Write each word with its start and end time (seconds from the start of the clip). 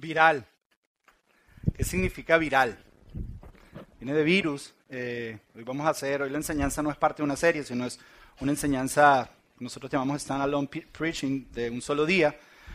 Viral. 0.00 0.46
¿Qué 1.76 1.82
significa 1.82 2.38
viral? 2.38 2.78
Viene 3.98 4.14
de 4.14 4.22
virus. 4.22 4.72
Eh, 4.88 5.36
hoy 5.56 5.64
vamos 5.64 5.88
a 5.88 5.90
hacer, 5.90 6.22
hoy 6.22 6.30
la 6.30 6.36
enseñanza 6.36 6.84
no 6.84 6.90
es 6.92 6.96
parte 6.96 7.20
de 7.20 7.24
una 7.24 7.34
serie, 7.34 7.64
sino 7.64 7.84
es 7.84 7.98
una 8.40 8.52
enseñanza 8.52 9.28
que 9.58 9.64
nosotros 9.64 9.90
llamamos 9.90 10.22
Stand-Alone 10.22 10.68
Preaching 10.96 11.50
de 11.50 11.68
un 11.68 11.82
solo 11.82 12.06
día, 12.06 12.32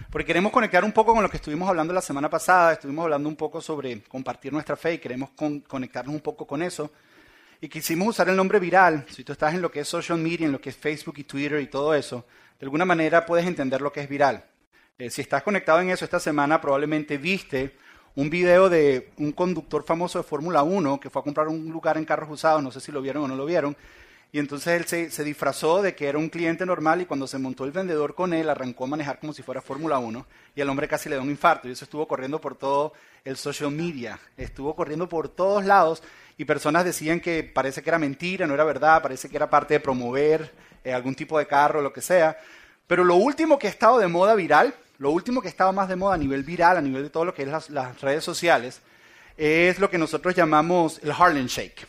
porque 0.10 0.26
queremos 0.26 0.52
conectar 0.52 0.84
un 0.84 0.92
poco 0.92 1.14
con 1.14 1.24
lo 1.24 1.30
que 1.30 1.38
estuvimos 1.38 1.70
hablando 1.70 1.94
la 1.94 2.02
semana 2.02 2.30
pasada, 2.30 2.74
estuvimos 2.74 3.04
hablando 3.04 3.30
un 3.30 3.38
poco 3.38 3.62
sobre 3.62 4.02
compartir 4.02 4.52
nuestra 4.52 4.76
fe 4.76 4.96
y 4.96 5.00
queremos 5.00 5.30
conectarnos 5.66 6.14
un 6.14 6.22
poco 6.22 6.46
con 6.46 6.62
eso. 6.62 6.92
Y 7.62 7.70
quisimos 7.70 8.10
usar 8.10 8.28
el 8.28 8.36
nombre 8.36 8.60
viral. 8.60 9.06
Si 9.10 9.24
tú 9.24 9.32
estás 9.32 9.54
en 9.54 9.62
lo 9.62 9.72
que 9.72 9.80
es 9.80 9.88
social 9.88 10.18
media, 10.18 10.46
en 10.46 10.52
lo 10.52 10.60
que 10.60 10.72
es 10.72 10.76
Facebook 10.76 11.16
y 11.20 11.24
Twitter 11.24 11.62
y 11.62 11.68
todo 11.68 11.96
eso, 11.96 12.26
de 12.60 12.66
alguna 12.66 12.84
manera 12.84 13.26
puedes 13.26 13.48
entender 13.48 13.80
lo 13.80 13.94
que 13.94 14.02
es 14.02 14.10
viral. 14.10 14.44
Eh, 15.00 15.10
si 15.10 15.22
estás 15.22 15.42
conectado 15.42 15.82
en 15.82 15.90
eso 15.90 16.06
esta 16.06 16.20
semana, 16.20 16.62
probablemente 16.62 17.18
viste 17.18 17.76
un 18.14 18.30
video 18.30 18.70
de 18.70 19.12
un 19.18 19.32
conductor 19.32 19.84
famoso 19.84 20.20
de 20.20 20.24
Fórmula 20.24 20.62
1 20.62 21.00
que 21.00 21.10
fue 21.10 21.20
a 21.20 21.24
comprar 21.24 21.48
un 21.48 21.72
lugar 21.72 21.98
en 21.98 22.06
carros 22.06 22.30
usados, 22.30 22.62
no 22.62 22.72
sé 22.72 22.80
si 22.80 22.92
lo 22.92 23.02
vieron 23.02 23.24
o 23.24 23.28
no 23.28 23.36
lo 23.36 23.48
vieron, 23.48 23.76
y 24.32 24.38
entonces 24.38 24.94
él 24.94 25.12
se, 25.12 25.24
disfrazó 25.24 25.82
de 25.82 25.96
que 25.96 26.08
era 26.08 26.20
un 26.20 26.30
cliente 26.30 26.64
normal 26.64 27.02
y 27.02 27.06
cuando 27.06 27.26
se 27.26 27.40
montó 27.40 27.66
el 27.66 27.72
vendedor 27.72 28.14
con 28.14 28.34
él 28.34 28.48
arrancó 28.52 28.84
a 28.84 28.88
manejar 28.88 29.20
como 29.20 29.34
si 29.34 29.42
fuera 29.42 29.64
Fórmula 29.64 29.98
1 29.98 30.28
y 30.56 30.62
el 30.62 30.70
hombre 30.70 30.88
casi 30.88 31.10
le 31.10 31.16
dio 31.16 31.24
un 31.24 31.32
infarto 31.32 31.68
y 31.68 31.72
eso 31.72 31.86
estuvo 31.86 32.08
corriendo 32.08 32.40
por 32.40 32.56
todo 32.56 32.94
el 33.26 33.36
social 33.36 33.72
media, 33.72 34.20
estuvo 34.38 34.76
corriendo 34.76 35.10
por 35.10 35.28
todos 35.28 35.66
lados 35.66 36.04
y 36.38 36.46
personas 36.46 36.86
decían 36.86 37.20
que 37.20 37.44
parece 37.44 37.82
que 37.82 37.90
era 37.90 37.98
mentira, 37.98 38.46
no 38.46 38.54
era 38.54 38.64
verdad, 38.64 39.02
parece 39.02 39.28
que 39.28 39.38
era 39.38 39.50
parte 39.50 39.74
de 39.74 39.80
promover 39.80 40.54
eh, 40.84 40.94
algún 40.94 41.16
tipo 41.16 41.40
de 41.40 41.48
carro, 41.48 41.82
lo 41.82 41.92
que 41.92 42.02
sea. 42.02 42.38
Pero 42.88 43.04
lo 43.04 43.16
último 43.16 43.58
que 43.58 43.68
ha 43.68 43.70
estado 43.70 44.00
de 44.00 44.08
moda 44.08 44.36
viral, 44.36 44.74
lo 44.98 45.12
último 45.12 45.42
que 45.42 45.48
ha 45.48 45.52
estado 45.52 45.74
más 45.74 45.90
de 45.90 45.96
moda 45.96 46.16
a 46.16 46.18
nivel 46.18 46.44
viral, 46.44 46.78
a 46.78 46.82
nivel 46.82 47.04
de 47.04 47.10
todo 47.10 47.26
lo 47.26 47.34
que 47.34 47.44
es 47.44 47.70
las, 47.70 48.02
redes 48.02 48.24
sociales, 48.24 48.82
es 49.38 49.80
lo 49.80 49.90
que 49.90 49.98
nosotros 49.98 50.36
llamamos 50.36 51.00
el 51.04 51.12
Harlem 51.12 51.48
Shake. 51.48 51.88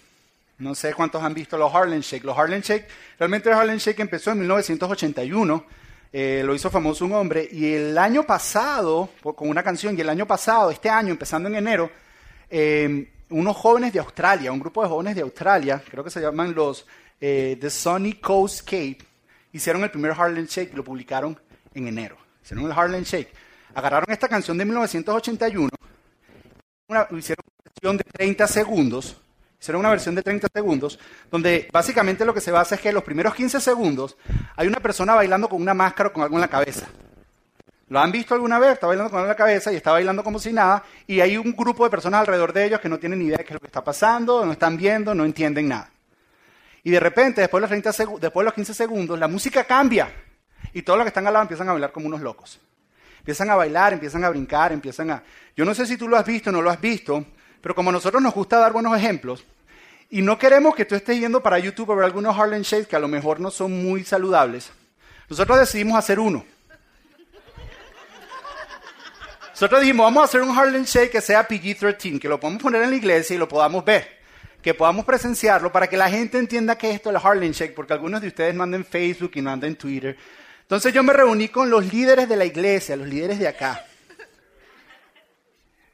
No 0.59 0.75
sé 0.75 0.95
cuántos 0.95 1.23
han 1.23 1.35
visto 1.35 1.59
los 1.59 1.75
Harlem 1.75 2.01
Shake. 2.01 2.25
Los 2.25 2.39
Harlem 2.39 2.63
Shake, 2.63 2.87
realmente 3.19 3.49
el 3.51 3.57
Harlem 3.57 3.79
Shake 3.79 4.01
empezó 4.01 4.31
en 4.31 4.39
1981, 4.41 5.65
eh, 6.13 6.43
lo 6.45 6.55
hizo 6.55 6.71
famoso 6.71 7.05
un 7.05 7.13
hombre, 7.13 7.49
y 7.51 7.75
el 7.75 7.99
año 7.99 8.23
pasado, 8.23 9.11
con 9.21 9.49
una 9.49 9.63
canción, 9.63 9.99
y 9.99 10.01
el 10.01 10.09
año 10.09 10.27
pasado, 10.27 10.71
este 10.71 10.89
año, 10.89 11.11
empezando 11.11 11.49
en 11.49 11.57
enero, 11.57 11.91
eh, 12.49 13.11
unos 13.31 13.57
jóvenes 13.57 13.93
de 13.93 13.99
Australia, 13.99 14.53
un 14.53 14.61
grupo 14.61 14.83
de 14.83 14.89
jóvenes 14.89 15.17
de 15.17 15.23
Australia, 15.23 15.83
creo 15.91 16.05
que 16.05 16.11
se 16.11 16.21
llaman 16.21 16.55
los 16.55 16.87
eh, 17.21 17.57
The 17.61 17.71
Sunny 17.71 18.15
Coast 18.15 18.65
Cape, 18.65 18.99
hicieron 19.55 19.85
el 19.85 19.91
primer 19.91 20.13
Harlem 20.13 20.47
Shake 20.47 20.73
y 20.73 20.77
lo 20.77 20.85
publicaron 20.85 21.39
en 21.73 21.87
enero. 21.87 22.17
Hicieron 22.43 22.67
el 22.67 22.73
Harlem 22.73 23.05
Shake. 23.05 23.33
Agarraron 23.75 24.11
esta 24.11 24.29
canción 24.29 24.59
de 24.59 24.65
1981, 24.65 25.71
hicieron 27.17 27.45
una 27.45 27.65
versión 27.65 27.97
de 27.97 28.05
30 28.05 28.47
segundos, 28.47 29.21
hicieron 29.61 29.81
una 29.81 29.91
versión 29.91 30.15
de 30.15 30.23
30 30.23 30.49
segundos, 30.53 30.99
donde 31.31 31.69
básicamente 31.73 32.25
lo 32.25 32.35
que 32.35 32.41
se 32.41 32.53
basa 32.53 32.75
es 32.75 32.81
que 32.81 32.91
en 32.91 32.95
los 32.95 33.03
primeros 33.03 33.35
15 33.35 33.61
segundos 33.61 34.17
hay 34.57 34.69
una 34.69 34.79
persona 34.79 35.15
bailando 35.15 35.49
con 35.49 35.61
una 35.61 35.75
máscara 35.75 36.11
o 36.11 36.13
con 36.13 36.23
algo 36.23 36.37
en 36.37 36.43
la 36.43 36.49
cabeza. 36.49 36.87
¿Lo 37.89 38.01
han 38.01 38.13
visto 38.13 38.35
alguna 38.35 38.59
vez? 38.59 38.73
Está 38.73 38.87
bailando 38.87 39.11
con 39.11 39.27
la 39.27 39.35
cabeza 39.35 39.73
y 39.73 39.77
está 39.77 39.93
bailando 39.93 40.25
como 40.25 40.39
si 40.39 40.53
nada. 40.53 40.83
Y 41.07 41.21
hay 41.21 41.37
un 41.37 41.55
grupo 41.55 41.85
de 41.85 41.91
personas 41.91 42.21
alrededor 42.21 42.53
de 42.53 42.65
ellos 42.65 42.81
que 42.81 42.89
no 42.89 42.99
tienen 42.99 43.19
ni 43.19 43.27
idea 43.27 43.39
de 43.39 43.45
qué 43.45 43.51
es 43.51 43.55
lo 43.55 43.61
que 43.61 43.67
está 43.67 43.85
pasando, 43.85 44.45
no 44.45 44.53
están 44.53 44.77
viendo, 44.77 45.15
no 45.15 45.25
entienden 45.25 45.69
nada. 45.69 45.94
Y 46.85 46.91
de 46.91 47.01
repente, 47.01 47.41
después 47.41 47.61
de 47.61 47.63
los, 47.63 47.83
30 47.83 48.21
después 48.21 48.43
de 48.43 48.45
los 48.45 48.55
15 48.55 48.75
segundos, 48.75 49.19
la 49.19 49.27
música 49.27 49.65
cambia. 49.65 50.13
Y 50.73 50.83
todos 50.83 50.99
los 50.99 51.05
que 51.05 51.09
están 51.09 51.27
al 51.27 51.33
lado 51.33 51.43
empiezan 51.43 51.69
a 51.69 51.73
bailar 51.73 51.91
como 51.91 52.07
unos 52.07 52.21
locos. 52.21 52.61
Empiezan 53.19 53.49
a 53.51 53.57
bailar, 53.57 53.95
empiezan 53.95 54.23
a 54.23 54.29
brincar, 54.29 54.71
empiezan 54.71 55.11
a... 55.11 55.23
Yo 55.57 55.65
no 55.65 55.75
sé 55.75 55.87
si 55.87 55.97
tú 55.97 56.07
lo 56.07 56.17
has 56.17 56.27
visto 56.27 56.51
o 56.51 56.53
no 56.53 56.61
lo 56.61 56.71
has 56.71 56.81
visto, 56.81 57.25
pero 57.63 57.75
como 57.75 57.89
a 57.89 57.93
nosotros 57.95 58.23
nos 58.23 58.35
gusta 58.35 58.59
dar 58.59 58.73
buenos 58.73 58.95
ejemplos, 58.97 59.47
y 60.11 60.21
no 60.21 60.39
queremos 60.39 60.75
que 60.75 60.85
tú 60.85 60.95
estés 60.95 61.19
yendo 61.19 61.43
para 61.43 61.59
YouTube 61.59 61.91
a 61.91 61.95
ver 61.95 62.05
algunos 62.05 62.39
Harlem 62.39 62.63
Shakes 62.63 62.87
que 62.87 62.97
a 62.97 62.99
lo 62.99 63.09
mejor 63.09 63.41
no 63.41 63.51
son 63.51 63.83
muy 63.83 64.05
saludables, 64.05 64.71
nosotros 65.29 65.59
decidimos 65.59 65.99
hacer 65.99 66.21
uno. 66.21 66.45
Nosotros 69.53 69.81
dijimos, 69.81 70.05
vamos 70.05 70.21
a 70.21 70.25
hacer 70.25 70.43
un 70.43 70.57
Harlem 70.57 70.85
Shake 70.85 71.13
que 71.13 71.21
sea 71.21 71.49
PG-13, 71.49 72.21
que 72.21 72.29
lo 72.29 72.39
podamos 72.39 72.63
poner 72.63 72.83
en 72.83 72.91
la 72.91 72.97
iglesia 72.97 73.35
y 73.35 73.39
lo 73.39 73.49
podamos 73.49 73.85
ver, 73.85 74.14
que 74.65 74.73
podamos 74.73 75.05
presenciarlo 75.05 75.71
para 75.71 75.89
que 75.89 75.99
la 75.99 76.09
gente 76.09 76.39
entienda 76.39 76.79
que 76.79 76.91
esto 76.91 77.11
es 77.11 77.17
el 77.17 77.21
Harlem 77.23 77.53
Shake, 77.53 77.75
porque 77.75 77.93
algunos 77.93 78.23
de 78.23 78.29
ustedes 78.29 78.55
no 78.55 78.63
andan 78.63 78.81
en 78.81 78.87
Facebook 78.87 79.33
y 79.35 79.43
no 79.43 79.51
andan 79.51 79.69
en 79.69 79.77
Twitter. 79.77 80.17
Entonces 80.63 80.91
yo 80.95 81.03
me 81.03 81.13
reuní 81.13 81.49
con 81.49 81.69
los 81.69 81.93
líderes 81.93 82.27
de 82.31 82.35
la 82.35 82.47
iglesia, 82.47 82.97
los 82.97 83.07
líderes 83.07 83.39
de 83.39 83.47
acá. 83.47 83.85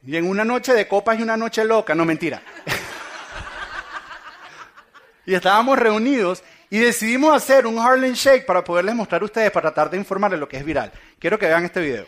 Y 0.07 0.15
en 0.15 0.25
una 0.25 0.45
noche 0.45 0.73
de 0.73 0.87
copas 0.87 1.19
y 1.19 1.21
una 1.21 1.35
noche 1.35 1.65
loca, 1.65 1.93
no 1.93 2.05
mentira. 2.05 2.41
y 5.25 5.33
estábamos 5.33 5.77
reunidos 5.77 6.41
y 6.69 6.79
decidimos 6.79 7.35
hacer 7.35 7.67
un 7.67 7.77
Harlem 7.77 8.13
Shake 8.13 8.45
para 8.45 8.63
poderles 8.63 8.95
mostrar 8.95 9.21
a 9.21 9.25
ustedes, 9.25 9.51
para 9.51 9.69
tratar 9.69 9.91
de 9.91 9.97
informarles 9.97 10.39
lo 10.39 10.47
que 10.47 10.55
es 10.55 10.63
viral. 10.63 10.93
Quiero 11.19 11.37
que 11.37 11.47
vean 11.47 11.65
este 11.65 11.81
video. 11.81 12.07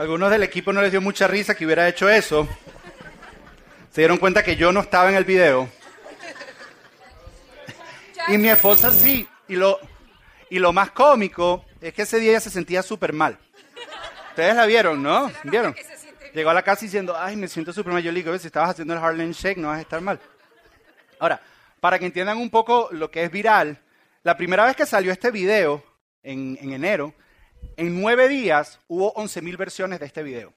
Algunos 0.00 0.30
del 0.30 0.42
equipo 0.42 0.72
no 0.72 0.80
les 0.80 0.92
dio 0.92 1.02
mucha 1.02 1.28
risa 1.28 1.54
que 1.54 1.66
hubiera 1.66 1.86
hecho 1.86 2.08
eso. 2.08 2.48
Se 3.90 4.00
dieron 4.00 4.16
cuenta 4.16 4.42
que 4.42 4.56
yo 4.56 4.72
no 4.72 4.80
estaba 4.80 5.10
en 5.10 5.14
el 5.14 5.24
video. 5.24 5.68
Y 8.28 8.38
mi 8.38 8.48
esposa 8.48 8.90
sí. 8.94 9.28
Y 9.46 9.56
lo, 9.56 9.78
y 10.48 10.58
lo 10.58 10.72
más 10.72 10.92
cómico 10.92 11.66
es 11.82 11.92
que 11.92 12.00
ese 12.00 12.18
día 12.18 12.30
ella 12.30 12.40
se 12.40 12.48
sentía 12.48 12.82
súper 12.82 13.12
mal. 13.12 13.38
Ustedes 14.30 14.56
la 14.56 14.64
vieron, 14.64 15.02
¿no? 15.02 15.30
¿Vieron? 15.44 15.76
Llegó 16.32 16.48
a 16.48 16.54
la 16.54 16.62
casa 16.62 16.86
diciendo, 16.86 17.14
ay, 17.14 17.36
me 17.36 17.46
siento 17.46 17.70
súper 17.70 17.92
mal. 17.92 18.02
Yo 18.02 18.10
le 18.10 18.22
digo, 18.22 18.38
si 18.38 18.46
estabas 18.46 18.70
haciendo 18.70 18.94
el 18.94 19.00
Harlem 19.00 19.32
Shake, 19.32 19.58
no 19.58 19.68
vas 19.68 19.80
a 19.80 19.82
estar 19.82 20.00
mal. 20.00 20.18
Ahora, 21.18 21.42
para 21.78 21.98
que 21.98 22.06
entiendan 22.06 22.38
un 22.38 22.48
poco 22.48 22.88
lo 22.92 23.10
que 23.10 23.24
es 23.24 23.30
viral, 23.30 23.78
la 24.22 24.38
primera 24.38 24.64
vez 24.64 24.76
que 24.76 24.86
salió 24.86 25.12
este 25.12 25.30
video, 25.30 25.84
en, 26.22 26.56
en 26.58 26.72
enero, 26.72 27.12
en 27.76 28.00
nueve 28.00 28.28
días 28.28 28.80
hubo 28.88 29.14
11.000 29.14 29.56
versiones 29.56 30.00
de 30.00 30.06
este 30.06 30.22
video. 30.22 30.52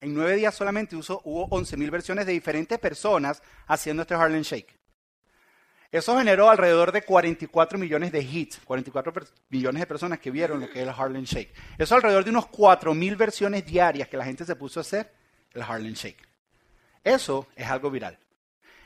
En 0.00 0.14
nueve 0.14 0.36
días 0.36 0.54
solamente 0.54 0.94
hubo 0.94 1.48
11.000 1.48 1.90
versiones 1.90 2.26
de 2.26 2.32
diferentes 2.32 2.78
personas 2.78 3.42
haciendo 3.66 4.02
este 4.02 4.14
Harlem 4.14 4.42
Shake. 4.42 4.78
Eso 5.90 6.18
generó 6.18 6.50
alrededor 6.50 6.92
de 6.92 7.02
44 7.02 7.78
millones 7.78 8.12
de 8.12 8.20
hits, 8.20 8.60
44 8.64 9.12
millones 9.48 9.80
de 9.80 9.86
personas 9.86 10.18
que 10.18 10.30
vieron 10.30 10.60
lo 10.60 10.66
que 10.66 10.82
es 10.82 10.88
el 10.88 10.94
Harlem 10.94 11.24
Shake. 11.24 11.54
Eso 11.78 11.94
alrededor 11.94 12.24
de 12.24 12.30
unos 12.30 12.46
4.000 12.46 13.16
versiones 13.16 13.64
diarias 13.64 14.08
que 14.08 14.16
la 14.16 14.24
gente 14.24 14.44
se 14.44 14.56
puso 14.56 14.80
a 14.80 14.82
hacer 14.82 15.12
el 15.52 15.62
Harlem 15.62 15.94
Shake. 15.94 16.22
Eso 17.02 17.46
es 17.56 17.66
algo 17.68 17.90
viral. 17.90 18.18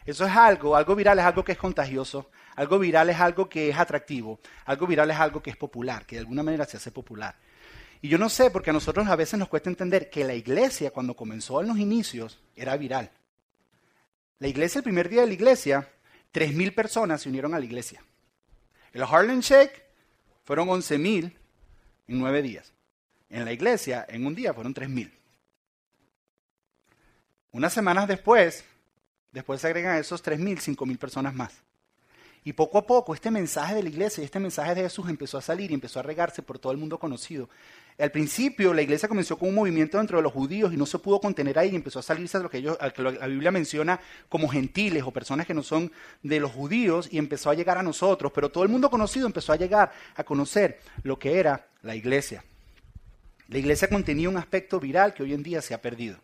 Eso 0.05 0.25
es 0.25 0.37
algo, 0.37 0.77
algo 0.77 0.95
viral 0.95 1.19
es 1.19 1.25
algo 1.25 1.45
que 1.45 1.53
es 1.53 1.59
contagioso, 1.59 2.31
algo 2.56 2.78
viral 2.78 3.11
es 3.11 3.21
algo 3.21 3.49
que 3.49 3.69
es 3.69 3.78
atractivo, 3.78 4.41
algo 4.65 4.87
viral 4.87 5.11
es 5.11 5.16
algo 5.19 5.43
que 5.43 5.50
es 5.50 5.56
popular, 5.56 6.06
que 6.06 6.16
de 6.16 6.21
alguna 6.21 6.43
manera 6.43 6.65
se 6.65 6.77
hace 6.77 6.91
popular. 6.91 7.37
Y 8.03 8.09
yo 8.09 8.19
no 8.19 8.28
sé, 8.28 8.50
porque 8.50 8.71
a 8.71 8.72
nosotros 8.72 9.06
a 9.09 9.16
veces 9.16 9.38
nos 9.38 9.49
cuesta 9.49 9.69
entender 9.69 10.11
que 10.11 10.25
la 10.25 10.34
iglesia, 10.34 10.91
cuando 10.91 11.15
comenzó 11.15 11.60
en 11.60 11.69
los 11.69 11.78
inicios, 11.78 12.41
era 12.56 12.77
viral. 12.77 13.10
La 14.39 14.49
iglesia, 14.49 14.78
el 14.78 14.84
primer 14.84 15.09
día 15.09 15.21
de 15.21 15.27
la 15.27 15.34
iglesia, 15.34 15.89
3.000 16.33 16.75
personas 16.75 17.22
se 17.22 17.28
unieron 17.28 17.55
a 17.55 17.59
la 17.59 17.65
iglesia. 17.65 18.03
El 18.93 19.03
Harlem 19.03 19.41
Shake 19.41 19.84
fueron 20.44 20.69
11.000 20.69 21.37
en 22.09 22.19
nueve 22.19 22.41
días. 22.41 22.72
En 23.28 23.44
la 23.44 23.53
iglesia, 23.53 24.06
en 24.09 24.27
un 24.27 24.34
día, 24.34 24.55
fueron 24.55 24.75
3.000. 24.75 25.13
Unas 27.53 27.72
semanas 27.72 28.09
después, 28.09 28.65
Después 29.33 29.60
se 29.60 29.69
agregan 29.69 29.95
a 29.95 29.98
esos 29.98 30.24
3.000, 30.24 30.77
5.000 30.77 30.98
personas 30.98 31.34
más. 31.34 31.53
Y 32.42 32.54
poco 32.54 32.78
a 32.78 32.87
poco 32.87 33.15
este 33.15 33.31
mensaje 33.31 33.75
de 33.75 33.83
la 33.83 33.91
iglesia 33.91 34.22
y 34.22 34.25
este 34.25 34.41
mensaje 34.41 34.75
de 34.75 34.83
Jesús 34.83 35.09
empezó 35.10 35.37
a 35.37 35.42
salir 35.42 35.71
y 35.71 35.75
empezó 35.75 36.01
a 36.01 36.03
regarse 36.03 36.41
por 36.41 36.59
todo 36.59 36.72
el 36.72 36.78
mundo 36.78 36.98
conocido. 36.98 37.51
Al 37.98 38.10
principio 38.10 38.72
la 38.72 38.81
iglesia 38.81 39.09
comenzó 39.09 39.39
con 39.39 39.51
un 39.51 39.54
movimiento 39.54 39.98
dentro 39.98 40.16
de 40.16 40.22
los 40.22 40.33
judíos 40.33 40.72
y 40.72 40.77
no 40.78 40.87
se 40.87 40.98
pudo 40.98 41.21
contener 41.21 41.59
ahí 41.59 41.71
y 41.71 41.77
empezó 41.77 41.98
a 41.98 42.03
salirse 42.03 42.39
a 42.39 42.41
lo 42.41 42.48
que, 42.48 42.63
la 42.63 43.27
Biblia 43.27 43.51
menciona 43.51 44.01
como 44.31 44.48
gentiles 44.48 45.03
o 45.03 45.10
personas 45.10 45.47
que 45.47 45.53
no 45.53 45.63
son 45.63 45.92
de 46.22 46.41
los 46.41 46.51
judíos 46.51 47.09
y 47.13 47.19
empezó 47.19 47.51
a 47.51 47.54
llegar 47.54 47.77
a 47.77 47.83
nosotros. 47.83 48.33
Pero 48.34 48.51
todo 48.51 48.65
el 48.65 48.71
mundo 48.71 48.89
conocido 48.89 49.27
empezó 49.27 49.53
a 49.53 49.57
llegar 49.57 49.93
a 50.15 50.25
conocer 50.25 50.81
lo 51.03 51.19
que 51.19 51.39
era 51.39 51.66
la 51.83 51.95
iglesia. 51.95 52.43
La 53.48 53.59
iglesia 53.59 53.89
contenía 53.89 54.31
un 54.31 54.39
aspecto 54.39 54.81
viral 54.81 55.13
que 55.13 55.25
hoy 55.25 55.34
en 55.34 55.43
día 55.43 55.60
se 55.60 55.75
ha 55.75 55.83
perdido. 55.83 56.16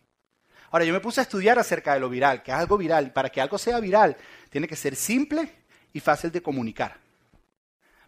Ahora, 0.71 0.85
yo 0.85 0.93
me 0.93 1.01
puse 1.01 1.21
a 1.21 1.25
estudiar 1.25 1.59
acerca 1.59 1.95
de 1.95 2.01
lo 2.01 2.09
viral, 2.09 2.43
que 2.43 2.53
es 2.53 2.57
algo 2.57 2.79
viral. 2.79 3.12
Para 3.12 3.29
que 3.29 3.41
algo 3.41 3.59
sea 3.59 3.81
viral, 3.81 4.17
tiene 4.51 4.67
que 4.67 4.77
ser 4.77 4.97
simple 4.97 5.66
y 5.97 6.01
fácil 6.01 6.31
de 6.31 6.43
comunicar. 6.43 6.99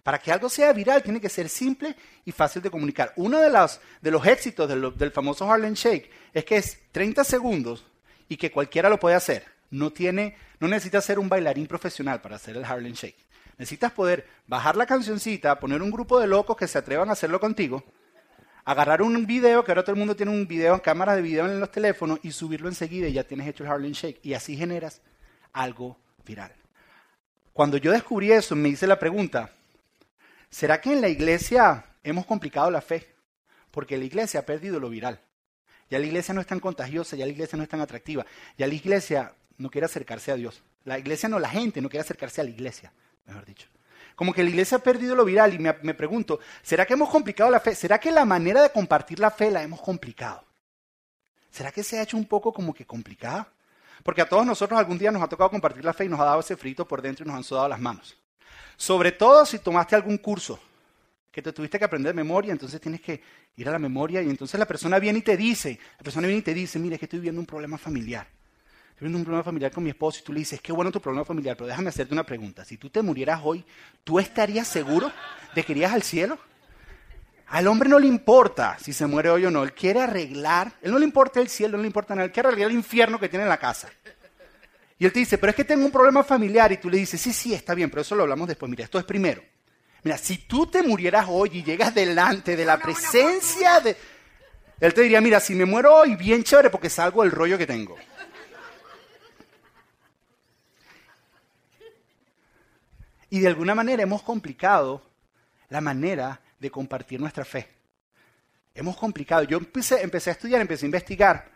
Para 0.02 0.19
que 0.19 0.31
algo 0.31 0.50
sea 0.50 0.75
viral, 0.75 1.02
tiene 1.02 1.23
que 1.23 1.31
ser 1.31 1.49
simple 1.49 1.96
y 2.23 2.32
fácil 2.32 2.61
de 2.61 2.70
comunicar. 2.70 3.14
Uno 3.17 3.40
de 3.40 3.49
los, 3.49 3.81
de 4.02 4.11
los 4.11 4.26
éxitos 4.26 4.69
del, 4.69 4.94
del 4.94 5.11
famoso 5.11 5.50
Harlem 5.50 5.73
Shake 5.73 6.11
es 6.35 6.44
que 6.44 6.58
es 6.58 6.79
30 6.93 7.25
segundos 7.25 7.87
y 8.29 8.37
que 8.37 8.50
cualquiera 8.50 8.90
lo 8.90 9.00
puede 9.00 9.17
hacer. 9.17 9.46
no 9.70 9.90
tiene, 9.90 10.37
no 10.61 10.69
necesitas 10.69 11.06
ser 11.06 11.19
un 11.19 11.31
bailarín 11.31 11.67
profesional 11.67 12.20
para 12.20 12.37
hacer 12.37 12.58
el 12.58 12.64
Harlem 12.64 12.93
Shake. 12.93 13.26
Necesitas 13.56 13.93
poder 13.93 14.26
bajar 14.46 14.76
la 14.76 14.85
cancioncita, 14.85 15.58
poner 15.58 15.81
un 15.81 15.90
grupo 15.90 16.20
de 16.20 16.26
locos 16.26 16.58
que 16.58 16.69
se 16.69 16.76
atrevan 16.76 17.08
a 17.08 17.12
hacerlo 17.12 17.40
contigo, 17.40 17.85
agarrar 18.67 19.00
un 19.00 19.26
video, 19.26 19.64
que 19.64 19.73
ahora 19.73 19.82
todo 19.82 19.94
el 19.94 19.99
mundo 19.99 20.14
tiene 20.14 20.32
un 20.32 20.46
video, 20.46 20.75
en 20.75 20.81
cámaras 20.81 21.17
de 21.17 21.23
video 21.23 21.46
en 21.46 21.58
los 21.58 21.70
teléfonos, 21.70 22.19
y 22.23 22.32
subirlo 22.32 22.69
enseguida 22.69 23.08
y 23.08 23.14
ya 23.14 23.25
tienes 23.25 23.49
hecho 23.49 23.64
el 23.64 23.70
Harlem 23.70 23.93
Shake. 23.93 24.20
Y 24.23 24.35
así 24.35 24.58
generas 24.58 25.00
algo 25.55 25.96
viral. 26.26 26.52
Cuando 27.58 27.76
yo 27.76 27.90
descubrí 27.90 28.31
eso, 28.31 28.55
me 28.55 28.69
hice 28.69 28.87
la 28.87 29.00
pregunta, 29.00 29.50
¿será 30.49 30.81
que 30.81 30.93
en 30.93 31.00
la 31.00 31.08
iglesia 31.08 31.87
hemos 32.05 32.25
complicado 32.25 32.70
la 32.70 32.81
fe? 32.81 33.16
Porque 33.72 33.99
la 33.99 34.05
iglesia 34.05 34.38
ha 34.38 34.43
perdido 34.44 34.78
lo 34.78 34.88
viral. 34.88 35.20
Ya 35.90 35.99
la 35.99 36.06
iglesia 36.06 36.32
no 36.32 36.40
es 36.40 36.46
tan 36.46 36.60
contagiosa, 36.60 37.16
ya 37.16 37.26
la 37.26 37.32
iglesia 37.32 37.56
no 37.56 37.64
es 37.64 37.69
tan 37.69 37.81
atractiva, 37.81 38.25
ya 38.56 38.69
la 38.69 38.75
iglesia 38.75 39.34
no 39.56 39.70
quiere 39.70 39.87
acercarse 39.87 40.31
a 40.31 40.37
Dios. 40.37 40.62
La 40.84 41.00
iglesia 41.00 41.28
no, 41.28 41.40
la 41.40 41.49
gente 41.49 41.81
no 41.81 41.88
quiere 41.88 42.02
acercarse 42.02 42.40
a 42.40 42.44
la 42.44 42.50
iglesia, 42.50 42.93
mejor 43.26 43.44
dicho. 43.44 43.66
Como 44.14 44.32
que 44.32 44.44
la 44.44 44.50
iglesia 44.50 44.76
ha 44.76 44.81
perdido 44.81 45.16
lo 45.16 45.25
viral 45.25 45.52
y 45.52 45.58
me, 45.58 45.75
me 45.82 45.94
pregunto, 45.94 46.38
¿será 46.62 46.87
que 46.87 46.93
hemos 46.93 47.11
complicado 47.11 47.50
la 47.50 47.58
fe? 47.58 47.75
¿Será 47.75 47.99
que 47.99 48.12
la 48.12 48.25
manera 48.25 48.62
de 48.62 48.70
compartir 48.70 49.19
la 49.19 49.32
fe 49.32 49.50
la 49.50 49.64
hemos 49.64 49.81
complicado? 49.81 50.44
¿Será 51.50 51.72
que 51.72 51.82
se 51.82 51.99
ha 51.99 52.02
hecho 52.02 52.19
un 52.19 52.26
poco 52.26 52.52
como 52.52 52.72
que 52.72 52.87
complicada? 52.87 53.52
Porque 54.02 54.22
a 54.22 54.28
todos 54.28 54.46
nosotros 54.46 54.78
algún 54.78 54.98
día 54.98 55.10
nos 55.10 55.22
ha 55.22 55.28
tocado 55.28 55.50
compartir 55.50 55.84
la 55.84 55.92
fe 55.92 56.04
y 56.04 56.08
nos 56.08 56.20
ha 56.20 56.24
dado 56.24 56.40
ese 56.40 56.56
frito 56.56 56.86
por 56.86 57.02
dentro 57.02 57.24
y 57.24 57.28
nos 57.28 57.36
han 57.36 57.44
sudado 57.44 57.68
las 57.68 57.80
manos. 57.80 58.16
Sobre 58.76 59.12
todo 59.12 59.44
si 59.44 59.58
tomaste 59.58 59.96
algún 59.96 60.18
curso 60.18 60.58
que 61.30 61.42
te 61.42 61.52
tuviste 61.52 61.78
que 61.78 61.84
aprender 61.84 62.14
de 62.14 62.16
memoria, 62.16 62.52
entonces 62.52 62.80
tienes 62.80 63.00
que 63.00 63.20
ir 63.56 63.68
a 63.68 63.72
la 63.72 63.78
memoria 63.78 64.22
y 64.22 64.30
entonces 64.30 64.58
la 64.58 64.66
persona 64.66 64.98
viene 64.98 65.18
y 65.18 65.22
te 65.22 65.36
dice, 65.36 65.78
la 65.98 66.04
persona 66.04 66.26
viene 66.26 66.40
y 66.40 66.42
te 66.42 66.54
dice, 66.54 66.78
mire, 66.78 66.94
es 66.94 66.98
que 67.00 67.06
estoy 67.06 67.18
viviendo 67.18 67.40
un 67.40 67.46
problema 67.46 67.76
familiar. 67.76 68.26
Estoy 68.90 69.06
viviendo 69.06 69.18
un 69.18 69.24
problema 69.24 69.44
familiar 69.44 69.70
con 69.70 69.84
mi 69.84 69.90
esposo 69.90 70.20
y 70.20 70.24
tú 70.24 70.32
le 70.32 70.40
dices, 70.40 70.60
qué 70.60 70.72
bueno 70.72 70.90
tu 70.90 71.00
problema 71.00 71.24
familiar, 71.24 71.56
pero 71.56 71.68
déjame 71.68 71.88
hacerte 71.88 72.12
una 72.12 72.24
pregunta. 72.24 72.64
Si 72.64 72.76
tú 72.76 72.90
te 72.90 73.02
murieras 73.02 73.40
hoy, 73.44 73.64
¿tú 74.04 74.18
estarías 74.18 74.66
seguro 74.66 75.12
de 75.54 75.62
que 75.62 75.72
irías 75.72 75.92
al 75.92 76.02
cielo? 76.02 76.38
Al 77.48 77.66
hombre 77.66 77.88
no 77.88 77.98
le 77.98 78.06
importa 78.06 78.76
si 78.78 78.92
se 78.92 79.06
muere 79.06 79.30
hoy 79.30 79.46
o 79.46 79.50
no, 79.50 79.62
él 79.62 79.72
quiere 79.72 80.00
arreglar, 80.00 80.72
él 80.82 80.92
no 80.92 80.98
le 80.98 81.04
importa 81.06 81.40
el 81.40 81.48
cielo, 81.48 81.78
no 81.78 81.82
le 81.82 81.86
importa 81.86 82.14
nada, 82.14 82.26
él 82.26 82.32
quiere 82.32 82.48
arreglar 82.48 82.70
el 82.70 82.76
infierno 82.76 83.18
que 83.18 83.28
tiene 83.28 83.44
en 83.44 83.48
la 83.48 83.56
casa. 83.56 83.88
Y 84.98 85.06
él 85.06 85.12
te 85.12 85.20
dice, 85.20 85.38
pero 85.38 85.50
es 85.50 85.56
que 85.56 85.64
tengo 85.64 85.84
un 85.86 85.92
problema 85.92 86.22
familiar 86.22 86.70
y 86.72 86.76
tú 86.76 86.90
le 86.90 86.98
dices, 86.98 87.20
sí, 87.20 87.32
sí, 87.32 87.54
está 87.54 87.74
bien, 87.74 87.88
pero 87.88 88.02
eso 88.02 88.14
lo 88.14 88.24
hablamos 88.24 88.48
después, 88.48 88.68
mira, 88.68 88.84
esto 88.84 88.98
es 88.98 89.04
primero. 89.04 89.42
Mira, 90.02 90.18
si 90.18 90.38
tú 90.38 90.66
te 90.66 90.82
murieras 90.82 91.26
hoy 91.28 91.50
y 91.54 91.62
llegas 91.62 91.94
delante 91.94 92.54
de 92.54 92.64
la 92.64 92.78
presencia 92.78 93.80
de... 93.80 93.96
Él 94.80 94.92
te 94.92 95.02
diría, 95.02 95.20
mira, 95.20 95.40
si 95.40 95.54
me 95.54 95.64
muero 95.64 95.94
hoy, 95.94 96.16
bien 96.16 96.44
chévere 96.44 96.70
porque 96.70 96.90
salgo 96.90 97.22
del 97.22 97.32
rollo 97.32 97.56
que 97.56 97.66
tengo. 97.66 97.96
Y 103.30 103.40
de 103.40 103.48
alguna 103.48 103.74
manera 103.74 104.02
hemos 104.02 104.22
complicado 104.22 105.02
la 105.68 105.80
manera 105.80 106.40
de 106.58 106.70
compartir 106.70 107.20
nuestra 107.20 107.44
fe. 107.44 107.69
Hemos 108.75 108.96
complicado. 108.96 109.43
Yo 109.44 109.58
empecé, 109.58 109.96
a 110.31 110.32
estudiar, 110.32 110.60
empecé 110.60 110.84
a 110.84 110.88
investigar 110.88 111.50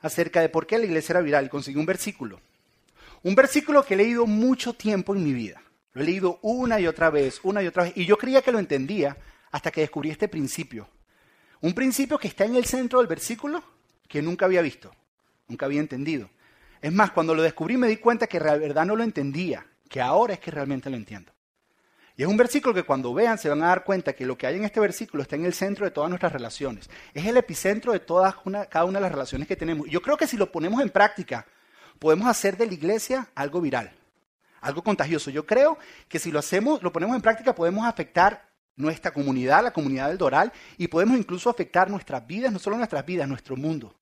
acerca 0.00 0.40
de 0.40 0.48
por 0.48 0.66
qué 0.66 0.78
la 0.78 0.84
iglesia 0.84 1.14
era 1.14 1.20
viral 1.20 1.50
conseguí 1.50 1.78
un 1.78 1.86
versículo. 1.86 2.40
Un 3.22 3.34
versículo 3.34 3.84
que 3.84 3.94
he 3.94 3.96
leído 3.96 4.26
mucho 4.26 4.74
tiempo 4.74 5.14
en 5.14 5.24
mi 5.24 5.32
vida. 5.32 5.62
Lo 5.92 6.02
he 6.02 6.04
leído 6.04 6.38
una 6.42 6.80
y 6.80 6.86
otra 6.86 7.10
vez, 7.10 7.40
una 7.42 7.62
y 7.62 7.66
otra 7.66 7.84
vez, 7.84 7.92
y 7.96 8.04
yo 8.04 8.16
creía 8.18 8.42
que 8.42 8.52
lo 8.52 8.58
entendía 8.58 9.16
hasta 9.50 9.70
que 9.70 9.82
descubrí 9.82 10.10
este 10.10 10.28
principio. 10.28 10.88
Un 11.60 11.74
principio 11.74 12.18
que 12.18 12.28
está 12.28 12.44
en 12.44 12.56
el 12.56 12.64
centro 12.64 12.98
del 12.98 13.08
versículo 13.08 13.62
que 14.08 14.20
nunca 14.20 14.46
había 14.46 14.60
visto, 14.60 14.94
nunca 15.48 15.66
había 15.66 15.80
entendido. 15.80 16.28
Es 16.80 16.92
más, 16.92 17.10
cuando 17.12 17.34
lo 17.34 17.42
descubrí 17.42 17.76
me 17.76 17.88
di 17.88 17.96
cuenta 17.96 18.26
que 18.26 18.40
de 18.40 18.58
verdad 18.58 18.84
no 18.84 18.96
lo 18.96 19.04
entendía, 19.04 19.66
que 19.88 20.00
ahora 20.00 20.34
es 20.34 20.40
que 20.40 20.50
realmente 20.50 20.90
lo 20.90 20.96
entiendo. 20.96 21.33
Y 22.16 22.22
es 22.22 22.28
un 22.28 22.36
versículo 22.36 22.74
que 22.74 22.84
cuando 22.84 23.12
vean 23.12 23.38
se 23.38 23.48
van 23.48 23.62
a 23.62 23.68
dar 23.68 23.84
cuenta 23.84 24.12
que 24.12 24.24
lo 24.24 24.38
que 24.38 24.46
hay 24.46 24.56
en 24.56 24.64
este 24.64 24.80
versículo 24.80 25.22
está 25.22 25.36
en 25.36 25.44
el 25.44 25.54
centro 25.54 25.84
de 25.84 25.90
todas 25.90 26.08
nuestras 26.08 26.32
relaciones. 26.32 26.88
Es 27.12 27.26
el 27.26 27.36
epicentro 27.36 27.92
de 27.92 28.00
todas 28.00 28.36
cada 28.70 28.84
una 28.84 28.98
de 28.98 29.02
las 29.02 29.12
relaciones 29.12 29.48
que 29.48 29.56
tenemos. 29.56 29.88
Yo 29.88 30.00
creo 30.00 30.16
que 30.16 30.26
si 30.26 30.36
lo 30.36 30.52
ponemos 30.52 30.80
en 30.80 30.90
práctica, 30.90 31.46
podemos 31.98 32.28
hacer 32.28 32.56
de 32.56 32.66
la 32.66 32.74
iglesia 32.74 33.28
algo 33.34 33.60
viral 33.60 33.92
algo 34.64 34.82
contagioso. 34.82 35.30
Yo 35.30 35.46
creo 35.46 35.78
que 36.08 36.18
si 36.18 36.32
lo 36.32 36.38
hacemos, 36.38 36.82
lo 36.82 36.92
ponemos 36.92 37.14
en 37.14 37.22
práctica, 37.22 37.54
podemos 37.54 37.86
afectar 37.86 38.48
nuestra 38.76 39.12
comunidad, 39.12 39.62
la 39.62 39.72
comunidad 39.72 40.08
del 40.08 40.18
Doral, 40.18 40.52
y 40.78 40.88
podemos 40.88 41.16
incluso 41.16 41.48
afectar 41.48 41.88
nuestras 41.90 42.26
vidas, 42.26 42.52
no 42.52 42.58
solo 42.58 42.76
nuestras 42.76 43.04
vidas, 43.06 43.28
nuestro 43.28 43.56
mundo. 43.56 43.94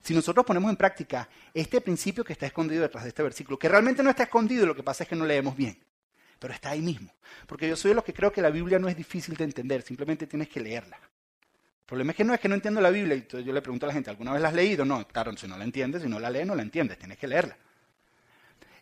Si 0.00 0.14
nosotros 0.14 0.44
ponemos 0.44 0.70
en 0.70 0.76
práctica 0.76 1.28
este 1.52 1.80
principio 1.80 2.24
que 2.24 2.32
está 2.32 2.46
escondido 2.46 2.82
detrás 2.82 3.04
de 3.04 3.08
este 3.10 3.22
versículo, 3.22 3.58
que 3.58 3.68
realmente 3.68 4.02
no 4.02 4.10
está 4.10 4.24
escondido, 4.24 4.66
lo 4.66 4.74
que 4.74 4.82
pasa 4.82 5.04
es 5.04 5.08
que 5.08 5.16
no 5.16 5.24
leemos 5.24 5.56
bien, 5.56 5.78
pero 6.44 6.52
está 6.52 6.72
ahí 6.72 6.82
mismo. 6.82 7.10
Porque 7.46 7.66
yo 7.66 7.74
soy 7.74 7.92
de 7.92 7.94
los 7.94 8.04
que 8.04 8.12
creo 8.12 8.30
que 8.30 8.42
la 8.42 8.50
Biblia 8.50 8.78
no 8.78 8.86
es 8.86 8.94
difícil 8.94 9.34
de 9.34 9.44
entender, 9.44 9.80
simplemente 9.80 10.26
tienes 10.26 10.46
que 10.46 10.60
leerla. 10.60 10.98
El 10.98 11.86
problema 11.86 12.10
es 12.10 12.16
que 12.18 12.24
no 12.24 12.34
es 12.34 12.40
que 12.40 12.50
no 12.50 12.54
entiendo 12.54 12.82
la 12.82 12.90
Biblia, 12.90 13.14
y 13.14 13.20
entonces 13.20 13.46
yo 13.46 13.52
le 13.54 13.62
pregunto 13.62 13.86
a 13.86 13.88
la 13.88 13.94
gente, 13.94 14.10
¿alguna 14.10 14.30
vez 14.30 14.42
la 14.42 14.48
has 14.48 14.54
leído? 14.54 14.84
No, 14.84 15.08
claro, 15.08 15.34
si 15.38 15.48
no 15.48 15.56
la 15.56 15.64
entiendes, 15.64 16.02
si 16.02 16.08
no 16.10 16.20
la 16.20 16.28
lees, 16.28 16.46
no 16.46 16.54
la 16.54 16.60
entiendes, 16.60 16.98
tienes 16.98 17.16
que 17.16 17.26
leerla. 17.26 17.56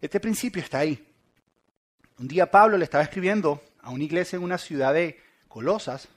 Este 0.00 0.18
principio 0.18 0.60
está 0.60 0.80
ahí. 0.80 1.06
Un 2.18 2.26
día 2.26 2.50
Pablo 2.50 2.76
le 2.76 2.82
estaba 2.82 3.04
escribiendo 3.04 3.62
a 3.80 3.90
una 3.90 4.02
iglesia 4.02 4.38
en 4.38 4.42
una 4.42 4.58
ciudad 4.58 4.92
de 4.92 5.20
Colosas 5.46 6.08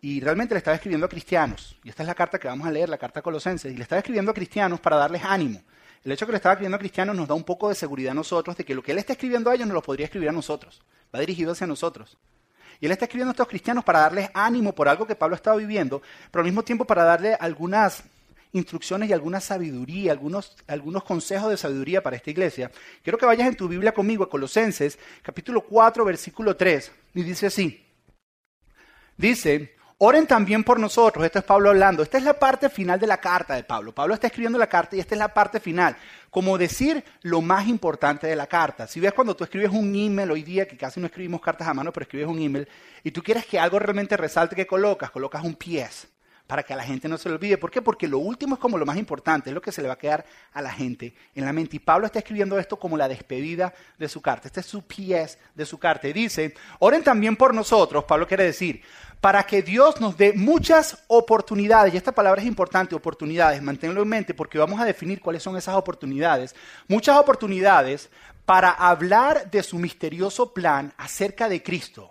y 0.00 0.20
realmente 0.20 0.54
le 0.54 0.58
estaba 0.58 0.76
escribiendo 0.76 1.06
a 1.06 1.08
cristianos. 1.08 1.76
Y 1.82 1.88
esta 1.88 2.04
es 2.04 2.06
la 2.06 2.14
carta 2.14 2.38
que 2.38 2.46
vamos 2.46 2.68
a 2.68 2.70
leer, 2.70 2.88
la 2.88 2.98
carta 2.98 3.18
a 3.18 3.22
Colosenses. 3.24 3.72
Y 3.72 3.76
le 3.76 3.82
estaba 3.82 3.98
escribiendo 3.98 4.30
a 4.30 4.34
cristianos 4.34 4.78
para 4.78 4.94
darles 4.94 5.24
ánimo. 5.24 5.60
El 6.04 6.12
hecho 6.12 6.26
que 6.26 6.32
le 6.32 6.36
estaba 6.36 6.54
escribiendo 6.54 6.76
a 6.76 6.80
cristianos 6.80 7.16
nos 7.16 7.28
da 7.28 7.34
un 7.34 7.44
poco 7.44 7.68
de 7.68 7.74
seguridad 7.74 8.12
a 8.12 8.14
nosotros 8.14 8.56
de 8.56 8.64
que 8.64 8.74
lo 8.74 8.82
que 8.82 8.92
él 8.92 8.98
está 8.98 9.12
escribiendo 9.12 9.50
a 9.50 9.54
ellos 9.54 9.66
no 9.66 9.74
lo 9.74 9.82
podría 9.82 10.06
escribir 10.06 10.28
a 10.28 10.32
nosotros. 10.32 10.82
Va 11.14 11.20
dirigido 11.20 11.52
hacia 11.52 11.66
nosotros. 11.66 12.16
Y 12.80 12.86
él 12.86 12.92
está 12.92 13.06
escribiendo 13.06 13.30
a 13.30 13.32
estos 13.32 13.48
cristianos 13.48 13.84
para 13.84 14.00
darles 14.00 14.30
ánimo 14.34 14.74
por 14.74 14.88
algo 14.88 15.06
que 15.06 15.16
Pablo 15.16 15.34
estaba 15.34 15.56
viviendo, 15.56 16.00
pero 16.30 16.40
al 16.40 16.46
mismo 16.46 16.62
tiempo 16.62 16.84
para 16.84 17.02
darle 17.02 17.34
algunas 17.34 18.04
instrucciones 18.52 19.10
y 19.10 19.12
alguna 19.12 19.40
sabiduría, 19.40 20.12
algunos, 20.12 20.56
algunos 20.66 21.04
consejos 21.04 21.50
de 21.50 21.56
sabiduría 21.56 22.02
para 22.02 22.16
esta 22.16 22.30
iglesia. 22.30 22.70
Quiero 23.02 23.18
que 23.18 23.26
vayas 23.26 23.48
en 23.48 23.56
tu 23.56 23.68
Biblia 23.68 23.92
conmigo 23.92 24.24
a 24.24 24.30
Colosenses, 24.30 24.98
capítulo 25.22 25.62
4, 25.62 26.04
versículo 26.04 26.56
3, 26.56 26.92
y 27.14 27.22
dice 27.22 27.46
así. 27.46 27.84
Dice, 29.16 29.74
oren 29.98 30.26
también 30.26 30.64
por 30.64 30.78
nosotros, 30.78 31.24
esto 31.24 31.40
es 31.40 31.44
Pablo 31.44 31.70
hablando, 31.70 32.02
esta 32.02 32.18
es 32.18 32.24
la 32.24 32.34
parte 32.34 32.68
final 32.68 32.98
de 32.98 33.06
la 33.06 33.18
carta 33.18 33.54
de 33.54 33.64
Pablo. 33.64 33.92
Pablo 33.92 34.14
está 34.14 34.28
escribiendo 34.28 34.58
la 34.58 34.68
carta 34.68 34.96
y 34.96 35.00
esta 35.00 35.14
es 35.14 35.18
la 35.18 35.34
parte 35.34 35.60
final, 35.60 35.96
como 36.30 36.56
decir 36.56 37.04
lo 37.22 37.40
más 37.40 37.66
importante 37.66 38.26
de 38.26 38.36
la 38.36 38.46
carta. 38.46 38.86
Si 38.86 39.00
ves 39.00 39.12
cuando 39.12 39.34
tú 39.36 39.44
escribes 39.44 39.70
un 39.70 39.94
email 39.94 40.30
hoy 40.30 40.42
día, 40.42 40.66
que 40.66 40.76
casi 40.76 41.00
no 41.00 41.06
escribimos 41.06 41.40
cartas 41.40 41.68
a 41.68 41.74
mano, 41.74 41.92
pero 41.92 42.04
escribes 42.04 42.28
un 42.28 42.40
email, 42.40 42.68
y 43.02 43.10
tú 43.10 43.22
quieres 43.22 43.44
que 43.46 43.58
algo 43.58 43.78
realmente 43.78 44.16
resalte, 44.16 44.56
que 44.56 44.66
colocas? 44.66 45.10
Colocas 45.10 45.42
un 45.44 45.54
pies 45.54 46.08
para 46.48 46.62
que 46.62 46.72
a 46.72 46.76
la 46.76 46.82
gente 46.82 47.08
no 47.08 47.18
se 47.18 47.28
lo 47.28 47.34
olvide. 47.34 47.58
¿Por 47.58 47.70
qué? 47.70 47.82
Porque 47.82 48.08
lo 48.08 48.18
último 48.18 48.54
es 48.54 48.60
como 48.60 48.78
lo 48.78 48.86
más 48.86 48.96
importante, 48.96 49.50
es 49.50 49.54
lo 49.54 49.60
que 49.60 49.70
se 49.70 49.82
le 49.82 49.88
va 49.88 49.94
a 49.94 49.98
quedar 49.98 50.24
a 50.54 50.62
la 50.62 50.72
gente 50.72 51.14
en 51.34 51.44
la 51.44 51.52
mente. 51.52 51.76
Y 51.76 51.78
Pablo 51.78 52.06
está 52.06 52.20
escribiendo 52.20 52.58
esto 52.58 52.78
como 52.78 52.96
la 52.96 53.06
despedida 53.06 53.74
de 53.98 54.08
su 54.08 54.22
carta. 54.22 54.48
Este 54.48 54.60
es 54.60 54.66
su 54.66 54.82
pies 54.82 55.38
de 55.54 55.66
su 55.66 55.78
carta. 55.78 56.08
Y 56.08 56.14
dice, 56.14 56.54
oren 56.78 57.04
también 57.04 57.36
por 57.36 57.54
nosotros, 57.54 58.04
Pablo 58.04 58.26
quiere 58.26 58.44
decir, 58.44 58.82
para 59.20 59.42
que 59.44 59.60
Dios 59.60 60.00
nos 60.00 60.16
dé 60.16 60.32
muchas 60.32 61.04
oportunidades. 61.08 61.92
Y 61.92 61.98
esta 61.98 62.12
palabra 62.12 62.40
es 62.40 62.48
importante, 62.48 62.94
oportunidades, 62.94 63.60
manténlo 63.60 64.00
en 64.00 64.08
mente 64.08 64.32
porque 64.32 64.58
vamos 64.58 64.80
a 64.80 64.86
definir 64.86 65.20
cuáles 65.20 65.42
son 65.42 65.54
esas 65.58 65.76
oportunidades. 65.76 66.56
Muchas 66.86 67.18
oportunidades 67.18 68.08
para 68.46 68.70
hablar 68.70 69.50
de 69.50 69.62
su 69.62 69.78
misterioso 69.78 70.54
plan 70.54 70.94
acerca 70.96 71.50
de 71.50 71.62
Cristo. 71.62 72.10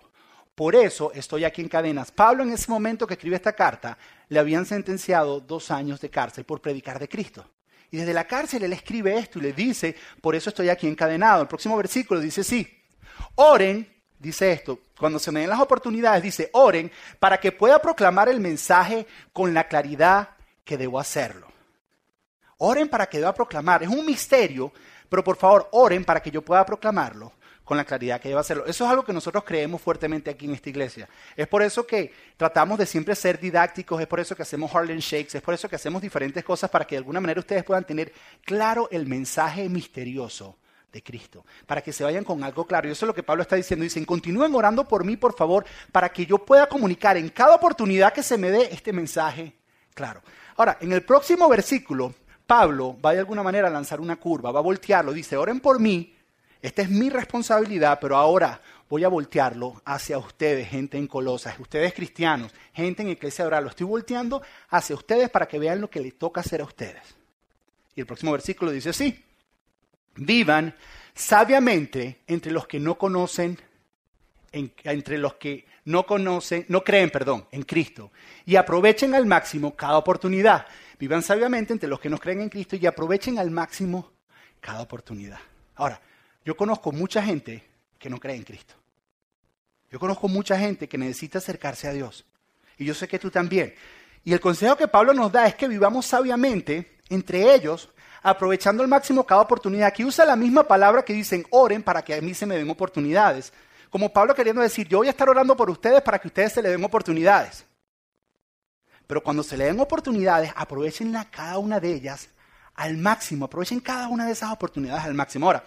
Por 0.58 0.74
eso 0.74 1.12
estoy 1.14 1.44
aquí 1.44 1.62
en 1.62 1.68
cadenas. 1.68 2.10
Pablo 2.10 2.42
en 2.42 2.50
ese 2.50 2.68
momento 2.68 3.06
que 3.06 3.14
escribe 3.14 3.36
esta 3.36 3.52
carta 3.52 3.96
le 4.28 4.40
habían 4.40 4.66
sentenciado 4.66 5.38
dos 5.38 5.70
años 5.70 6.00
de 6.00 6.10
cárcel 6.10 6.42
por 6.42 6.60
predicar 6.60 6.98
de 6.98 7.08
Cristo. 7.08 7.48
Y 7.92 7.96
desde 7.96 8.12
la 8.12 8.26
cárcel 8.26 8.64
él 8.64 8.72
escribe 8.72 9.16
esto 9.16 9.38
y 9.38 9.42
le 9.42 9.52
dice, 9.52 9.94
por 10.20 10.34
eso 10.34 10.50
estoy 10.50 10.68
aquí 10.68 10.88
encadenado. 10.88 11.42
El 11.42 11.46
próximo 11.46 11.76
versículo 11.76 12.18
dice 12.18 12.42
sí, 12.42 12.66
oren, 13.36 13.88
dice 14.18 14.50
esto, 14.50 14.80
cuando 14.98 15.20
se 15.20 15.30
me 15.30 15.42
den 15.42 15.50
las 15.50 15.60
oportunidades, 15.60 16.24
dice, 16.24 16.50
oren 16.52 16.90
para 17.20 17.38
que 17.38 17.52
pueda 17.52 17.80
proclamar 17.80 18.28
el 18.28 18.40
mensaje 18.40 19.06
con 19.32 19.54
la 19.54 19.68
claridad 19.68 20.30
que 20.64 20.76
debo 20.76 20.98
hacerlo. 20.98 21.46
Oren 22.56 22.88
para 22.88 23.06
que 23.06 23.18
deba 23.18 23.32
proclamar. 23.32 23.84
Es 23.84 23.88
un 23.88 24.04
misterio, 24.04 24.72
pero 25.08 25.22
por 25.22 25.36
favor, 25.36 25.68
oren 25.70 26.04
para 26.04 26.20
que 26.20 26.32
yo 26.32 26.42
pueda 26.42 26.66
proclamarlo 26.66 27.37
con 27.68 27.76
la 27.76 27.84
claridad 27.84 28.18
que 28.18 28.30
debe 28.30 28.40
hacerlo. 28.40 28.64
Eso 28.64 28.84
es 28.84 28.90
algo 28.90 29.04
que 29.04 29.12
nosotros 29.12 29.44
creemos 29.44 29.82
fuertemente 29.82 30.30
aquí 30.30 30.46
en 30.46 30.54
esta 30.54 30.70
iglesia. 30.70 31.06
Es 31.36 31.46
por 31.46 31.62
eso 31.62 31.86
que 31.86 32.10
tratamos 32.38 32.78
de 32.78 32.86
siempre 32.86 33.14
ser 33.14 33.38
didácticos, 33.38 34.00
es 34.00 34.06
por 34.06 34.20
eso 34.20 34.34
que 34.34 34.40
hacemos 34.40 34.74
Harlem 34.74 35.00
Shakes, 35.00 35.36
es 35.36 35.42
por 35.42 35.52
eso 35.52 35.68
que 35.68 35.76
hacemos 35.76 36.00
diferentes 36.00 36.42
cosas 36.42 36.70
para 36.70 36.86
que 36.86 36.94
de 36.94 37.00
alguna 37.00 37.20
manera 37.20 37.38
ustedes 37.38 37.62
puedan 37.64 37.84
tener 37.84 38.10
claro 38.42 38.88
el 38.90 39.04
mensaje 39.04 39.68
misterioso 39.68 40.56
de 40.90 41.02
Cristo, 41.02 41.44
para 41.66 41.82
que 41.82 41.92
se 41.92 42.04
vayan 42.04 42.24
con 42.24 42.42
algo 42.42 42.66
claro. 42.66 42.88
Y 42.88 42.92
eso 42.92 43.04
es 43.04 43.08
lo 43.08 43.14
que 43.14 43.22
Pablo 43.22 43.42
está 43.42 43.56
diciendo. 43.56 43.82
Dicen, 43.82 44.06
continúen 44.06 44.54
orando 44.54 44.88
por 44.88 45.04
mí, 45.04 45.18
por 45.18 45.36
favor, 45.36 45.66
para 45.92 46.08
que 46.08 46.24
yo 46.24 46.38
pueda 46.38 46.70
comunicar 46.70 47.18
en 47.18 47.28
cada 47.28 47.54
oportunidad 47.54 48.14
que 48.14 48.22
se 48.22 48.38
me 48.38 48.50
dé 48.50 48.70
este 48.72 48.94
mensaje 48.94 49.52
claro. 49.92 50.22
Ahora, 50.56 50.78
en 50.80 50.90
el 50.92 51.02
próximo 51.02 51.46
versículo, 51.50 52.14
Pablo 52.46 52.96
va 53.04 53.12
de 53.12 53.18
alguna 53.18 53.42
manera 53.42 53.68
a 53.68 53.70
lanzar 53.70 54.00
una 54.00 54.16
curva, 54.16 54.52
va 54.52 54.60
a 54.60 54.62
voltearlo, 54.62 55.12
dice, 55.12 55.36
oren 55.36 55.60
por 55.60 55.78
mí, 55.78 56.14
esta 56.60 56.82
es 56.82 56.90
mi 56.90 57.10
responsabilidad, 57.10 57.98
pero 58.00 58.16
ahora 58.16 58.60
voy 58.88 59.04
a 59.04 59.08
voltearlo 59.08 59.80
hacia 59.84 60.18
ustedes, 60.18 60.68
gente 60.68 60.98
en 60.98 61.06
Colosas, 61.06 61.58
ustedes 61.60 61.92
cristianos, 61.94 62.52
gente 62.72 63.02
en 63.02 63.10
Iglesia 63.10 63.46
Oral, 63.46 63.64
lo 63.64 63.70
estoy 63.70 63.86
volteando 63.86 64.42
hacia 64.70 64.96
ustedes 64.96 65.30
para 65.30 65.46
que 65.46 65.58
vean 65.58 65.80
lo 65.80 65.90
que 65.90 66.00
les 66.00 66.18
toca 66.18 66.40
hacer 66.40 66.60
a 66.60 66.64
ustedes. 66.64 67.02
Y 67.94 68.00
el 68.00 68.06
próximo 68.06 68.32
versículo 68.32 68.70
dice 68.70 68.90
así, 68.90 69.24
vivan 70.16 70.74
sabiamente 71.14 72.20
entre 72.26 72.52
los 72.52 72.66
que 72.66 72.80
no 72.80 72.96
conocen, 72.96 73.58
entre 74.52 75.18
los 75.18 75.34
que 75.34 75.66
no 75.84 76.06
no 76.68 76.84
creen, 76.84 77.10
perdón, 77.10 77.46
en 77.50 77.62
Cristo, 77.62 78.10
y 78.46 78.56
aprovechen 78.56 79.14
al 79.14 79.26
máximo 79.26 79.74
cada 79.74 79.98
oportunidad. 79.98 80.66
Vivan 80.98 81.22
sabiamente 81.22 81.72
entre 81.72 81.88
los 81.88 82.00
que 82.00 82.10
no 82.10 82.18
creen 82.18 82.40
en 82.40 82.48
Cristo 82.48 82.76
y 82.76 82.86
aprovechen 82.86 83.38
al 83.38 83.50
máximo 83.50 84.12
cada 84.60 84.82
oportunidad. 84.82 85.38
Ahora, 85.76 86.00
yo 86.48 86.56
conozco 86.56 86.92
mucha 86.92 87.22
gente 87.22 87.62
que 87.98 88.08
no 88.08 88.18
cree 88.18 88.34
en 88.34 88.42
Cristo. 88.42 88.72
Yo 89.90 90.00
conozco 90.00 90.28
mucha 90.28 90.58
gente 90.58 90.88
que 90.88 90.96
necesita 90.96 91.36
acercarse 91.36 91.86
a 91.86 91.92
Dios. 91.92 92.24
Y 92.78 92.86
yo 92.86 92.94
sé 92.94 93.06
que 93.06 93.18
tú 93.18 93.30
también. 93.30 93.74
Y 94.24 94.32
el 94.32 94.40
consejo 94.40 94.74
que 94.74 94.88
Pablo 94.88 95.12
nos 95.12 95.30
da 95.30 95.46
es 95.46 95.54
que 95.56 95.68
vivamos 95.68 96.06
sabiamente 96.06 97.00
entre 97.10 97.54
ellos, 97.54 97.90
aprovechando 98.22 98.82
al 98.82 98.88
máximo 98.88 99.26
cada 99.26 99.42
oportunidad. 99.42 99.88
Aquí 99.88 100.06
usa 100.06 100.24
la 100.24 100.36
misma 100.36 100.66
palabra 100.66 101.04
que 101.04 101.12
dicen 101.12 101.44
oren 101.50 101.82
para 101.82 102.00
que 102.00 102.14
a 102.14 102.22
mí 102.22 102.32
se 102.32 102.46
me 102.46 102.56
den 102.56 102.70
oportunidades. 102.70 103.52
Como 103.90 104.10
Pablo 104.10 104.34
queriendo 104.34 104.62
decir, 104.62 104.88
yo 104.88 104.96
voy 104.96 105.08
a 105.08 105.10
estar 105.10 105.28
orando 105.28 105.54
por 105.54 105.68
ustedes 105.68 106.00
para 106.00 106.18
que 106.18 106.28
ustedes 106.28 106.54
se 106.54 106.62
le 106.62 106.70
den 106.70 106.82
oportunidades. 106.82 107.66
Pero 109.06 109.22
cuando 109.22 109.42
se 109.42 109.58
le 109.58 109.66
den 109.66 109.80
oportunidades, 109.80 110.50
aprovechenla 110.56 111.26
cada 111.30 111.58
una 111.58 111.78
de 111.78 111.92
ellas 111.92 112.30
al 112.74 112.96
máximo. 112.96 113.44
Aprovechen 113.44 113.80
cada 113.80 114.08
una 114.08 114.24
de 114.24 114.32
esas 114.32 114.50
oportunidades 114.50 115.04
al 115.04 115.12
máximo. 115.12 115.44
Ahora, 115.44 115.62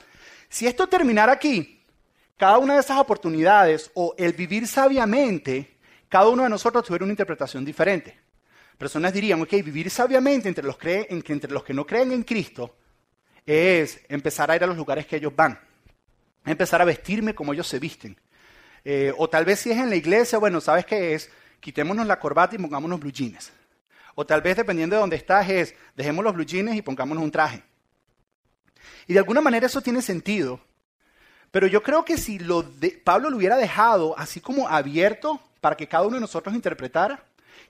si 0.51 0.67
esto 0.67 0.85
terminara 0.87 1.31
aquí, 1.31 1.81
cada 2.35 2.57
una 2.57 2.73
de 2.73 2.81
esas 2.81 2.97
oportunidades 2.97 3.89
o 3.93 4.13
el 4.17 4.33
vivir 4.33 4.67
sabiamente, 4.67 5.77
cada 6.09 6.27
uno 6.27 6.43
de 6.43 6.49
nosotros 6.49 6.83
tuviera 6.83 7.05
una 7.05 7.13
interpretación 7.13 7.63
diferente. 7.63 8.19
Personas 8.77 9.13
dirían, 9.13 9.41
ok, 9.41 9.49
vivir 9.63 9.89
sabiamente 9.89 10.49
entre 10.49 10.65
los, 10.65 10.75
entre 10.83 11.51
los 11.53 11.63
que 11.63 11.73
no 11.73 11.85
creen 11.85 12.11
en 12.11 12.23
Cristo 12.23 12.75
es 13.45 14.01
empezar 14.09 14.51
a 14.51 14.57
ir 14.57 14.63
a 14.65 14.67
los 14.67 14.75
lugares 14.75 15.07
que 15.07 15.15
ellos 15.15 15.33
van, 15.33 15.57
empezar 16.45 16.81
a 16.81 16.85
vestirme 16.85 17.33
como 17.33 17.53
ellos 17.53 17.67
se 17.67 17.79
visten. 17.79 18.19
Eh, 18.83 19.13
o 19.17 19.29
tal 19.29 19.45
vez 19.45 19.61
si 19.61 19.71
es 19.71 19.77
en 19.77 19.89
la 19.89 19.95
iglesia, 19.95 20.37
bueno, 20.37 20.59
¿sabes 20.59 20.85
qué 20.85 21.13
es? 21.13 21.31
Quitémonos 21.61 22.05
la 22.05 22.19
corbata 22.19 22.55
y 22.55 22.57
pongámonos 22.57 22.99
blue 22.99 23.11
jeans. 23.11 23.53
O 24.15 24.25
tal 24.25 24.41
vez, 24.41 24.57
dependiendo 24.57 24.97
de 24.97 24.99
dónde 24.99 25.15
estás, 25.15 25.49
es 25.49 25.73
dejemos 25.95 26.25
los 26.25 26.33
blue 26.33 26.43
jeans 26.43 26.75
y 26.75 26.81
pongámonos 26.81 27.23
un 27.23 27.31
traje. 27.31 27.63
Y 29.11 29.13
de 29.13 29.19
alguna 29.19 29.41
manera 29.41 29.65
eso 29.65 29.81
tiene 29.81 30.01
sentido, 30.01 30.61
pero 31.51 31.67
yo 31.67 31.83
creo 31.83 32.05
que 32.05 32.15
si 32.15 32.39
lo 32.39 32.65
Pablo 33.03 33.29
lo 33.29 33.35
hubiera 33.35 33.57
dejado 33.57 34.17
así 34.17 34.39
como 34.39 34.69
abierto 34.69 35.41
para 35.59 35.75
que 35.75 35.85
cada 35.85 36.07
uno 36.07 36.15
de 36.15 36.21
nosotros 36.21 36.55
interpretara, 36.55 37.21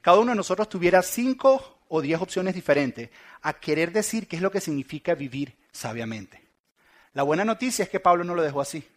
cada 0.01 0.19
uno 0.19 0.33
de 0.33 0.35
nosotros 0.35 0.69
tuviera 0.69 1.01
cinco 1.01 1.79
o 1.87 1.99
diez 1.99 2.21
opciones 2.21 2.53
diferentes 2.53 3.09
a 3.41 3.53
querer 3.53 3.91
decir 3.91 4.27
qué 4.27 4.35
es 4.35 4.41
lo 4.43 4.51
que 4.51 4.61
significa 4.61 5.15
vivir 5.15 5.57
sabiamente. 5.71 6.43
La 7.13 7.23
buena 7.23 7.43
noticia 7.43 7.81
es 7.81 7.89
que 7.89 7.99
Pablo 7.99 8.23
no 8.23 8.35
lo 8.35 8.43
dejó 8.43 8.61
así. 8.61 8.87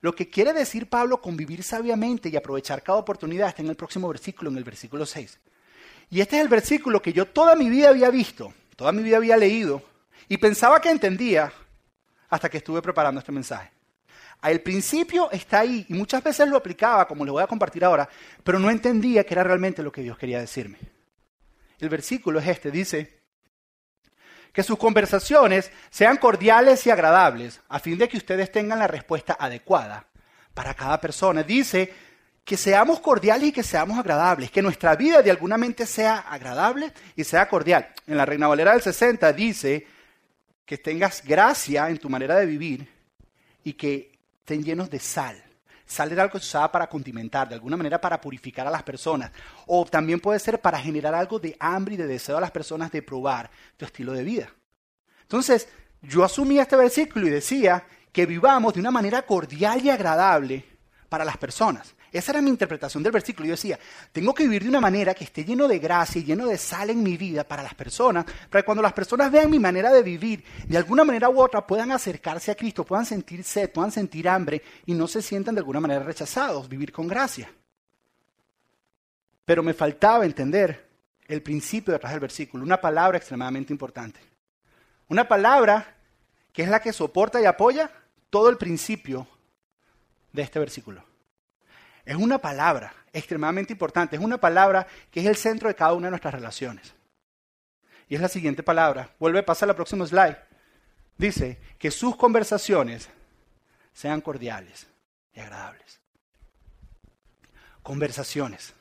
Lo 0.00 0.14
que 0.14 0.30
quiere 0.30 0.54
decir 0.54 0.88
Pablo 0.88 1.20
con 1.20 1.36
vivir 1.36 1.62
sabiamente 1.62 2.30
y 2.30 2.36
aprovechar 2.36 2.82
cada 2.82 2.98
oportunidad 2.98 3.50
está 3.50 3.60
en 3.60 3.68
el 3.68 3.76
próximo 3.76 4.08
versículo, 4.08 4.50
en 4.50 4.56
el 4.56 4.64
versículo 4.64 5.04
6. 5.04 5.38
Y 6.08 6.22
este 6.22 6.36
es 6.36 6.42
el 6.42 6.48
versículo 6.48 7.02
que 7.02 7.12
yo 7.12 7.26
toda 7.26 7.54
mi 7.56 7.68
vida 7.68 7.90
había 7.90 8.08
visto, 8.08 8.54
toda 8.74 8.90
mi 8.90 9.02
vida 9.02 9.18
había 9.18 9.36
leído 9.36 9.82
y 10.28 10.36
pensaba 10.36 10.80
que 10.80 10.90
entendía, 10.90 11.52
hasta 12.28 12.48
que 12.48 12.58
estuve 12.58 12.82
preparando 12.82 13.20
este 13.20 13.32
mensaje. 13.32 13.70
Al 14.40 14.60
principio 14.60 15.30
está 15.30 15.60
ahí 15.60 15.86
y 15.88 15.94
muchas 15.94 16.22
veces 16.22 16.48
lo 16.48 16.56
aplicaba, 16.56 17.06
como 17.08 17.24
le 17.24 17.30
voy 17.30 17.42
a 17.42 17.46
compartir 17.46 17.84
ahora, 17.84 18.08
pero 18.44 18.58
no 18.58 18.70
entendía 18.70 19.24
que 19.24 19.34
era 19.34 19.44
realmente 19.44 19.82
lo 19.82 19.92
que 19.92 20.02
Dios 20.02 20.18
quería 20.18 20.40
decirme. 20.40 20.78
El 21.78 21.88
versículo 21.88 22.38
es 22.38 22.48
este, 22.48 22.70
dice, 22.70 23.16
que 24.52 24.62
sus 24.62 24.78
conversaciones 24.78 25.70
sean 25.90 26.16
cordiales 26.16 26.86
y 26.86 26.90
agradables, 26.90 27.60
a 27.68 27.78
fin 27.78 27.98
de 27.98 28.08
que 28.08 28.16
ustedes 28.16 28.50
tengan 28.50 28.78
la 28.78 28.86
respuesta 28.86 29.36
adecuada 29.38 30.06
para 30.54 30.74
cada 30.74 30.98
persona. 31.00 31.42
Dice 31.42 31.92
que 32.42 32.56
seamos 32.56 33.00
cordiales 33.00 33.48
y 33.48 33.52
que 33.52 33.62
seamos 33.62 33.98
agradables, 33.98 34.50
que 34.50 34.62
nuestra 34.62 34.96
vida 34.96 35.20
de 35.20 35.30
alguna 35.30 35.58
mente 35.58 35.84
sea 35.84 36.18
agradable 36.18 36.92
y 37.14 37.24
sea 37.24 37.48
cordial. 37.48 37.88
En 38.06 38.16
la 38.16 38.24
Reina 38.24 38.48
Valera 38.48 38.72
del 38.72 38.80
60 38.80 39.32
dice 39.34 39.86
que 40.66 40.76
tengas 40.76 41.22
gracia 41.24 41.88
en 41.88 41.98
tu 41.98 42.10
manera 42.10 42.36
de 42.36 42.44
vivir 42.44 42.88
y 43.64 43.72
que 43.72 44.18
estén 44.40 44.62
llenos 44.62 44.90
de 44.90 44.98
sal. 44.98 45.42
Sal 45.86 46.10
era 46.10 46.24
algo 46.24 46.32
que 46.32 46.40
se 46.40 46.46
usaba 46.46 46.72
para 46.72 46.88
condimentar, 46.88 47.48
de 47.48 47.54
alguna 47.54 47.76
manera 47.76 48.00
para 48.00 48.20
purificar 48.20 48.66
a 48.66 48.70
las 48.70 48.82
personas. 48.82 49.30
O 49.66 49.84
también 49.86 50.18
puede 50.18 50.40
ser 50.40 50.60
para 50.60 50.80
generar 50.80 51.14
algo 51.14 51.38
de 51.38 51.56
hambre 51.60 51.94
y 51.94 51.96
de 51.96 52.08
deseo 52.08 52.36
a 52.36 52.40
las 52.40 52.50
personas 52.50 52.90
de 52.90 53.02
probar 53.02 53.48
tu 53.76 53.84
estilo 53.84 54.12
de 54.12 54.24
vida. 54.24 54.52
Entonces, 55.22 55.68
yo 56.02 56.24
asumía 56.24 56.62
este 56.62 56.76
versículo 56.76 57.28
y 57.28 57.30
decía 57.30 57.86
que 58.12 58.26
vivamos 58.26 58.74
de 58.74 58.80
una 58.80 58.90
manera 58.90 59.22
cordial 59.22 59.84
y 59.84 59.90
agradable 59.90 60.64
para 61.08 61.24
las 61.24 61.36
personas. 61.36 61.94
Esa 62.16 62.32
era 62.32 62.40
mi 62.40 62.50
interpretación 62.50 63.02
del 63.02 63.12
versículo. 63.12 63.46
Yo 63.46 63.52
decía, 63.52 63.78
tengo 64.12 64.34
que 64.34 64.44
vivir 64.44 64.62
de 64.62 64.68
una 64.68 64.80
manera 64.80 65.14
que 65.14 65.24
esté 65.24 65.44
lleno 65.44 65.68
de 65.68 65.78
gracia 65.78 66.20
y 66.20 66.24
lleno 66.24 66.46
de 66.46 66.56
sal 66.56 66.90
en 66.90 67.02
mi 67.02 67.16
vida 67.16 67.44
para 67.44 67.62
las 67.62 67.74
personas, 67.74 68.24
para 68.48 68.62
que 68.62 68.66
cuando 68.66 68.82
las 68.82 68.92
personas 68.92 69.30
vean 69.30 69.50
mi 69.50 69.58
manera 69.58 69.92
de 69.92 70.02
vivir, 70.02 70.44
de 70.66 70.76
alguna 70.76 71.04
manera 71.04 71.28
u 71.28 71.40
otra 71.40 71.66
puedan 71.66 71.92
acercarse 71.92 72.50
a 72.50 72.54
Cristo, 72.54 72.84
puedan 72.84 73.04
sentir 73.04 73.44
sed, 73.44 73.70
puedan 73.70 73.92
sentir 73.92 74.28
hambre 74.28 74.62
y 74.86 74.94
no 74.94 75.06
se 75.06 75.22
sientan 75.22 75.54
de 75.54 75.60
alguna 75.60 75.80
manera 75.80 76.02
rechazados, 76.02 76.68
vivir 76.68 76.92
con 76.92 77.06
gracia. 77.06 77.50
Pero 79.44 79.62
me 79.62 79.74
faltaba 79.74 80.24
entender 80.24 80.88
el 81.28 81.42
principio 81.42 81.92
detrás 81.92 82.12
del 82.12 82.20
versículo, 82.20 82.64
una 82.64 82.80
palabra 82.80 83.18
extremadamente 83.18 83.72
importante. 83.72 84.20
Una 85.08 85.28
palabra 85.28 85.96
que 86.52 86.62
es 86.62 86.68
la 86.68 86.80
que 86.80 86.92
soporta 86.92 87.40
y 87.40 87.44
apoya 87.44 87.90
todo 88.30 88.48
el 88.48 88.56
principio 88.56 89.28
de 90.32 90.42
este 90.42 90.58
versículo. 90.58 91.04
Es 92.06 92.16
una 92.16 92.38
palabra 92.38 92.94
extremadamente 93.12 93.72
importante, 93.72 94.14
es 94.14 94.22
una 94.22 94.38
palabra 94.38 94.86
que 95.10 95.20
es 95.20 95.26
el 95.26 95.36
centro 95.36 95.68
de 95.68 95.74
cada 95.74 95.92
una 95.92 96.06
de 96.06 96.12
nuestras 96.12 96.32
relaciones. 96.32 96.94
Y 98.08 98.14
es 98.14 98.20
la 98.20 98.28
siguiente 98.28 98.62
palabra. 98.62 99.10
Vuelve, 99.18 99.42
pasa 99.42 99.64
a 99.64 99.68
la 99.68 99.74
próxima 99.74 100.06
slide. 100.06 100.36
Dice 101.18 101.58
que 101.78 101.90
sus 101.90 102.14
conversaciones 102.14 103.08
sean 103.92 104.20
cordiales 104.20 104.86
y 105.34 105.40
agradables. 105.40 106.00
Conversaciones. 107.82 108.72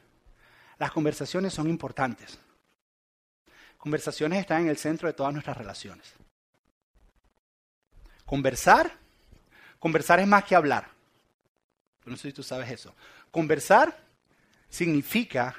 Las 0.77 0.91
conversaciones 0.91 1.51
son 1.53 1.67
importantes. 1.67 2.37
Conversaciones 3.77 4.39
están 4.39 4.63
en 4.63 4.69
el 4.69 4.77
centro 4.77 5.07
de 5.07 5.13
todas 5.13 5.33
nuestras 5.33 5.57
relaciones. 5.57 6.13
Conversar, 8.25 8.91
conversar 9.79 10.19
es 10.19 10.27
más 10.27 10.43
que 10.43 10.55
hablar. 10.55 10.89
No 12.05 12.15
sé 12.17 12.29
si 12.29 12.33
tú 12.33 12.43
sabes 12.43 12.69
eso. 12.69 12.93
Conversar 13.35 13.93
significa 14.69 15.53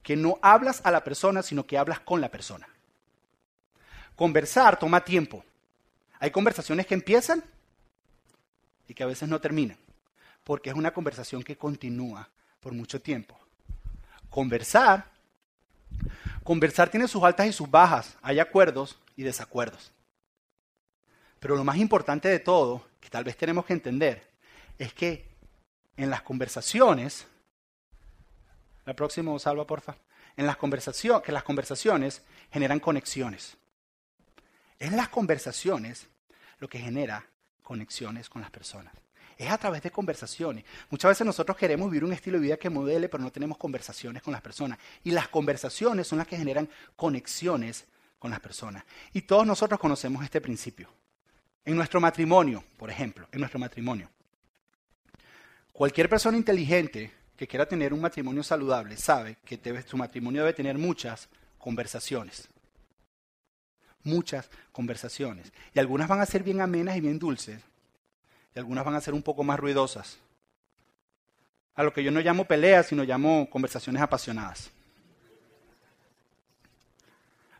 que 0.00 0.14
no 0.14 0.38
hablas 0.40 0.80
a 0.84 0.92
la 0.92 1.02
persona, 1.02 1.42
sino 1.42 1.66
que 1.66 1.76
hablas 1.76 1.98
con 1.98 2.20
la 2.20 2.30
persona. 2.30 2.68
Conversar 4.14 4.78
toma 4.78 5.04
tiempo. 5.04 5.44
Hay 6.20 6.30
conversaciones 6.30 6.86
que 6.86 6.94
empiezan 6.94 7.42
y 8.86 8.94
que 8.94 9.02
a 9.02 9.08
veces 9.08 9.28
no 9.28 9.40
terminan, 9.40 9.76
porque 10.44 10.70
es 10.70 10.76
una 10.76 10.92
conversación 10.92 11.42
que 11.42 11.58
continúa 11.58 12.28
por 12.60 12.72
mucho 12.72 13.02
tiempo. 13.02 13.36
Conversar, 14.30 15.10
conversar 16.44 16.90
tiene 16.90 17.08
sus 17.08 17.24
altas 17.24 17.48
y 17.48 17.52
sus 17.52 17.68
bajas, 17.68 18.16
hay 18.22 18.38
acuerdos 18.38 19.00
y 19.16 19.24
desacuerdos. 19.24 19.90
Pero 21.40 21.56
lo 21.56 21.64
más 21.64 21.78
importante 21.78 22.28
de 22.28 22.38
todo, 22.38 22.86
que 23.00 23.10
tal 23.10 23.24
vez 23.24 23.36
tenemos 23.36 23.64
que 23.66 23.72
entender, 23.72 24.30
es 24.78 24.92
que 24.92 25.33
en 25.96 26.10
las 26.10 26.22
conversaciones, 26.22 27.26
la 28.84 28.94
próxima, 28.94 29.38
Salva, 29.38 29.66
porfa, 29.66 29.96
en 30.36 30.46
las 30.46 30.56
conversaciones, 30.56 31.22
que 31.22 31.32
las 31.32 31.42
conversaciones 31.42 32.22
generan 32.50 32.80
conexiones. 32.80 33.56
Es 34.78 34.92
las 34.92 35.08
conversaciones 35.08 36.06
lo 36.58 36.68
que 36.68 36.78
genera 36.78 37.26
conexiones 37.62 38.28
con 38.28 38.42
las 38.42 38.50
personas. 38.50 38.92
Es 39.36 39.50
a 39.50 39.58
través 39.58 39.82
de 39.82 39.90
conversaciones. 39.90 40.64
Muchas 40.90 41.10
veces 41.10 41.26
nosotros 41.26 41.56
queremos 41.56 41.90
vivir 41.90 42.04
un 42.04 42.12
estilo 42.12 42.38
de 42.38 42.44
vida 42.44 42.56
que 42.56 42.70
modele, 42.70 43.08
pero 43.08 43.22
no 43.22 43.32
tenemos 43.32 43.58
conversaciones 43.58 44.22
con 44.22 44.32
las 44.32 44.42
personas. 44.42 44.78
Y 45.02 45.10
las 45.10 45.28
conversaciones 45.28 46.06
son 46.06 46.18
las 46.18 46.28
que 46.28 46.36
generan 46.36 46.68
conexiones 46.94 47.84
con 48.18 48.30
las 48.30 48.40
personas. 48.40 48.84
Y 49.12 49.22
todos 49.22 49.46
nosotros 49.46 49.80
conocemos 49.80 50.22
este 50.22 50.40
principio. 50.40 50.88
En 51.64 51.76
nuestro 51.76 52.00
matrimonio, 52.00 52.62
por 52.76 52.90
ejemplo, 52.90 53.26
en 53.32 53.40
nuestro 53.40 53.58
matrimonio. 53.58 54.08
Cualquier 55.74 56.08
persona 56.08 56.36
inteligente 56.36 57.12
que 57.36 57.48
quiera 57.48 57.66
tener 57.66 57.92
un 57.92 58.00
matrimonio 58.00 58.44
saludable 58.44 58.96
sabe 58.96 59.38
que 59.44 59.60
su 59.84 59.96
matrimonio 59.96 60.42
debe 60.42 60.54
tener 60.54 60.78
muchas 60.78 61.28
conversaciones. 61.58 62.48
muchas 64.04 64.50
conversaciones. 64.70 65.52
Y 65.72 65.78
algunas 65.78 66.08
van 66.08 66.20
a 66.20 66.26
ser 66.26 66.42
bien 66.42 66.60
amenas 66.60 66.96
y 66.96 67.00
bien 67.00 67.18
dulces, 67.18 67.60
y 68.54 68.58
algunas 68.58 68.84
van 68.84 68.94
a 68.94 69.00
ser 69.00 69.14
un 69.14 69.22
poco 69.22 69.42
más 69.42 69.58
ruidosas. 69.58 70.18
A 71.74 71.82
lo 71.82 71.92
que 71.92 72.04
yo 72.04 72.10
no 72.10 72.20
llamo 72.20 72.44
peleas, 72.44 72.86
sino 72.86 73.02
llamo 73.02 73.48
conversaciones 73.50 74.00
apasionadas. 74.00 74.70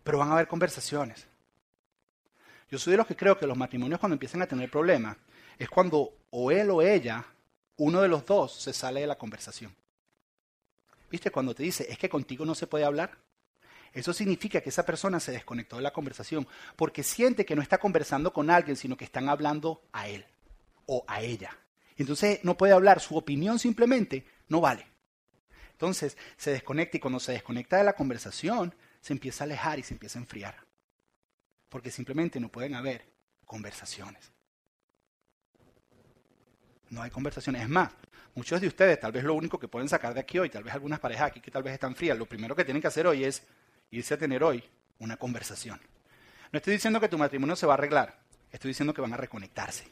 Pero 0.04 0.18
van 0.18 0.28
a 0.28 0.34
haber 0.34 0.46
conversaciones. 0.46 1.26
Yo 2.70 2.78
soy 2.78 2.92
de 2.92 2.98
los 2.98 3.06
que 3.06 3.16
creo 3.16 3.38
que 3.38 3.46
los 3.46 3.56
matrimonios 3.56 3.98
cuando 3.98 4.14
empiezan 4.14 4.42
a 4.42 4.46
tener 4.46 4.70
problemas 4.70 5.16
es 5.58 5.68
cuando 5.68 6.12
o 6.30 6.50
él 6.50 6.70
o 6.70 6.82
ella, 6.82 7.24
uno 7.76 8.00
de 8.00 8.08
los 8.08 8.24
dos, 8.24 8.54
se 8.54 8.72
sale 8.72 9.00
de 9.00 9.06
la 9.06 9.18
conversación. 9.18 9.74
¿Viste? 11.10 11.30
Cuando 11.30 11.54
te 11.54 11.62
dice, 11.62 11.86
es 11.88 11.98
que 11.98 12.08
contigo 12.08 12.44
no 12.44 12.54
se 12.54 12.66
puede 12.66 12.84
hablar. 12.84 13.18
Eso 13.92 14.12
significa 14.12 14.60
que 14.60 14.70
esa 14.70 14.84
persona 14.84 15.20
se 15.20 15.30
desconectó 15.30 15.76
de 15.76 15.82
la 15.82 15.92
conversación 15.92 16.46
porque 16.74 17.04
siente 17.04 17.46
que 17.46 17.54
no 17.54 17.62
está 17.62 17.78
conversando 17.78 18.32
con 18.32 18.50
alguien, 18.50 18.76
sino 18.76 18.96
que 18.96 19.04
están 19.04 19.28
hablando 19.28 19.82
a 19.92 20.08
él 20.08 20.26
o 20.86 21.04
a 21.06 21.22
ella. 21.22 21.56
Entonces 21.96 22.40
no 22.42 22.56
puede 22.56 22.72
hablar, 22.72 23.00
su 23.00 23.16
opinión 23.16 23.60
simplemente 23.60 24.26
no 24.48 24.60
vale. 24.60 24.86
Entonces 25.70 26.16
se 26.36 26.50
desconecta 26.50 26.96
y 26.96 27.00
cuando 27.00 27.20
se 27.20 27.32
desconecta 27.32 27.76
de 27.76 27.84
la 27.84 27.92
conversación, 27.94 28.74
se 29.00 29.12
empieza 29.12 29.44
a 29.44 29.46
alejar 29.46 29.78
y 29.78 29.84
se 29.84 29.94
empieza 29.94 30.18
a 30.18 30.22
enfriar. 30.22 30.66
Porque 31.68 31.92
simplemente 31.92 32.40
no 32.40 32.48
pueden 32.48 32.74
haber 32.74 33.06
conversaciones. 33.44 34.33
No 36.94 37.02
hay 37.02 37.10
conversaciones. 37.10 37.62
Es 37.62 37.68
más, 37.68 37.90
muchos 38.36 38.60
de 38.60 38.68
ustedes, 38.68 39.00
tal 39.00 39.10
vez 39.10 39.24
lo 39.24 39.34
único 39.34 39.58
que 39.58 39.66
pueden 39.66 39.88
sacar 39.88 40.14
de 40.14 40.20
aquí 40.20 40.38
hoy, 40.38 40.48
tal 40.48 40.62
vez 40.62 40.72
algunas 40.72 41.00
parejas 41.00 41.26
aquí 41.26 41.40
que 41.40 41.50
tal 41.50 41.64
vez 41.64 41.74
están 41.74 41.96
frías, 41.96 42.16
lo 42.16 42.24
primero 42.24 42.54
que 42.54 42.64
tienen 42.64 42.80
que 42.80 42.86
hacer 42.86 43.04
hoy 43.08 43.24
es 43.24 43.42
irse 43.90 44.14
a 44.14 44.16
tener 44.16 44.44
hoy 44.44 44.62
una 45.00 45.16
conversación. 45.16 45.80
No 46.52 46.56
estoy 46.58 46.74
diciendo 46.74 47.00
que 47.00 47.08
tu 47.08 47.18
matrimonio 47.18 47.56
se 47.56 47.66
va 47.66 47.72
a 47.72 47.78
arreglar, 47.78 48.20
estoy 48.52 48.68
diciendo 48.68 48.94
que 48.94 49.00
van 49.00 49.12
a 49.12 49.16
reconectarse. 49.16 49.88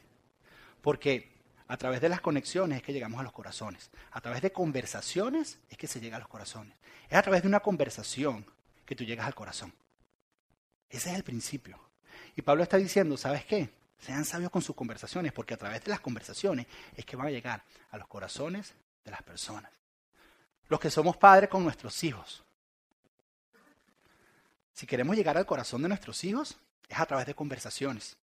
Porque 0.81 1.33
a 1.67 1.75
través 1.75 1.99
de 1.99 2.07
las 2.07 2.21
conexiones 2.21 2.77
es 2.77 2.83
que 2.83 2.93
llegamos 2.93 3.19
a 3.19 3.23
los 3.23 3.33
corazones. 3.33 3.91
A 4.11 4.21
través 4.21 4.41
de 4.41 4.53
conversaciones 4.53 5.59
es 5.69 5.77
que 5.77 5.87
se 5.87 5.99
llega 5.99 6.15
a 6.15 6.19
los 6.19 6.29
corazones. 6.29 6.73
Es 7.09 7.17
a 7.17 7.21
través 7.21 7.41
de 7.41 7.49
una 7.49 7.59
conversación 7.59 8.45
que 8.85 8.95
tú 8.95 9.03
llegas 9.03 9.27
al 9.27 9.35
corazón. 9.35 9.73
Ese 10.89 11.09
es 11.09 11.17
el 11.17 11.23
principio. 11.25 11.77
Y 12.37 12.43
Pablo 12.43 12.63
está 12.63 12.77
diciendo, 12.77 13.17
¿sabes 13.17 13.43
qué? 13.43 13.82
Sean 14.03 14.25
sabios 14.25 14.51
con 14.51 14.61
sus 14.61 14.75
conversaciones, 14.75 15.31
porque 15.31 15.53
a 15.53 15.57
través 15.57 15.81
de 15.81 15.89
las 15.89 16.01
conversaciones 16.01 16.67
es 16.93 17.05
que 17.05 17.15
van 17.15 17.27
a 17.27 17.31
llegar 17.31 17.63
a 17.89 17.97
los 17.97 18.05
corazones 18.07 18.73
de 19.05 19.11
las 19.11 19.23
personas. 19.23 19.71
Los 20.67 20.81
que 20.81 20.89
somos 20.89 21.15
padres 21.15 21.49
con 21.49 21.63
nuestros 21.63 22.03
hijos. 22.03 22.43
Si 24.73 24.85
queremos 24.85 25.15
llegar 25.15 25.37
al 25.37 25.45
corazón 25.45 25.83
de 25.83 25.87
nuestros 25.87 26.21
hijos, 26.25 26.57
es 26.89 26.99
a 26.99 27.05
través 27.05 27.25
de 27.27 27.33
conversaciones. 27.33 28.17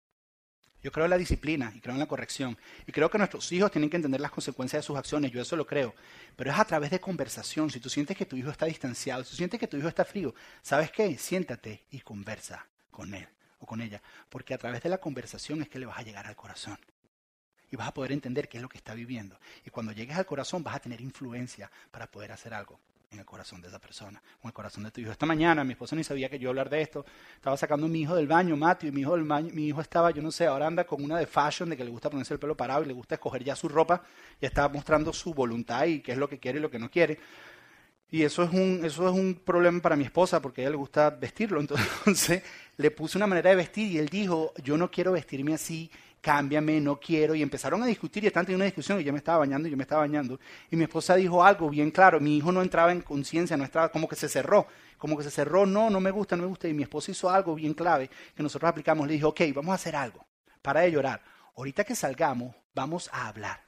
Yo 0.82 0.92
creo 0.92 1.06
en 1.06 1.12
la 1.12 1.18
disciplina 1.18 1.72
y 1.76 1.80
creo 1.80 1.94
en 1.94 2.00
la 2.00 2.08
corrección. 2.08 2.58
Y 2.88 2.92
creo 2.92 3.12
que 3.12 3.20
nuestros 3.20 3.52
hijos 3.52 3.70
tienen 3.70 3.92
que 3.92 3.98
entender 3.98 4.22
las 4.22 4.32
consecuencias 4.32 4.82
de 4.82 4.88
sus 4.88 4.98
acciones. 4.98 5.32
Yo 5.32 5.42
eso 5.42 5.56
lo 5.56 5.68
creo. 5.68 5.94
Pero 6.36 6.52
es 6.52 6.58
a 6.58 6.66
través 6.66 6.90
de 6.90 7.00
conversación. 7.00 7.70
Si 7.70 7.80
tú 7.80 7.90
sientes 7.90 8.18
que 8.18 8.26
tu 8.26 8.36
hijo 8.36 8.50
está 8.50 8.66
distanciado, 8.66 9.24
si 9.24 9.32
tú 9.32 9.36
sientes 9.36 9.60
que 9.60 9.68
tu 9.68 9.78
hijo 9.78 9.90
está 9.90 10.06
frío, 10.06 10.34
¿sabes 10.64 10.92
qué? 10.92 11.18
Siéntate 11.20 11.86
y 11.92 12.00
conversa 12.00 12.66
con 12.90 13.14
él 13.14 13.28
o 13.60 13.66
con 13.66 13.82
ella. 13.82 14.02
Porque 14.30 14.54
a 14.54 14.58
través 14.58 14.82
de 14.84 14.90
la 14.90 15.00
conversación 15.00 15.62
es 15.62 15.70
que 15.70 15.80
le 15.80 15.86
vas 15.86 16.00
a 16.00 16.04
llegar 16.04 16.28
al 16.28 16.36
corazón. 16.36 16.78
Y 17.70 17.76
vas 17.76 17.88
a 17.88 17.94
poder 17.94 18.14
entender 18.14 18.48
qué 18.48 18.58
es 18.58 18.64
lo 18.64 18.70
que 18.70 18.78
está 18.78 18.94
viviendo. 18.94 19.40
Y 19.66 19.70
cuando 19.70 19.92
llegues 19.92 20.18
al 20.18 20.26
corazón 20.26 20.64
vas 20.64 20.76
a 20.76 20.80
tener 20.80 21.02
influencia 21.02 21.70
para 21.92 22.10
poder 22.10 22.32
hacer 22.32 22.54
algo 22.54 22.80
en 23.12 23.20
el 23.20 23.26
corazón 23.26 23.62
de 23.62 23.70
esa 23.70 23.80
persona, 23.80 24.22
en 24.42 24.48
el 24.48 24.54
corazón 24.54 24.84
de 24.84 24.92
tu 24.92 25.02
hijo. 25.02 25.12
Esta 25.12 25.26
mañana 25.26 25.64
mi 25.64 25.74
esposa 25.74 25.96
ni 25.96 26.04
sabía 26.04 26.30
que 26.30 26.40
yo 26.40 26.50
hablar 26.50 26.70
de 26.70 26.82
esto. 26.82 27.06
Estaba 27.36 27.56
sacando 27.56 27.86
a 27.86 27.90
mi 27.90 28.02
hijo 28.02 28.16
del 28.16 28.28
baño, 28.28 28.56
Mateo, 28.58 28.90
y 28.90 28.92
mi 28.92 29.02
hijo, 29.02 29.18
mi 29.18 29.68
hijo 29.68 29.82
estaba, 29.82 30.12
yo 30.12 30.22
no 30.22 30.32
sé, 30.32 30.46
ahora 30.46 30.68
anda 30.68 30.86
con 30.86 31.04
una 31.04 31.18
de 31.18 31.26
fashion, 31.26 31.70
de 31.70 31.78
que 31.78 31.84
le 31.84 31.92
gusta 31.92 32.10
ponerse 32.10 32.34
el 32.34 32.40
pelo 32.40 32.56
parado 32.56 32.84
y 32.84 32.88
le 32.88 32.94
gusta 32.94 33.16
escoger 33.16 33.44
ya 33.44 33.56
su 33.56 33.70
ropa. 33.70 34.04
Y 34.42 34.46
estaba 34.46 34.70
mostrando 34.70 35.14
su 35.14 35.34
voluntad 35.34 35.86
y 35.86 36.02
qué 36.02 36.14
es 36.14 36.18
lo 36.18 36.28
que 36.28 36.40
quiere 36.40 36.60
y 36.60 36.62
lo 36.62 36.70
que 36.70 36.80
no 36.80 36.90
quiere. 36.90 37.20
Y 38.10 38.24
eso 38.24 38.44
es 38.44 38.52
un, 38.52 38.82
eso 38.86 39.08
es 39.08 39.14
un 39.14 39.36
problema 39.36 39.82
para 39.82 39.98
mi 39.98 40.06
esposa 40.06 40.42
porque 40.42 40.62
a 40.62 40.64
ella 40.64 40.72
le 40.72 40.78
gusta 40.78 41.10
vestirlo. 41.10 41.60
Entonces 41.60 42.42
le 42.78 42.92
puse 42.92 43.18
una 43.18 43.28
manera 43.28 43.50
de 43.50 43.58
vestir 43.58 43.92
y 43.92 43.98
él 43.98 44.08
dijo, 44.08 44.54
yo 44.64 44.78
no 44.78 44.90
quiero 44.90 45.12
vestirme 45.12 45.54
así, 45.54 45.92
cámbiame, 46.22 46.80
no 46.80 47.00
quiero. 47.00 47.36
Y 47.36 47.42
empezaron 47.42 47.84
a 47.84 47.86
discutir 47.86 48.24
y 48.24 48.28
están 48.28 48.46
teniendo 48.46 48.64
una 48.64 48.66
discusión 48.66 49.02
y 49.02 49.04
yo 49.04 49.12
me 49.12 49.18
estaba 49.18 49.40
bañando 49.40 49.68
y 49.68 49.72
yo 49.72 49.78
me 49.78 49.84
estaba 49.84 50.02
bañando. 50.02 50.40
Y 50.72 50.78
mi 50.78 50.84
esposa 50.84 51.16
dijo 51.16 51.44
algo 51.44 51.70
bien 51.70 51.92
claro, 51.92 52.22
mi 52.22 52.38
hijo 52.38 52.52
no 52.54 52.62
entraba 52.62 52.94
en 52.94 53.02
conciencia, 53.02 53.58
no 53.58 53.66
estaba, 53.66 53.90
como 53.90 54.08
que 54.08 54.16
se 54.16 54.30
cerró, 54.30 54.68
como 54.98 55.18
que 55.18 55.24
se 55.24 55.32
cerró, 55.32 55.66
no, 55.66 55.90
no 55.90 56.00
me 56.00 56.12
gusta, 56.12 56.38
no 56.38 56.44
me 56.44 56.50
gusta. 56.50 56.70
Y 56.70 56.74
mi 56.74 56.84
esposa 56.84 57.12
hizo 57.12 57.30
algo 57.30 57.56
bien 57.56 57.74
clave 57.74 58.10
que 58.34 58.42
nosotros 58.42 58.70
aplicamos. 58.70 59.06
Le 59.08 59.14
dijo, 59.16 59.30
ok, 59.30 59.42
vamos 59.54 59.72
a 59.72 59.76
hacer 59.76 59.98
algo, 59.98 60.26
para 60.62 60.82
de 60.82 60.92
llorar. 60.92 61.22
Ahorita 61.58 61.84
que 61.84 61.96
salgamos, 61.96 62.56
vamos 62.74 63.10
a 63.12 63.28
hablar. 63.28 63.66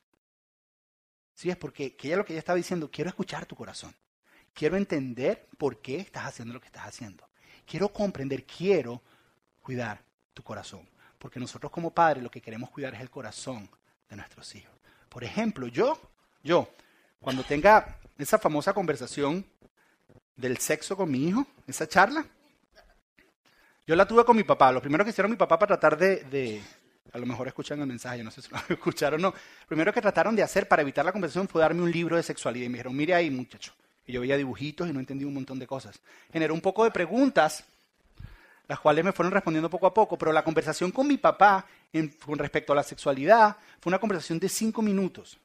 Sí, 1.34 1.49
es 1.49 1.58
porque 1.58 1.95
que 1.95 2.08
ella 2.08 2.17
lo 2.17 2.25
que 2.25 2.34
ella 2.34 2.39
estaba 2.39 2.58
diciendo, 2.58 2.89
quiero 2.89 3.10
escuchar 3.10 3.45
tu 3.45 3.56
corazón. 3.56 3.93
Quiero 4.53 4.77
entender 4.77 5.47
por 5.57 5.81
qué 5.81 5.97
estás 5.97 6.25
haciendo 6.25 6.53
lo 6.53 6.59
que 6.59 6.67
estás 6.67 6.85
haciendo. 6.85 7.27
Quiero 7.65 7.89
comprender, 7.89 8.45
quiero 8.45 9.01
cuidar 9.62 10.01
tu 10.33 10.43
corazón 10.43 10.88
porque 11.19 11.39
nosotros 11.39 11.71
como 11.71 11.91
padres 11.91 12.23
lo 12.23 12.31
que 12.31 12.41
queremos 12.41 12.71
cuidar 12.71 12.95
es 12.95 13.01
el 13.01 13.09
corazón 13.09 13.69
de 14.09 14.15
nuestros 14.15 14.55
hijos. 14.55 14.73
Por 15.09 15.23
ejemplo, 15.23 15.67
yo, 15.67 15.99
yo, 16.41 16.69
cuando 17.19 17.43
tenga 17.43 17.97
esa 18.17 18.39
famosa 18.39 18.73
conversación 18.73 19.45
del 20.35 20.57
sexo 20.57 20.95
con 20.95 21.12
mi 21.12 21.27
hijo, 21.27 21.45
esa 21.67 21.88
charla, 21.88 22.25
yo 23.85 23.95
la 23.95 24.07
tuve 24.07 24.23
con 24.23 24.38
mi 24.38 24.43
papá. 24.43 24.71
Lo 24.71 24.81
primero 24.81 25.03
que 25.03 25.09
hicieron 25.09 25.29
mi 25.29 25.38
papá 25.38 25.59
para 25.59 25.77
tratar 25.77 25.97
de, 25.97 26.62
a 27.12 27.17
lo 27.17 27.25
mejor 27.25 27.47
escuchan 27.47 27.81
el 27.81 27.88
mensaje, 27.88 28.19
yo 28.19 28.23
no 28.23 28.31
sé 28.31 28.41
si 28.41 28.49
lo 28.49 28.57
escucharon 28.69 29.19
o 29.19 29.29
no. 29.29 29.35
Lo 29.62 29.67
primero 29.67 29.91
que 29.91 30.01
trataron 30.01 30.35
de 30.35 30.43
hacer 30.43 30.67
para 30.67 30.81
evitar 30.81 31.03
la 31.03 31.12
conversación 31.12 31.47
fue 31.47 31.62
darme 31.62 31.81
un 31.81 31.91
libro 31.91 32.15
de 32.15 32.23
sexualidad 32.23 32.65
y 32.65 32.69
me 32.69 32.73
dijeron, 32.77 32.95
mire 32.95 33.13
ahí 33.13 33.29
muchacho. 33.29 33.73
Y 34.09 34.13
yo 34.13 34.21
veía 34.21 34.37
dibujitos 34.37 34.89
y 34.89 34.91
no 34.91 34.99
entendía 34.99 35.27
un 35.27 35.35
montón 35.35 35.59
de 35.59 35.67
cosas. 35.67 36.01
Generó 36.33 36.55
un 36.55 36.61
poco 36.61 36.83
de 36.83 36.89
preguntas 36.89 37.63
las 38.67 38.79
cuales 38.79 39.05
me 39.05 39.11
fueron 39.11 39.31
respondiendo 39.31 39.69
poco 39.69 39.85
a 39.85 39.93
poco, 39.93 40.17
pero 40.17 40.33
la 40.33 40.43
conversación 40.43 40.89
con 40.91 41.07
mi 41.07 41.17
papá 41.17 41.63
con 42.25 42.39
respecto 42.39 42.73
a 42.73 42.75
la 42.75 42.81
sexualidad 42.81 43.55
fue 43.79 43.91
una 43.91 43.99
conversación 43.99 44.39
de 44.39 44.49
cinco 44.49 44.81
minutos. 44.81 45.37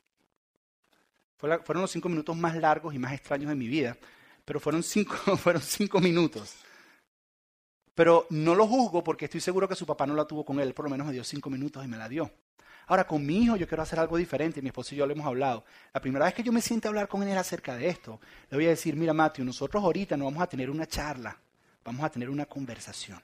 fueron 1.36 1.82
los 1.82 1.90
cinco 1.90 2.08
minutos 2.08 2.34
más 2.38 2.56
largos 2.56 2.94
y 2.94 2.98
más 2.98 3.12
extraños 3.12 3.50
de 3.50 3.54
mi 3.54 3.68
vida, 3.68 3.98
pero 4.46 4.58
fueron 4.60 4.82
cinco, 4.82 5.14
fueron 5.36 5.60
cinco 5.60 6.00
minutos. 6.00 6.54
Pero 7.94 8.26
no 8.30 8.54
lo 8.54 8.66
juzgo 8.66 9.04
porque 9.04 9.26
estoy 9.26 9.42
seguro 9.42 9.68
que 9.68 9.76
su 9.76 9.84
papá 9.84 10.06
no 10.06 10.14
la 10.14 10.24
tuvo 10.24 10.42
con 10.42 10.58
él, 10.58 10.72
por 10.72 10.86
lo 10.86 10.90
menos 10.90 11.06
me 11.06 11.12
dio 11.12 11.22
cinco 11.22 11.50
minutos 11.50 11.84
y 11.84 11.88
me 11.88 11.98
la 11.98 12.08
dio. 12.08 12.30
Ahora, 12.86 13.06
con 13.06 13.24
mi 13.24 13.42
hijo 13.42 13.56
yo 13.56 13.66
quiero 13.66 13.82
hacer 13.82 13.98
algo 13.98 14.16
diferente, 14.16 14.60
mi 14.60 14.68
esposo 14.68 14.94
y 14.94 14.98
yo 14.98 15.06
lo 15.06 15.12
hemos 15.12 15.26
hablado. 15.26 15.64
La 15.92 16.00
primera 16.00 16.26
vez 16.26 16.34
que 16.34 16.42
yo 16.42 16.52
me 16.52 16.60
siento 16.60 16.88
a 16.88 16.90
hablar 16.90 17.08
con 17.08 17.22
él 17.22 17.36
acerca 17.36 17.76
de 17.76 17.88
esto, 17.88 18.20
le 18.50 18.56
voy 18.56 18.66
a 18.66 18.70
decir, 18.70 18.96
mira 18.96 19.12
Matthew, 19.12 19.44
nosotros 19.44 19.82
ahorita 19.82 20.16
no 20.16 20.26
vamos 20.26 20.42
a 20.42 20.46
tener 20.46 20.70
una 20.70 20.86
charla 20.86 21.38
vamos 21.84 22.04
a 22.04 22.10
tener 22.10 22.30
una 22.30 22.46
conversación. 22.46 23.20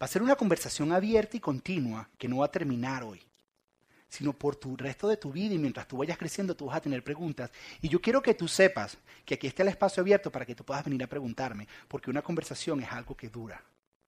Va 0.00 0.06
a 0.06 0.08
ser 0.08 0.22
una 0.22 0.36
conversación 0.36 0.92
abierta 0.92 1.36
y 1.36 1.40
continua 1.40 2.08
que 2.16 2.28
no 2.28 2.38
va 2.38 2.46
a 2.46 2.50
terminar 2.50 3.02
hoy, 3.02 3.20
sino 4.08 4.32
por 4.32 4.56
tu 4.56 4.76
resto 4.76 5.08
de 5.08 5.16
tu 5.16 5.32
vida 5.32 5.54
y 5.54 5.58
mientras 5.58 5.88
tú 5.88 5.98
vayas 5.98 6.16
creciendo 6.16 6.56
tú 6.56 6.66
vas 6.66 6.76
a 6.76 6.80
tener 6.80 7.02
preguntas. 7.02 7.50
Y 7.80 7.88
yo 7.88 8.00
quiero 8.00 8.22
que 8.22 8.34
tú 8.34 8.46
sepas 8.48 8.96
que 9.24 9.34
aquí 9.34 9.46
está 9.46 9.62
el 9.62 9.68
espacio 9.68 10.00
abierto 10.00 10.30
para 10.30 10.46
que 10.46 10.54
tú 10.54 10.64
puedas 10.64 10.84
venir 10.84 11.02
a 11.02 11.08
preguntarme, 11.08 11.66
porque 11.88 12.10
una 12.10 12.22
conversación 12.22 12.80
es 12.80 12.90
algo 12.90 13.16
que 13.16 13.28
dura 13.28 13.62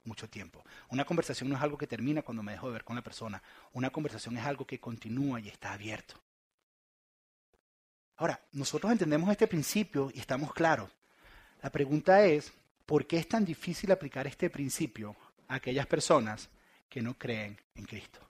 mucho 0.07 0.29
tiempo. 0.29 0.65
Una 0.89 1.05
conversación 1.05 1.49
no 1.49 1.57
es 1.57 1.63
algo 1.63 1.79
que 1.79 1.87
termina 1.87 2.23
cuando 2.23 2.43
me 2.43 2.53
dejo 2.53 2.69
de 2.69 2.75
ver 2.75 2.85
con 2.85 2.97
la 2.97 3.03
persona. 3.03 3.43
Una 3.73 3.91
conversación 3.91 4.37
es 4.37 4.45
algo 4.45 4.67
que 4.67 4.81
continúa 4.81 5.41
y 5.41 5.49
está 5.49 5.73
abierto. 5.73 6.21
Ahora, 8.17 8.41
nosotros 8.53 8.91
entendemos 8.93 9.31
este 9.31 9.47
principio 9.47 10.11
y 10.15 10.21
estamos 10.21 10.55
claros. 10.55 10.91
La 11.63 11.71
pregunta 11.71 12.25
es, 12.25 12.53
¿Por 12.87 13.05
qué 13.05 13.19
es 13.19 13.29
tan 13.29 13.45
difícil 13.45 13.91
aplicar 13.91 14.29
este 14.29 14.49
principio 14.49 15.17
a 15.49 15.57
aquellas 15.57 15.89
personas 15.89 16.49
que 16.89 17.03
no 17.03 17.15
creen 17.15 17.61
en 17.75 17.85
Cristo? 17.85 18.21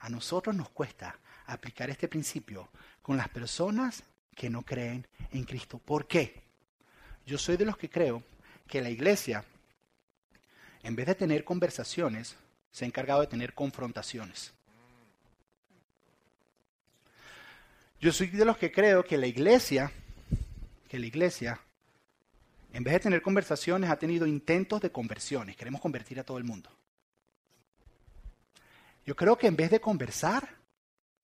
A 0.00 0.10
nosotros 0.10 0.54
nos 0.54 0.68
cuesta 0.68 1.18
aplicar 1.46 1.88
este 1.88 2.06
principio 2.06 2.68
con 3.00 3.16
las 3.16 3.30
personas 3.30 4.04
que 4.34 4.50
no 4.50 4.60
creen 4.60 5.06
en 5.32 5.44
Cristo. 5.44 5.78
¿Por 5.78 6.06
qué? 6.06 6.42
Yo 7.24 7.38
soy 7.38 7.56
de 7.56 7.64
los 7.64 7.78
que 7.78 7.88
creo 7.88 8.22
que 8.68 8.82
la 8.82 8.90
iglesia, 8.90 9.42
en 10.86 10.94
vez 10.94 11.06
de 11.06 11.16
tener 11.16 11.42
conversaciones, 11.42 12.36
se 12.70 12.84
ha 12.84 12.88
encargado 12.88 13.20
de 13.20 13.26
tener 13.26 13.54
confrontaciones. 13.54 14.54
Yo 18.00 18.12
soy 18.12 18.28
de 18.28 18.44
los 18.44 18.56
que 18.56 18.70
creo 18.70 19.04
que 19.04 19.18
la 19.18 19.26
iglesia, 19.26 19.90
que 20.88 21.00
la 21.00 21.06
iglesia 21.06 21.60
en 22.72 22.84
vez 22.84 22.92
de 22.92 23.00
tener 23.00 23.22
conversaciones, 23.22 23.90
ha 23.90 23.96
tenido 23.96 24.26
intentos 24.26 24.80
de 24.80 24.92
conversiones. 24.92 25.56
Queremos 25.56 25.80
convertir 25.80 26.20
a 26.20 26.24
todo 26.24 26.38
el 26.38 26.44
mundo. 26.44 26.70
Yo 29.06 29.16
creo 29.16 29.38
que 29.38 29.46
en 29.46 29.56
vez 29.56 29.70
de 29.70 29.80
conversar, 29.80 30.46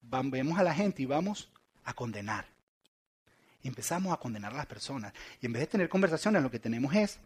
vemos 0.00 0.58
a 0.58 0.62
la 0.62 0.74
gente 0.74 1.02
y 1.02 1.06
vamos 1.06 1.52
a 1.84 1.92
condenar. 1.92 2.46
Y 3.62 3.68
empezamos 3.68 4.12
a 4.12 4.16
condenar 4.16 4.54
a 4.54 4.56
las 4.56 4.66
personas. 4.66 5.12
Y 5.40 5.46
en 5.46 5.52
vez 5.52 5.60
de 5.60 5.66
tener 5.66 5.88
conversaciones, 5.88 6.42
lo 6.42 6.50
que 6.50 6.58
tenemos 6.58 6.94
es 6.94 7.20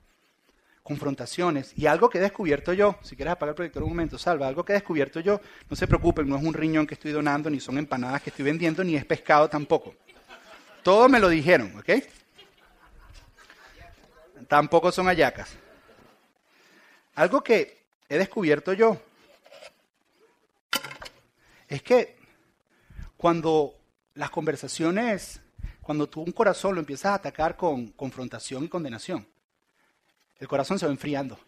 confrontaciones. 0.86 1.72
Y 1.76 1.86
algo 1.86 2.08
que 2.08 2.18
he 2.18 2.20
descubierto 2.20 2.72
yo, 2.72 2.96
si 3.02 3.16
quieres 3.16 3.32
apagar 3.32 3.50
el 3.50 3.56
proyector 3.56 3.82
un 3.82 3.88
momento, 3.88 4.18
salva, 4.18 4.46
algo 4.46 4.64
que 4.64 4.72
he 4.72 4.76
descubierto 4.76 5.18
yo, 5.18 5.40
no 5.68 5.74
se 5.74 5.88
preocupen, 5.88 6.28
no 6.28 6.36
es 6.36 6.44
un 6.44 6.54
riñón 6.54 6.86
que 6.86 6.94
estoy 6.94 7.10
donando, 7.10 7.50
ni 7.50 7.58
son 7.58 7.76
empanadas 7.76 8.22
que 8.22 8.30
estoy 8.30 8.44
vendiendo, 8.44 8.84
ni 8.84 8.94
es 8.94 9.04
pescado 9.04 9.50
tampoco. 9.50 9.96
Todo 10.84 11.08
me 11.08 11.18
lo 11.18 11.28
dijeron, 11.28 11.76
¿ok? 11.76 11.90
Tampoco 14.46 14.92
son 14.92 15.08
ayacas. 15.08 15.56
Algo 17.16 17.42
que 17.42 17.82
he 18.08 18.16
descubierto 18.16 18.72
yo 18.72 19.02
es 21.66 21.82
que 21.82 22.16
cuando 23.16 23.74
las 24.14 24.30
conversaciones, 24.30 25.40
cuando 25.82 26.08
tú 26.08 26.22
un 26.22 26.30
corazón 26.30 26.76
lo 26.76 26.80
empiezas 26.80 27.06
a 27.06 27.14
atacar 27.14 27.56
con 27.56 27.88
confrontación 27.88 28.62
y 28.62 28.68
condenación, 28.68 29.26
el 30.38 30.48
corazón 30.48 30.78
se 30.78 30.86
va 30.86 30.92
enfriando. 30.92 31.38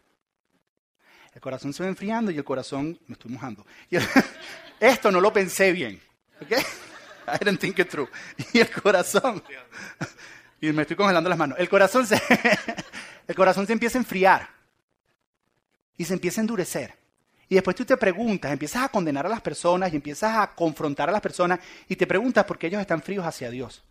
El 1.35 1.41
corazón 1.41 1.73
se 1.73 1.83
va 1.83 1.89
enfriando 1.89 2.31
y 2.31 2.37
el 2.37 2.45
corazón, 2.45 2.99
me 3.07 3.13
estoy 3.13 3.31
mojando. 3.31 3.67
esto 4.81 5.11
no 5.11 5.21
lo 5.21 5.33
pensé 5.33 5.73
bien. 5.73 6.01
¿Ok? 6.41 6.53
I 7.29 7.45
didn't 7.45 7.61
think 7.61 7.79
it 7.79 7.89
through. 7.89 8.09
Y 8.53 8.61
el 8.61 8.71
corazón, 8.71 9.43
y 10.61 10.73
me 10.73 10.83
estoy 10.83 10.97
congelando 10.97 11.29
las 11.29 11.39
manos. 11.39 11.59
El 11.59 11.69
corazón 11.69 12.07
se, 12.07 12.21
el 13.27 13.35
corazón 13.35 13.67
se 13.67 13.73
empieza 13.73 13.99
a 13.99 14.01
enfriar 14.01 14.49
y 15.97 16.05
se 16.05 16.15
empieza 16.15 16.41
a 16.41 16.43
endurecer. 16.43 16.95
Y 17.49 17.55
después 17.55 17.77
tú 17.77 17.85
te 17.85 17.97
preguntas, 17.97 18.53
empiezas 18.53 18.85
a 18.85 18.89
condenar 18.89 19.27
a 19.27 19.29
las 19.29 19.41
personas 19.41 19.93
y 19.93 19.97
empiezas 19.97 20.37
a 20.37 20.55
confrontar 20.55 21.09
a 21.09 21.13
las 21.13 21.21
personas 21.21 21.61
y 21.89 21.97
te 21.97 22.07
preguntas 22.07 22.45
por 22.45 22.59
qué 22.59 22.67
ellos 22.67 22.81
están 22.81 23.03
fríos 23.03 23.25
hacia 23.25 23.51
Dios. 23.51 23.83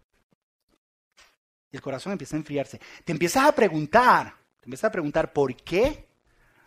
Y 1.72 1.76
el 1.76 1.82
corazón 1.82 2.12
empieza 2.12 2.36
a 2.36 2.40
enfriarse. 2.40 2.80
Te 3.04 3.12
empiezas 3.12 3.46
a 3.46 3.52
preguntar, 3.52 4.36
empiezas 4.68 4.90
a 4.90 4.92
preguntar 4.92 5.32
por 5.32 5.56
qué. 5.56 6.06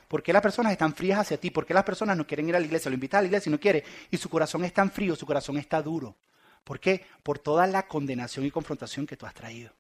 ¿Por 0.09 0.23
qué 0.23 0.33
las 0.33 0.43
personas 0.43 0.73
están 0.73 0.95
frías 0.95 1.21
hacia 1.21 1.39
ti? 1.39 1.51
¿Por 1.51 1.65
qué 1.65 1.73
las 1.73 1.85
personas 1.85 2.17
no 2.17 2.27
quieren 2.27 2.49
ir 2.49 2.57
a 2.57 2.59
la 2.59 2.67
iglesia? 2.67 2.91
Lo 2.91 2.95
invitas 2.95 3.19
a 3.19 3.23
la 3.23 3.27
iglesia 3.27 3.49
y 3.49 3.53
no 3.53 3.61
quiere. 3.61 3.85
Y 4.11 4.17
su 4.17 4.29
corazón 4.29 4.65
es 4.65 4.73
tan 4.73 4.91
frío, 4.91 5.15
su 5.15 5.25
corazón 5.25 5.59
está 5.59 5.81
duro. 5.81 6.17
¿Por 6.65 6.81
qué? 6.81 7.07
Por 7.23 7.39
toda 7.39 7.67
la 7.67 7.87
condenación 7.87 8.45
y 8.45 8.51
confrontación 8.51 9.07
que 9.07 9.17
tú 9.17 9.27
has 9.27 9.35
traído. 9.35 9.73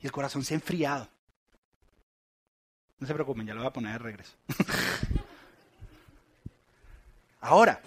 Y 0.00 0.06
el 0.06 0.12
corazón 0.12 0.44
se 0.44 0.54
ha 0.54 0.56
enfriado. 0.56 1.08
No 2.98 3.06
se 3.06 3.12
preocupen, 3.12 3.46
ya 3.46 3.54
lo 3.54 3.60
voy 3.60 3.68
a 3.68 3.72
poner 3.72 3.92
de 3.92 3.98
regreso. 3.98 4.32
Ahora, 7.40 7.80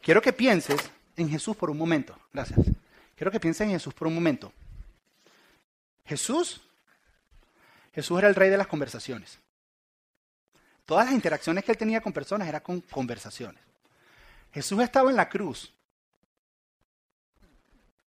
quiero 0.00 0.22
que 0.22 0.32
pienses 0.32 0.90
en 1.16 1.28
Jesús 1.28 1.56
por 1.56 1.68
un 1.68 1.76
momento. 1.76 2.18
Gracias. 2.32 2.58
Quiero 3.14 3.30
que 3.30 3.40
pienses 3.40 3.66
en 3.66 3.72
Jesús 3.72 3.92
por 3.92 4.08
un 4.08 4.14
momento. 4.14 4.52
Jesús, 6.06 6.62
Jesús 7.92 8.18
era 8.18 8.28
el 8.28 8.34
rey 8.34 8.50
de 8.50 8.56
las 8.56 8.66
conversaciones. 8.66 9.38
Todas 10.84 11.06
las 11.06 11.14
interacciones 11.14 11.64
que 11.64 11.72
él 11.72 11.78
tenía 11.78 12.00
con 12.00 12.12
personas 12.12 12.48
eran 12.48 12.62
con 12.62 12.80
conversaciones. 12.80 13.62
Jesús 14.52 14.82
estaba 14.82 15.10
en 15.10 15.16
la 15.16 15.28
cruz 15.28 15.72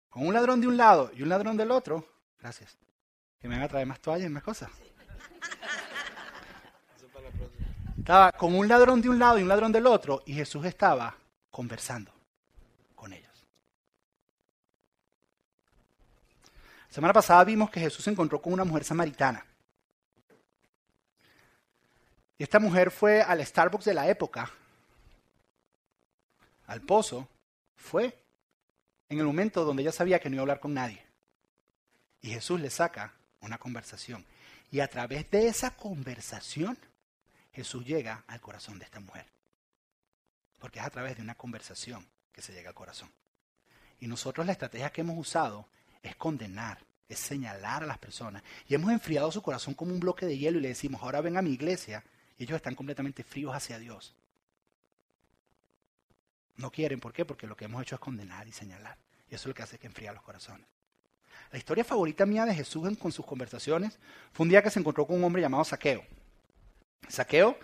con 0.08 0.26
un 0.26 0.34
ladrón 0.34 0.60
de 0.60 0.66
un 0.66 0.76
lado 0.76 1.10
y 1.14 1.22
un 1.22 1.28
ladrón 1.28 1.56
del 1.56 1.70
otro. 1.70 2.08
Gracias. 2.40 2.76
Que 3.38 3.48
me 3.48 3.54
van 3.56 3.64
a 3.64 3.68
traer 3.68 3.86
más 3.86 4.00
toallas 4.00 4.28
y 4.28 4.32
más 4.32 4.42
cosas. 4.42 4.70
Estaba 7.98 8.32
con 8.32 8.54
un 8.54 8.68
ladrón 8.68 9.02
de 9.02 9.08
un 9.08 9.18
lado 9.18 9.38
y 9.38 9.42
un 9.42 9.48
ladrón 9.48 9.72
del 9.72 9.86
otro 9.86 10.22
y 10.26 10.32
Jesús 10.34 10.64
estaba 10.64 11.16
conversando 11.50 12.12
con 12.94 13.12
ellos. 13.12 13.44
La 16.88 16.94
semana 16.94 17.12
pasada 17.12 17.44
vimos 17.44 17.68
que 17.68 17.80
Jesús 17.80 18.04
se 18.04 18.10
encontró 18.10 18.40
con 18.40 18.52
una 18.52 18.64
mujer 18.64 18.84
samaritana. 18.84 19.44
Y 22.38 22.42
esta 22.42 22.58
mujer 22.58 22.90
fue 22.90 23.22
al 23.22 23.44
Starbucks 23.44 23.84
de 23.84 23.94
la 23.94 24.08
época, 24.08 24.50
al 26.66 26.82
pozo, 26.82 27.28
fue 27.76 28.18
en 29.08 29.18
el 29.18 29.24
momento 29.24 29.64
donde 29.64 29.82
ella 29.82 29.92
sabía 29.92 30.18
que 30.18 30.28
no 30.28 30.34
iba 30.34 30.42
a 30.42 30.44
hablar 30.44 30.60
con 30.60 30.74
nadie. 30.74 31.04
Y 32.20 32.30
Jesús 32.30 32.60
le 32.60 32.70
saca 32.70 33.14
una 33.40 33.58
conversación. 33.58 34.24
Y 34.70 34.80
a 34.80 34.88
través 34.88 35.30
de 35.30 35.46
esa 35.46 35.76
conversación, 35.76 36.76
Jesús 37.52 37.86
llega 37.86 38.24
al 38.26 38.40
corazón 38.40 38.78
de 38.78 38.84
esta 38.84 39.00
mujer. 39.00 39.26
Porque 40.58 40.80
es 40.80 40.84
a 40.84 40.90
través 40.90 41.16
de 41.16 41.22
una 41.22 41.36
conversación 41.36 42.06
que 42.32 42.42
se 42.42 42.52
llega 42.52 42.70
al 42.70 42.74
corazón. 42.74 43.10
Y 44.00 44.08
nosotros 44.08 44.44
la 44.44 44.52
estrategia 44.52 44.90
que 44.90 45.02
hemos 45.02 45.16
usado 45.16 45.68
es 46.02 46.16
condenar, 46.16 46.78
es 47.08 47.18
señalar 47.18 47.84
a 47.84 47.86
las 47.86 47.98
personas. 47.98 48.42
Y 48.66 48.74
hemos 48.74 48.90
enfriado 48.90 49.30
su 49.30 49.40
corazón 49.40 49.74
como 49.74 49.92
un 49.92 50.00
bloque 50.00 50.26
de 50.26 50.36
hielo 50.36 50.58
y 50.58 50.62
le 50.62 50.68
decimos, 50.68 51.02
ahora 51.02 51.20
ven 51.20 51.36
a 51.36 51.42
mi 51.42 51.52
iglesia. 51.52 52.04
Ellos 52.38 52.56
están 52.56 52.74
completamente 52.74 53.22
fríos 53.24 53.54
hacia 53.54 53.78
Dios. 53.78 54.14
No 56.56 56.70
quieren, 56.70 57.00
¿por 57.00 57.12
qué? 57.12 57.24
Porque 57.24 57.46
lo 57.46 57.56
que 57.56 57.66
hemos 57.66 57.82
hecho 57.82 57.94
es 57.94 58.00
condenar 58.00 58.48
y 58.48 58.52
señalar. 58.52 58.96
Y 59.30 59.34
eso 59.34 59.42
es 59.42 59.46
lo 59.46 59.54
que 59.54 59.62
hace 59.62 59.78
que 59.78 59.86
enfría 59.86 60.12
los 60.12 60.22
corazones. 60.22 60.66
La 61.52 61.58
historia 61.58 61.84
favorita 61.84 62.26
mía 62.26 62.44
de 62.44 62.54
Jesús 62.54 62.96
con 62.98 63.12
sus 63.12 63.24
conversaciones 63.24 63.98
fue 64.32 64.44
un 64.44 64.50
día 64.50 64.62
que 64.62 64.70
se 64.70 64.80
encontró 64.80 65.06
con 65.06 65.16
un 65.16 65.24
hombre 65.24 65.42
llamado 65.42 65.64
Saqueo. 65.64 66.04
Saqueo, 67.08 67.56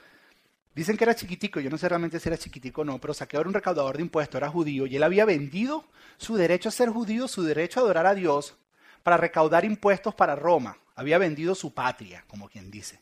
dicen 0.75 0.97
que 0.97 1.05
era 1.05 1.15
chiquitico, 1.15 1.59
yo 1.59 1.71
no 1.71 1.79
sé 1.79 1.89
realmente 1.89 2.21
si 2.21 2.29
era 2.29 2.39
chiquitico 2.39 2.83
o 2.83 2.85
no, 2.85 3.01
pero 3.01 3.15
Saqueo 3.15 3.41
era 3.41 3.49
un 3.49 3.55
recaudador 3.55 3.97
de 3.97 4.03
impuestos, 4.03 4.37
era 4.37 4.49
judío, 4.49 4.87
y 4.87 4.97
él 4.97 5.03
había 5.03 5.25
vendido 5.25 5.85
su 6.17 6.37
derecho 6.37 6.69
a 6.69 6.73
ser 6.73 6.91
judío, 6.91 7.27
su 7.29 7.43
derecho 7.43 7.81
a 7.81 7.83
adorar 7.83 8.07
a 8.07 8.15
Dios, 8.15 8.57
para 9.03 9.17
recaudar 9.17 9.65
impuestos 9.65 10.15
para 10.15 10.37
Roma. 10.37 10.79
Había 10.95 11.19
vendido 11.19 11.55
su 11.55 11.75
patria, 11.75 12.25
como 12.29 12.49
quien 12.49 12.71
dice. 12.71 13.01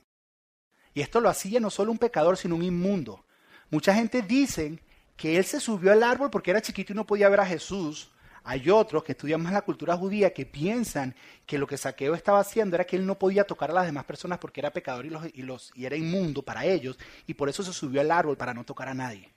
Y 0.94 1.00
esto 1.00 1.20
lo 1.20 1.28
hacía 1.28 1.60
no 1.60 1.70
solo 1.70 1.92
un 1.92 1.98
pecador, 1.98 2.36
sino 2.36 2.56
un 2.56 2.62
inmundo. 2.62 3.24
Mucha 3.70 3.94
gente 3.94 4.22
dice 4.22 4.78
que 5.16 5.36
él 5.36 5.44
se 5.44 5.60
subió 5.60 5.92
al 5.92 6.02
árbol 6.02 6.30
porque 6.30 6.50
era 6.50 6.60
chiquito 6.60 6.92
y 6.92 6.96
no 6.96 7.06
podía 7.06 7.28
ver 7.28 7.40
a 7.40 7.46
Jesús, 7.46 8.10
hay 8.42 8.70
otros 8.70 9.04
que 9.04 9.12
estudian 9.12 9.42
más 9.42 9.52
la 9.52 9.62
cultura 9.62 9.96
judía 9.96 10.32
que 10.32 10.46
piensan 10.46 11.14
que 11.46 11.58
lo 11.58 11.66
que 11.66 11.76
Saqueo 11.76 12.14
estaba 12.14 12.40
haciendo 12.40 12.74
era 12.76 12.84
que 12.84 12.96
él 12.96 13.06
no 13.06 13.18
podía 13.18 13.44
tocar 13.44 13.70
a 13.70 13.74
las 13.74 13.86
demás 13.86 14.04
personas 14.04 14.38
porque 14.38 14.60
era 14.60 14.72
pecador 14.72 15.06
y, 15.06 15.42
los, 15.42 15.72
y, 15.74 15.84
era 15.84 15.96
inmundo 15.96 16.42
para 16.42 16.64
ellos 16.64 16.98
y 17.26 17.34
por 17.34 17.48
eso 17.48 17.62
se 17.62 17.72
subió 17.72 18.00
al 18.00 18.10
árbol 18.10 18.36
para 18.36 18.54
no 18.54 18.64
tocar 18.64 18.88
a 18.88 18.94
nadie. 18.94 19.32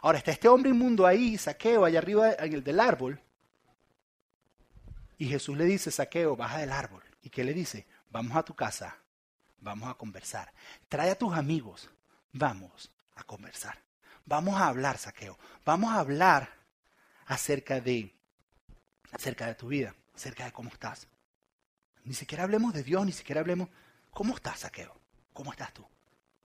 Ahora 0.00 0.18
está 0.18 0.30
este 0.30 0.48
hombre 0.48 0.70
inmundo 0.70 1.06
ahí, 1.06 1.36
Saqueo, 1.36 1.84
allá 1.84 1.98
arriba 1.98 2.28
del 2.30 2.80
árbol. 2.80 3.20
Y 5.18 5.26
Jesús 5.26 5.56
le 5.56 5.64
dice, 5.64 5.90
Saqueo, 5.90 6.36
baja 6.36 6.58
del 6.58 6.72
árbol. 6.72 7.02
¿Y 7.22 7.30
qué 7.30 7.44
le 7.44 7.54
dice? 7.54 7.86
Vamos 8.10 8.36
a 8.36 8.42
tu 8.42 8.54
casa, 8.54 8.96
vamos 9.60 9.88
a 9.88 9.94
conversar. 9.94 10.52
Trae 10.88 11.10
a 11.10 11.18
tus 11.18 11.34
amigos, 11.34 11.90
vamos 12.32 12.90
a 13.14 13.24
conversar. 13.24 13.78
Vamos 14.24 14.60
a 14.60 14.66
hablar, 14.66 14.98
Saqueo. 14.98 15.38
Vamos 15.64 15.92
a 15.92 16.00
hablar 16.00 16.50
acerca 17.26 17.80
de 17.80 18.12
acerca 19.12 19.46
de 19.46 19.54
tu 19.54 19.68
vida, 19.68 19.94
acerca 20.14 20.44
de 20.44 20.52
cómo 20.52 20.68
estás. 20.68 21.06
Ni 22.04 22.14
siquiera 22.14 22.44
hablemos 22.44 22.72
de 22.74 22.82
Dios, 22.82 23.04
ni 23.06 23.12
siquiera 23.12 23.40
hablemos, 23.40 23.68
¿cómo 24.10 24.34
estás, 24.34 24.60
Saqueo? 24.60 24.94
¿Cómo 25.32 25.52
estás 25.52 25.72
tú? 25.72 25.84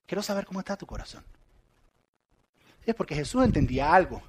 Quiero 0.05 0.23
saber 0.23 0.45
cómo 0.45 0.59
está 0.59 0.75
tu 0.77 0.85
corazón. 0.85 1.23
Es 2.85 2.95
porque 2.95 3.15
Jesús 3.15 3.43
entendía 3.43 3.93
algo. 3.93 4.21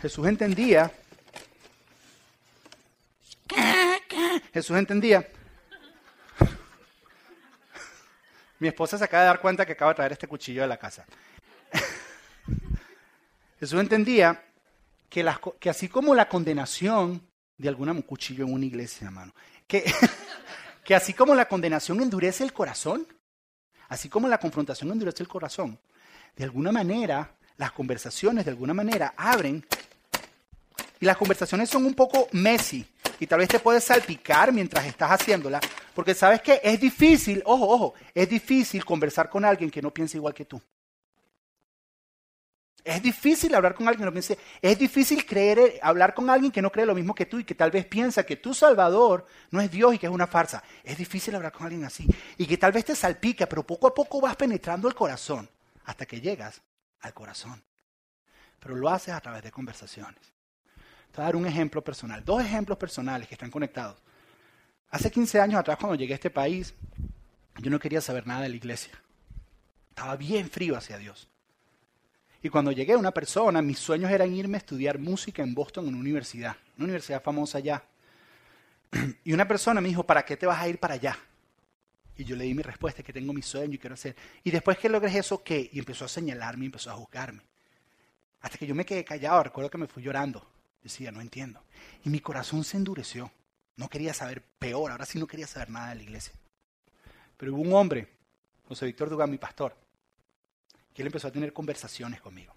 Jesús 0.00 0.26
entendía. 0.26 0.92
Jesús 4.52 4.76
entendía. 4.76 5.28
Mi 8.60 8.68
esposa 8.68 8.96
se 8.96 9.04
acaba 9.04 9.24
de 9.24 9.28
dar 9.28 9.40
cuenta 9.40 9.66
que 9.66 9.72
acaba 9.72 9.90
de 9.90 9.96
traer 9.96 10.12
este 10.12 10.28
cuchillo 10.28 10.62
de 10.62 10.68
la 10.68 10.76
casa. 10.76 11.04
Jesús 13.58 13.80
entendía 13.80 14.44
que, 15.08 15.26
así 15.68 15.88
como 15.88 16.14
la 16.14 16.28
condenación 16.28 17.20
de 17.58 17.68
alguna 17.68 17.92
un 17.92 18.02
cuchillo 18.02 18.44
en 18.44 18.52
una 18.54 18.64
iglesia, 18.64 19.06
hermano, 19.06 19.34
que, 19.66 19.92
que 20.84 20.94
así 20.94 21.14
como 21.14 21.34
la 21.34 21.48
condenación 21.48 22.00
endurece 22.00 22.44
el 22.44 22.52
corazón, 22.52 23.06
así 23.88 24.08
como 24.08 24.28
la 24.28 24.38
confrontación 24.38 24.92
endurece 24.92 25.22
el 25.22 25.28
corazón, 25.28 25.78
de 26.36 26.44
alguna 26.44 26.70
manera 26.70 27.34
las 27.60 27.72
conversaciones 27.72 28.46
de 28.46 28.52
alguna 28.52 28.72
manera 28.72 29.12
abren 29.18 29.62
y 30.98 31.04
las 31.04 31.18
conversaciones 31.18 31.68
son 31.68 31.84
un 31.84 31.92
poco 31.92 32.26
messy 32.32 32.86
y 33.20 33.26
tal 33.26 33.38
vez 33.38 33.48
te 33.48 33.60
puedes 33.60 33.84
salpicar 33.84 34.50
mientras 34.52 34.84
estás 34.86 35.10
haciéndola, 35.12 35.60
porque 35.94 36.14
sabes 36.14 36.40
que 36.40 36.60
es 36.64 36.80
difícil, 36.80 37.42
ojo, 37.44 37.68
ojo, 37.68 37.94
es 38.14 38.28
difícil 38.28 38.84
conversar 38.84 39.28
con 39.28 39.44
alguien 39.44 39.70
que 39.70 39.82
no 39.82 39.92
piensa 39.92 40.16
igual 40.16 40.34
que 40.34 40.46
tú. 40.46 40.60
Es 42.82 43.02
difícil 43.02 43.54
hablar 43.54 43.74
con 43.74 43.86
alguien 43.86 44.00
que 44.00 44.06
no 44.06 44.12
piense, 44.12 44.38
es 44.62 44.78
difícil 44.78 45.26
creer, 45.26 45.78
hablar 45.82 46.14
con 46.14 46.30
alguien 46.30 46.50
que 46.50 46.62
no 46.62 46.72
cree 46.72 46.86
lo 46.86 46.94
mismo 46.94 47.14
que 47.14 47.26
tú 47.26 47.38
y 47.38 47.44
que 47.44 47.54
tal 47.54 47.70
vez 47.70 47.84
piensa 47.84 48.24
que 48.24 48.36
tu 48.36 48.54
Salvador 48.54 49.26
no 49.50 49.60
es 49.60 49.70
Dios 49.70 49.94
y 49.94 49.98
que 49.98 50.06
es 50.06 50.12
una 50.12 50.26
farsa. 50.26 50.62
Es 50.82 50.96
difícil 50.96 51.34
hablar 51.34 51.52
con 51.52 51.64
alguien 51.64 51.84
así 51.84 52.08
y 52.38 52.46
que 52.46 52.56
tal 52.56 52.72
vez 52.72 52.86
te 52.86 52.96
salpica, 52.96 53.46
pero 53.46 53.66
poco 53.66 53.86
a 53.86 53.94
poco 53.94 54.22
vas 54.22 54.34
penetrando 54.34 54.88
el 54.88 54.94
corazón 54.94 55.46
hasta 55.84 56.06
que 56.06 56.22
llegas 56.22 56.62
al 57.00 57.12
corazón. 57.12 57.62
Pero 58.58 58.74
lo 58.76 58.88
haces 58.88 59.12
a 59.12 59.20
través 59.20 59.42
de 59.42 59.52
conversaciones. 59.52 60.39
Te 61.10 61.16
voy 61.16 61.22
a 61.22 61.26
dar 61.26 61.36
un 61.36 61.46
ejemplo 61.46 61.82
personal, 61.82 62.24
dos 62.24 62.42
ejemplos 62.42 62.78
personales 62.78 63.26
que 63.26 63.34
están 63.34 63.50
conectados. 63.50 63.96
Hace 64.90 65.10
15 65.10 65.40
años 65.40 65.60
atrás, 65.60 65.78
cuando 65.78 65.94
llegué 65.96 66.14
a 66.14 66.16
este 66.16 66.30
país, 66.30 66.74
yo 67.58 67.70
no 67.70 67.78
quería 67.78 68.00
saber 68.00 68.26
nada 68.26 68.42
de 68.42 68.48
la 68.48 68.56
iglesia. 68.56 68.92
Estaba 69.90 70.16
bien 70.16 70.48
frío 70.48 70.76
hacia 70.76 70.98
Dios. 70.98 71.28
Y 72.42 72.48
cuando 72.48 72.72
llegué, 72.72 72.96
una 72.96 73.12
persona, 73.12 73.60
mis 73.60 73.78
sueños 73.78 74.10
eran 74.10 74.32
irme 74.34 74.56
a 74.56 74.58
estudiar 74.58 74.98
música 74.98 75.42
en 75.42 75.54
Boston, 75.54 75.86
en 75.86 75.94
una 75.94 76.00
universidad, 76.00 76.56
una 76.76 76.84
universidad 76.84 77.22
famosa 77.22 77.58
allá. 77.58 77.84
Y 79.24 79.32
una 79.32 79.46
persona 79.46 79.80
me 79.80 79.88
dijo, 79.88 80.04
¿para 80.04 80.24
qué 80.24 80.36
te 80.36 80.46
vas 80.46 80.60
a 80.60 80.68
ir 80.68 80.78
para 80.78 80.94
allá? 80.94 81.18
Y 82.16 82.24
yo 82.24 82.36
le 82.36 82.44
di 82.44 82.54
mi 82.54 82.62
respuesta, 82.62 83.02
que 83.02 83.12
tengo 83.12 83.32
mi 83.32 83.42
sueño 83.42 83.74
y 83.74 83.78
quiero 83.78 83.94
hacer. 83.94 84.16
Y 84.42 84.50
después 84.50 84.78
que 84.78 84.88
logres 84.88 85.14
eso, 85.14 85.42
¿qué? 85.42 85.70
Y 85.72 85.78
empezó 85.78 86.04
a 86.04 86.08
señalarme 86.08 86.64
empezó 86.64 86.90
a 86.90 86.94
juzgarme. 86.94 87.42
Hasta 88.40 88.58
que 88.58 88.66
yo 88.66 88.74
me 88.74 88.86
quedé 88.86 89.04
callado, 89.04 89.42
recuerdo 89.42 89.70
que 89.70 89.78
me 89.78 89.86
fui 89.86 90.02
llorando. 90.02 90.46
Decía, 90.82 91.12
no 91.12 91.20
entiendo. 91.20 91.62
Y 92.04 92.10
mi 92.10 92.20
corazón 92.20 92.64
se 92.64 92.76
endureció. 92.76 93.30
No 93.76 93.88
quería 93.88 94.14
saber 94.14 94.42
peor, 94.58 94.90
ahora 94.90 95.06
sí 95.06 95.18
no 95.18 95.26
quería 95.26 95.46
saber 95.46 95.70
nada 95.70 95.90
de 95.90 95.96
la 95.96 96.02
iglesia. 96.02 96.34
Pero 97.36 97.54
hubo 97.54 97.62
un 97.62 97.72
hombre, 97.72 98.08
José 98.68 98.86
Víctor 98.86 99.08
Dugan, 99.08 99.30
mi 99.30 99.38
pastor, 99.38 99.76
que 100.92 101.02
él 101.02 101.06
empezó 101.06 101.28
a 101.28 101.32
tener 101.32 101.52
conversaciones 101.52 102.20
conmigo. 102.20 102.54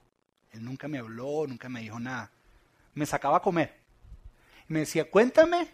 Él 0.51 0.63
nunca 0.63 0.87
me 0.87 0.97
habló, 0.97 1.47
nunca 1.47 1.69
me 1.69 1.81
dijo 1.81 1.99
nada. 1.99 2.31
Me 2.93 3.05
sacaba 3.05 3.37
a 3.37 3.41
comer. 3.41 3.81
Me 4.67 4.79
decía, 4.79 5.09
cuéntame 5.09 5.67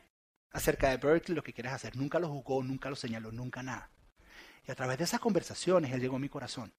acerca 0.52 0.90
de 0.90 0.98
Berkeley 0.98 1.36
lo 1.36 1.44
que 1.44 1.54
quieres 1.54 1.74
hacer. 1.74 1.96
Nunca 1.96 2.20
lo 2.20 2.30
jugó, 2.30 2.64
nunca 2.64 2.90
lo 2.90 2.96
señaló, 2.96 3.32
nunca 3.32 3.64
nada. 3.64 3.90
Y 4.68 4.72
a 4.72 4.76
través 4.76 4.98
de 4.98 5.04
esas 5.04 5.20
conversaciones 5.20 5.92
él 5.92 6.02
llegó 6.02 6.16
a 6.16 6.20
mi 6.20 6.30
corazón. 6.30 6.72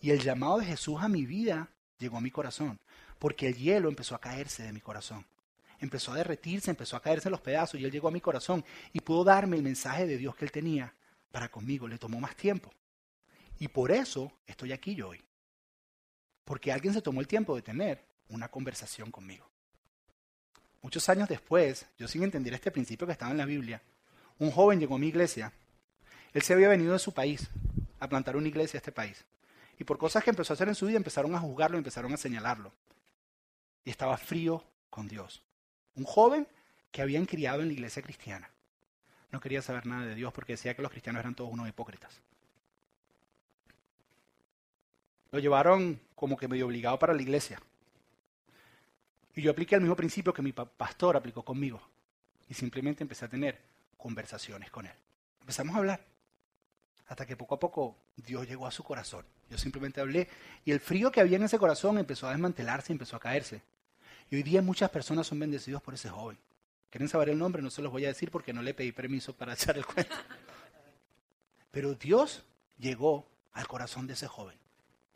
Y 0.00 0.10
el 0.10 0.20
llamado 0.20 0.58
de 0.58 0.66
Jesús 0.66 1.00
a 1.00 1.08
mi 1.08 1.26
vida 1.26 1.68
llegó 1.98 2.16
a 2.16 2.20
mi 2.20 2.30
corazón, 2.30 2.80
porque 3.22 3.46
el 3.46 3.54
hielo 3.54 3.88
empezó 3.88 4.16
a 4.16 4.20
caerse 4.20 4.64
de 4.64 4.72
mi 4.72 4.80
corazón. 4.80 5.24
Empezó 5.78 6.10
a 6.10 6.16
derretirse, 6.16 6.70
empezó 6.70 6.96
a 6.96 7.00
caerse 7.00 7.28
en 7.28 7.30
los 7.30 7.40
pedazos 7.40 7.78
y 7.78 7.84
él 7.84 7.92
llegó 7.92 8.08
a 8.08 8.10
mi 8.10 8.20
corazón 8.20 8.64
y 8.92 8.98
pudo 8.98 9.22
darme 9.22 9.56
el 9.56 9.62
mensaje 9.62 10.08
de 10.08 10.16
Dios 10.16 10.34
que 10.34 10.44
él 10.44 10.50
tenía 10.50 10.92
para 11.30 11.48
conmigo. 11.48 11.86
Le 11.86 11.98
tomó 11.98 12.18
más 12.18 12.34
tiempo. 12.34 12.72
Y 13.60 13.68
por 13.68 13.92
eso 13.92 14.32
estoy 14.44 14.72
aquí 14.72 14.96
yo 14.96 15.10
hoy. 15.10 15.22
Porque 16.44 16.72
alguien 16.72 16.92
se 16.92 17.00
tomó 17.00 17.20
el 17.20 17.28
tiempo 17.28 17.54
de 17.54 17.62
tener 17.62 18.04
una 18.28 18.48
conversación 18.48 19.12
conmigo. 19.12 19.48
Muchos 20.80 21.08
años 21.08 21.28
después, 21.28 21.86
yo 22.00 22.08
sin 22.08 22.24
entender 22.24 22.54
este 22.54 22.72
principio 22.72 23.06
que 23.06 23.12
estaba 23.12 23.30
en 23.30 23.38
la 23.38 23.46
Biblia, 23.46 23.80
un 24.40 24.50
joven 24.50 24.80
llegó 24.80 24.96
a 24.96 24.98
mi 24.98 25.06
iglesia. 25.06 25.52
Él 26.32 26.42
se 26.42 26.54
había 26.54 26.68
venido 26.68 26.92
de 26.92 26.98
su 26.98 27.14
país 27.14 27.48
a 28.00 28.08
plantar 28.08 28.36
una 28.36 28.48
iglesia 28.48 28.78
a 28.78 28.80
este 28.80 28.90
país. 28.90 29.24
Y 29.78 29.84
por 29.84 29.96
cosas 29.96 30.24
que 30.24 30.30
empezó 30.30 30.52
a 30.52 30.54
hacer 30.54 30.66
en 30.66 30.74
su 30.74 30.86
vida 30.86 30.96
empezaron 30.96 31.32
a 31.36 31.38
juzgarlo, 31.38 31.78
empezaron 31.78 32.12
a 32.12 32.16
señalarlo. 32.16 32.72
Y 33.84 33.90
estaba 33.90 34.16
frío 34.16 34.64
con 34.90 35.08
Dios. 35.08 35.42
Un 35.94 36.04
joven 36.04 36.46
que 36.90 37.02
habían 37.02 37.26
criado 37.26 37.62
en 37.62 37.68
la 37.68 37.72
iglesia 37.74 38.02
cristiana. 38.02 38.50
No 39.30 39.40
quería 39.40 39.62
saber 39.62 39.86
nada 39.86 40.06
de 40.06 40.14
Dios 40.14 40.32
porque 40.32 40.52
decía 40.52 40.74
que 40.74 40.82
los 40.82 40.90
cristianos 40.90 41.20
eran 41.20 41.34
todos 41.34 41.50
unos 41.50 41.68
hipócritas. 41.68 42.20
Lo 45.30 45.38
llevaron 45.38 45.98
como 46.14 46.36
que 46.36 46.48
medio 46.48 46.66
obligado 46.66 46.98
para 46.98 47.14
la 47.14 47.22
iglesia. 47.22 47.60
Y 49.34 49.40
yo 49.40 49.50
apliqué 49.50 49.74
el 49.74 49.80
mismo 49.80 49.96
principio 49.96 50.34
que 50.34 50.42
mi 50.42 50.52
pastor 50.52 51.16
aplicó 51.16 51.42
conmigo. 51.42 51.80
Y 52.48 52.54
simplemente 52.54 53.02
empecé 53.02 53.24
a 53.24 53.28
tener 53.28 53.58
conversaciones 53.96 54.70
con 54.70 54.84
él. 54.84 54.92
Empezamos 55.40 55.74
a 55.74 55.78
hablar. 55.78 56.04
Hasta 57.06 57.24
que 57.24 57.36
poco 57.36 57.54
a 57.54 57.58
poco 57.58 57.96
Dios 58.16 58.46
llegó 58.46 58.66
a 58.66 58.70
su 58.70 58.84
corazón. 58.84 59.24
Yo 59.48 59.56
simplemente 59.56 60.00
hablé 60.00 60.28
y 60.64 60.72
el 60.72 60.80
frío 60.80 61.10
que 61.10 61.20
había 61.20 61.36
en 61.36 61.44
ese 61.44 61.58
corazón 61.58 61.98
empezó 61.98 62.26
a 62.26 62.30
desmantelarse, 62.30 62.92
empezó 62.92 63.16
a 63.16 63.20
caerse. 63.20 63.62
Y 64.32 64.36
hoy 64.36 64.42
día 64.42 64.62
muchas 64.62 64.88
personas 64.88 65.26
son 65.26 65.38
bendecidos 65.38 65.82
por 65.82 65.92
ese 65.92 66.08
joven. 66.08 66.38
¿Quieren 66.88 67.06
saber 67.06 67.28
el 67.28 67.38
nombre? 67.38 67.60
No 67.60 67.68
se 67.68 67.82
los 67.82 67.92
voy 67.92 68.06
a 68.06 68.08
decir 68.08 68.30
porque 68.30 68.54
no 68.54 68.62
le 68.62 68.72
pedí 68.72 68.90
permiso 68.90 69.36
para 69.36 69.52
echar 69.52 69.76
el 69.76 69.84
cuento. 69.84 70.16
Pero 71.70 71.94
Dios 71.94 72.42
llegó 72.78 73.28
al 73.52 73.68
corazón 73.68 74.06
de 74.06 74.14
ese 74.14 74.26
joven. 74.26 74.56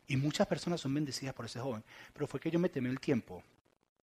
Y 0.05 0.17
muchas 0.17 0.45
personas 0.45 0.81
son 0.81 0.93
bendecidas 0.93 1.33
por 1.33 1.45
ese 1.45 1.59
joven. 1.59 1.83
Pero 2.13 2.27
fue 2.27 2.39
que 2.39 2.51
yo 2.51 2.59
me 2.59 2.69
temí 2.69 2.89
el 2.89 2.99
tiempo 2.99 3.41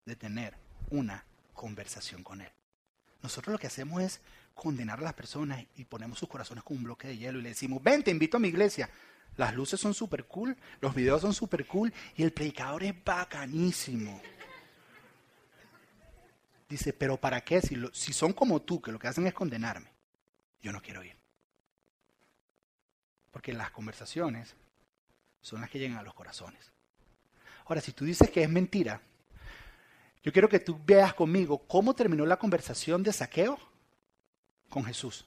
de 0.04 0.16
tener 0.16 0.54
una 0.90 1.24
conversación 1.52 2.24
con 2.24 2.40
él. 2.40 2.50
Nosotros 3.22 3.52
lo 3.52 3.58
que 3.60 3.68
hacemos 3.68 4.02
es 4.02 4.20
condenar 4.52 4.98
a 4.98 5.02
las 5.02 5.14
personas 5.14 5.64
y 5.76 5.84
ponemos 5.84 6.18
sus 6.18 6.28
corazones 6.28 6.64
con 6.64 6.78
un 6.78 6.82
bloque 6.82 7.06
de 7.06 7.18
hielo 7.18 7.38
y 7.38 7.42
le 7.42 7.50
decimos, 7.50 7.80
ven, 7.80 8.02
te 8.02 8.10
invito 8.10 8.38
a 8.38 8.40
mi 8.40 8.48
iglesia. 8.48 8.90
Las 9.36 9.54
luces 9.54 9.78
son 9.78 9.94
súper 9.94 10.24
cool, 10.24 10.56
los 10.80 10.92
videos 10.92 11.20
son 11.22 11.34
súper 11.34 11.68
cool 11.68 11.94
y 12.16 12.24
el 12.24 12.32
predicador 12.32 12.82
es 12.82 12.94
bacanísimo. 13.04 14.20
Dice, 16.74 16.92
pero 16.92 17.16
¿para 17.16 17.40
qué? 17.42 17.60
Si, 17.60 17.76
si 17.92 18.12
son 18.12 18.32
como 18.32 18.60
tú, 18.60 18.82
que 18.82 18.90
lo 18.90 18.98
que 18.98 19.06
hacen 19.06 19.28
es 19.28 19.32
condenarme, 19.32 19.92
yo 20.60 20.72
no 20.72 20.82
quiero 20.82 21.04
ir. 21.04 21.16
Porque 23.30 23.52
las 23.52 23.70
conversaciones 23.70 24.56
son 25.40 25.60
las 25.60 25.70
que 25.70 25.78
llegan 25.78 25.98
a 25.98 26.02
los 26.02 26.14
corazones. 26.14 26.72
Ahora, 27.66 27.80
si 27.80 27.92
tú 27.92 28.04
dices 28.04 28.28
que 28.28 28.42
es 28.42 28.50
mentira, 28.50 29.00
yo 30.24 30.32
quiero 30.32 30.48
que 30.48 30.58
tú 30.58 30.76
veas 30.84 31.14
conmigo 31.14 31.64
cómo 31.68 31.94
terminó 31.94 32.26
la 32.26 32.40
conversación 32.40 33.04
de 33.04 33.12
saqueo 33.12 33.56
con 34.68 34.84
Jesús. 34.84 35.24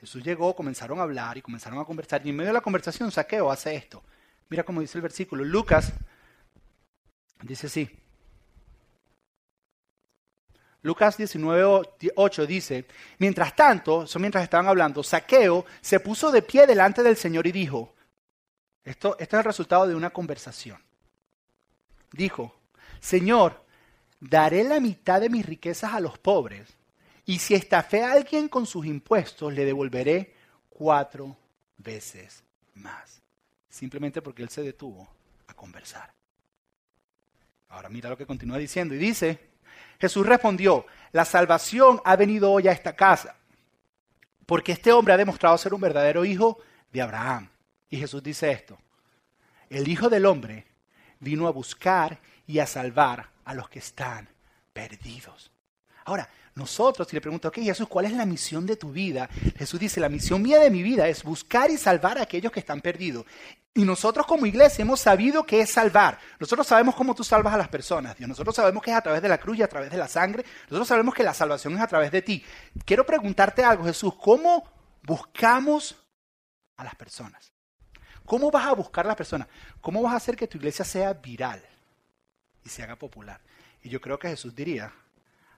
Jesús 0.00 0.24
llegó, 0.24 0.56
comenzaron 0.56 0.98
a 0.98 1.04
hablar 1.04 1.38
y 1.38 1.42
comenzaron 1.42 1.78
a 1.78 1.84
conversar. 1.84 2.26
Y 2.26 2.30
en 2.30 2.36
medio 2.38 2.48
de 2.48 2.54
la 2.54 2.60
conversación, 2.60 3.12
saqueo 3.12 3.52
hace 3.52 3.76
esto. 3.76 4.02
Mira 4.48 4.64
cómo 4.64 4.80
dice 4.80 4.98
el 4.98 5.02
versículo. 5.02 5.44
Lucas 5.44 5.92
dice 7.40 7.68
así. 7.68 8.03
Lucas 10.84 11.18
19.8 11.18 12.46
dice, 12.46 12.84
mientras 13.18 13.56
tanto, 13.56 14.02
eso 14.02 14.18
mientras 14.18 14.44
estaban 14.44 14.68
hablando, 14.68 15.02
Saqueo 15.02 15.64
se 15.80 15.98
puso 15.98 16.30
de 16.30 16.42
pie 16.42 16.66
delante 16.66 17.02
del 17.02 17.16
Señor 17.16 17.46
y 17.46 17.52
dijo, 17.52 17.94
esto, 18.84 19.16
esto 19.18 19.36
es 19.36 19.40
el 19.40 19.44
resultado 19.44 19.86
de 19.86 19.94
una 19.94 20.10
conversación. 20.10 20.78
Dijo, 22.12 22.54
Señor, 23.00 23.64
daré 24.20 24.62
la 24.62 24.78
mitad 24.78 25.22
de 25.22 25.30
mis 25.30 25.46
riquezas 25.46 25.94
a 25.94 26.00
los 26.00 26.18
pobres, 26.18 26.68
y 27.24 27.38
si 27.38 27.54
estafé 27.54 28.04
a 28.04 28.12
alguien 28.12 28.48
con 28.48 28.66
sus 28.66 28.84
impuestos, 28.84 29.54
le 29.54 29.64
devolveré 29.64 30.34
cuatro 30.68 31.34
veces 31.78 32.44
más. 32.74 33.22
Simplemente 33.70 34.20
porque 34.20 34.42
él 34.42 34.50
se 34.50 34.60
detuvo 34.60 35.08
a 35.46 35.54
conversar. 35.54 36.12
Ahora 37.70 37.88
mira 37.88 38.10
lo 38.10 38.18
que 38.18 38.26
continúa 38.26 38.58
diciendo 38.58 38.94
y 38.94 38.98
dice, 38.98 39.53
Jesús 40.00 40.26
respondió, 40.26 40.86
la 41.12 41.24
salvación 41.24 42.00
ha 42.04 42.16
venido 42.16 42.50
hoy 42.50 42.68
a 42.68 42.72
esta 42.72 42.94
casa, 42.94 43.36
porque 44.46 44.72
este 44.72 44.92
hombre 44.92 45.14
ha 45.14 45.16
demostrado 45.16 45.56
ser 45.58 45.74
un 45.74 45.80
verdadero 45.80 46.24
hijo 46.24 46.58
de 46.92 47.02
Abraham. 47.02 47.48
Y 47.88 47.98
Jesús 47.98 48.22
dice 48.22 48.50
esto, 48.50 48.78
el 49.70 49.88
Hijo 49.88 50.08
del 50.08 50.26
Hombre 50.26 50.66
vino 51.20 51.46
a 51.46 51.52
buscar 51.52 52.20
y 52.46 52.58
a 52.58 52.66
salvar 52.66 53.30
a 53.44 53.54
los 53.54 53.68
que 53.68 53.78
están 53.78 54.28
perdidos. 54.72 55.50
Ahora, 56.04 56.28
nosotros, 56.54 57.08
si 57.08 57.16
le 57.16 57.20
pregunto, 57.20 57.48
ok, 57.48 57.56
Jesús, 57.56 57.88
¿cuál 57.88 58.04
es 58.06 58.12
la 58.12 58.26
misión 58.26 58.66
de 58.66 58.76
tu 58.76 58.92
vida? 58.92 59.28
Jesús 59.56 59.80
dice, 59.80 60.00
la 60.00 60.08
misión 60.08 60.42
mía 60.42 60.58
de 60.58 60.70
mi 60.70 60.82
vida 60.82 61.08
es 61.08 61.24
buscar 61.24 61.70
y 61.70 61.78
salvar 61.78 62.18
a 62.18 62.22
aquellos 62.22 62.52
que 62.52 62.60
están 62.60 62.80
perdidos. 62.80 63.24
Y 63.76 63.84
nosotros 63.84 64.24
como 64.24 64.46
iglesia 64.46 64.82
hemos 64.82 65.00
sabido 65.00 65.44
qué 65.44 65.60
es 65.60 65.72
salvar. 65.72 66.18
Nosotros 66.38 66.64
sabemos 66.64 66.94
cómo 66.94 67.12
tú 67.12 67.24
salvas 67.24 67.52
a 67.54 67.56
las 67.56 67.68
personas, 67.68 68.16
Dios. 68.16 68.28
Nosotros 68.28 68.54
sabemos 68.54 68.80
que 68.80 68.92
es 68.92 68.96
a 68.96 69.00
través 69.00 69.20
de 69.20 69.28
la 69.28 69.38
cruz 69.38 69.58
y 69.58 69.62
a 69.62 69.68
través 69.68 69.90
de 69.90 69.96
la 69.96 70.06
sangre. 70.06 70.44
Nosotros 70.64 70.86
sabemos 70.86 71.12
que 71.12 71.24
la 71.24 71.34
salvación 71.34 71.74
es 71.74 71.80
a 71.80 71.88
través 71.88 72.12
de 72.12 72.22
ti. 72.22 72.44
Quiero 72.84 73.04
preguntarte 73.04 73.64
algo, 73.64 73.84
Jesús. 73.84 74.14
¿Cómo 74.14 74.64
buscamos 75.02 75.96
a 76.76 76.84
las 76.84 76.94
personas? 76.94 77.52
¿Cómo 78.24 78.50
vas 78.52 78.66
a 78.66 78.72
buscar 78.74 79.06
a 79.06 79.08
las 79.08 79.16
personas? 79.16 79.48
¿Cómo 79.80 80.02
vas 80.02 80.14
a 80.14 80.16
hacer 80.16 80.36
que 80.36 80.46
tu 80.46 80.56
iglesia 80.56 80.84
sea 80.84 81.12
viral 81.12 81.60
y 82.64 82.68
se 82.68 82.84
haga 82.84 82.94
popular? 82.94 83.40
Y 83.82 83.88
yo 83.88 84.00
creo 84.00 84.20
que 84.20 84.28
Jesús 84.28 84.54
diría, 84.54 84.92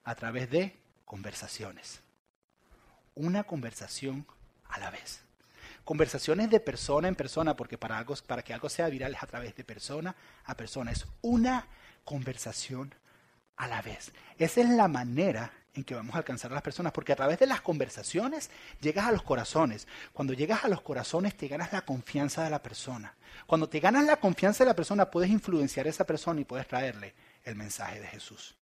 a 0.04 0.14
través 0.14 0.48
de 0.50 0.74
conversaciones. 1.04 2.00
Una 3.14 3.44
conversación 3.44 4.26
a 4.68 4.78
la 4.78 4.90
vez. 4.90 5.25
Conversaciones 5.86 6.50
de 6.50 6.58
persona 6.58 7.06
en 7.06 7.14
persona, 7.14 7.54
porque 7.54 7.78
para, 7.78 7.96
algo, 7.96 8.16
para 8.26 8.42
que 8.42 8.52
algo 8.52 8.68
sea 8.68 8.88
viral 8.88 9.14
es 9.14 9.22
a 9.22 9.26
través 9.28 9.54
de 9.54 9.62
persona 9.62 10.16
a 10.44 10.56
persona. 10.56 10.90
Es 10.90 11.06
una 11.22 11.68
conversación 12.02 12.92
a 13.54 13.68
la 13.68 13.82
vez. 13.82 14.10
Esa 14.36 14.62
es 14.62 14.68
la 14.68 14.88
manera 14.88 15.52
en 15.74 15.84
que 15.84 15.94
vamos 15.94 16.16
a 16.16 16.18
alcanzar 16.18 16.50
a 16.50 16.54
las 16.54 16.64
personas, 16.64 16.92
porque 16.92 17.12
a 17.12 17.16
través 17.16 17.38
de 17.38 17.46
las 17.46 17.60
conversaciones 17.60 18.50
llegas 18.80 19.06
a 19.06 19.12
los 19.12 19.22
corazones. 19.22 19.86
Cuando 20.12 20.32
llegas 20.32 20.64
a 20.64 20.68
los 20.68 20.80
corazones 20.80 21.36
te 21.36 21.46
ganas 21.46 21.72
la 21.72 21.82
confianza 21.82 22.42
de 22.42 22.50
la 22.50 22.64
persona. 22.64 23.14
Cuando 23.46 23.68
te 23.68 23.78
ganas 23.78 24.04
la 24.06 24.16
confianza 24.16 24.64
de 24.64 24.70
la 24.70 24.74
persona 24.74 25.08
puedes 25.08 25.30
influenciar 25.30 25.86
a 25.86 25.90
esa 25.90 26.04
persona 26.04 26.40
y 26.40 26.44
puedes 26.44 26.66
traerle 26.66 27.14
el 27.44 27.54
mensaje 27.54 28.00
de 28.00 28.08
Jesús. 28.08 28.56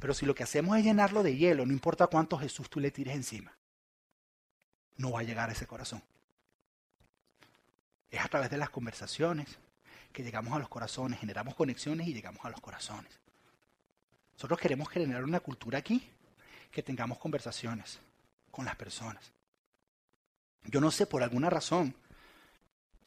Pero 0.00 0.14
si 0.14 0.26
lo 0.26 0.34
que 0.34 0.42
hacemos 0.42 0.76
es 0.78 0.82
llenarlo 0.82 1.22
de 1.22 1.36
hielo, 1.36 1.64
no 1.64 1.72
importa 1.72 2.08
cuánto 2.08 2.36
Jesús 2.38 2.68
tú 2.68 2.80
le 2.80 2.90
tires 2.90 3.14
encima, 3.14 3.56
no 4.98 5.12
va 5.12 5.20
a 5.20 5.22
llegar 5.22 5.48
a 5.48 5.52
ese 5.52 5.66
corazón. 5.66 6.02
Es 8.10 8.20
a 8.20 8.28
través 8.28 8.50
de 8.50 8.58
las 8.58 8.70
conversaciones 8.70 9.58
que 10.12 10.22
llegamos 10.22 10.54
a 10.54 10.58
los 10.58 10.68
corazones, 10.68 11.20
generamos 11.20 11.54
conexiones 11.54 12.06
y 12.06 12.14
llegamos 12.14 12.44
a 12.44 12.50
los 12.50 12.60
corazones. 12.60 13.18
Nosotros 14.32 14.58
queremos 14.60 14.88
generar 14.88 15.24
una 15.24 15.40
cultura 15.40 15.78
aquí 15.78 16.08
que 16.70 16.82
tengamos 16.82 17.18
conversaciones 17.18 17.98
con 18.50 18.64
las 18.64 18.76
personas. 18.76 19.32
Yo 20.64 20.80
no 20.80 20.90
sé, 20.90 21.06
por 21.06 21.22
alguna 21.22 21.50
razón, 21.50 21.94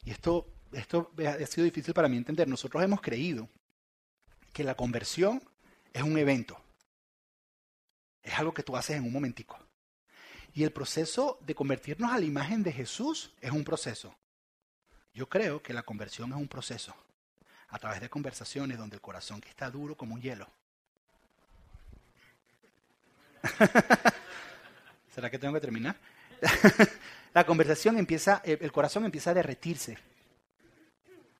y 0.04 0.10
esto, 0.10 0.48
esto 0.72 1.12
ha 1.18 1.46
sido 1.46 1.64
difícil 1.64 1.94
para 1.94 2.08
mí 2.08 2.16
entender, 2.16 2.48
nosotros 2.48 2.82
hemos 2.82 3.00
creído 3.00 3.48
que 4.52 4.64
la 4.64 4.74
conversión 4.74 5.42
es 5.92 6.02
un 6.02 6.18
evento. 6.18 6.58
Es 8.22 8.38
algo 8.38 8.54
que 8.54 8.62
tú 8.62 8.76
haces 8.76 8.96
en 8.96 9.04
un 9.04 9.12
momentico. 9.12 9.58
Y 10.54 10.64
el 10.64 10.72
proceso 10.72 11.38
de 11.40 11.54
convertirnos 11.54 12.12
a 12.12 12.18
la 12.18 12.24
imagen 12.24 12.62
de 12.62 12.72
Jesús 12.72 13.32
es 13.40 13.50
un 13.50 13.64
proceso. 13.64 14.14
Yo 15.14 15.28
creo 15.28 15.62
que 15.62 15.72
la 15.72 15.82
conversión 15.82 16.30
es 16.30 16.36
un 16.36 16.48
proceso. 16.48 16.94
A 17.68 17.78
través 17.78 18.00
de 18.00 18.10
conversaciones 18.10 18.76
donde 18.76 18.96
el 18.96 19.02
corazón 19.02 19.40
que 19.40 19.48
está 19.48 19.70
duro 19.70 19.96
como 19.96 20.14
un 20.14 20.20
hielo. 20.20 20.46
¿Será 25.14 25.30
que 25.30 25.38
tengo 25.38 25.54
que 25.54 25.60
terminar? 25.60 25.96
la 27.34 27.46
conversación 27.46 27.98
empieza, 27.98 28.42
el 28.44 28.72
corazón 28.72 29.06
empieza 29.06 29.30
a 29.30 29.34
derretirse. 29.34 29.96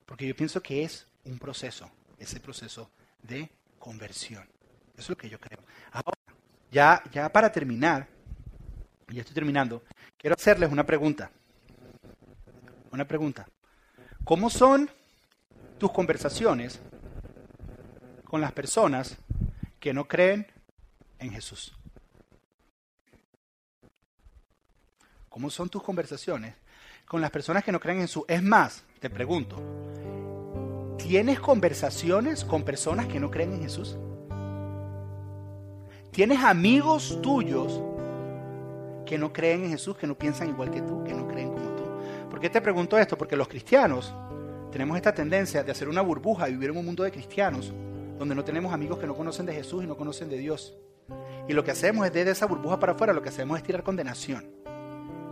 Porque 0.06 0.26
yo 0.26 0.34
pienso 0.34 0.62
que 0.62 0.84
es 0.84 1.06
un 1.24 1.38
proceso, 1.38 1.90
ese 2.18 2.40
proceso 2.40 2.90
de 3.22 3.50
conversión. 3.78 4.46
Eso 4.94 5.02
es 5.02 5.08
lo 5.10 5.16
que 5.16 5.28
yo 5.28 5.38
creo. 5.38 5.60
Ahora, 5.92 6.18
ya, 6.70 7.02
ya 7.12 7.30
para 7.30 7.50
terminar, 7.50 8.08
ya 9.12 9.20
estoy 9.20 9.34
terminando, 9.34 9.82
quiero 10.16 10.34
hacerles 10.34 10.70
una 10.70 10.84
pregunta. 10.84 11.30
Una 12.90 13.06
pregunta. 13.06 13.46
¿Cómo 14.24 14.50
son 14.50 14.90
tus 15.78 15.90
conversaciones 15.92 16.80
con 18.24 18.40
las 18.40 18.52
personas 18.52 19.16
que 19.80 19.92
no 19.92 20.06
creen 20.06 20.46
en 21.18 21.32
Jesús? 21.32 21.74
¿Cómo 25.28 25.50
son 25.50 25.68
tus 25.68 25.82
conversaciones 25.82 26.54
con 27.06 27.20
las 27.20 27.30
personas 27.30 27.64
que 27.64 27.72
no 27.72 27.80
creen 27.80 27.98
en 27.98 28.04
Jesús? 28.04 28.24
Es 28.28 28.42
más, 28.42 28.84
te 29.00 29.10
pregunto, 29.10 29.56
¿tienes 30.98 31.40
conversaciones 31.40 32.44
con 32.44 32.62
personas 32.62 33.06
que 33.06 33.18
no 33.18 33.30
creen 33.30 33.54
en 33.54 33.62
Jesús? 33.62 33.96
¿Tienes 36.10 36.40
amigos 36.40 37.20
tuyos 37.22 37.80
que 39.04 39.18
no 39.18 39.32
creen 39.32 39.64
en 39.64 39.70
Jesús, 39.70 39.96
que 39.96 40.06
no 40.06 40.16
piensan 40.16 40.48
igual 40.48 40.70
que 40.70 40.80
tú, 40.82 41.02
que 41.04 41.14
no 41.14 41.28
creen 41.28 41.52
como 41.52 41.70
tú? 41.76 41.82
¿Por 42.30 42.40
qué 42.40 42.50
te 42.50 42.60
pregunto 42.60 42.98
esto? 42.98 43.16
Porque 43.16 43.36
los 43.36 43.48
cristianos 43.48 44.14
tenemos 44.70 44.96
esta 44.96 45.12
tendencia 45.12 45.62
de 45.62 45.70
hacer 45.70 45.88
una 45.88 46.00
burbuja 46.00 46.48
y 46.48 46.52
vivir 46.52 46.70
en 46.70 46.78
un 46.78 46.86
mundo 46.86 47.04
de 47.04 47.12
cristianos 47.12 47.72
donde 48.18 48.34
no 48.34 48.44
tenemos 48.44 48.72
amigos 48.72 48.98
que 48.98 49.06
no 49.06 49.14
conocen 49.14 49.46
de 49.46 49.52
Jesús 49.52 49.84
y 49.84 49.86
no 49.86 49.96
conocen 49.96 50.28
de 50.28 50.38
Dios. 50.38 50.74
Y 51.48 51.52
lo 51.52 51.64
que 51.64 51.72
hacemos 51.72 52.06
es 52.06 52.12
desde 52.12 52.30
esa 52.30 52.46
burbuja 52.46 52.78
para 52.78 52.92
afuera, 52.92 53.12
lo 53.12 53.20
que 53.20 53.28
hacemos 53.28 53.58
es 53.58 53.64
tirar 53.64 53.82
condenación. 53.82 54.48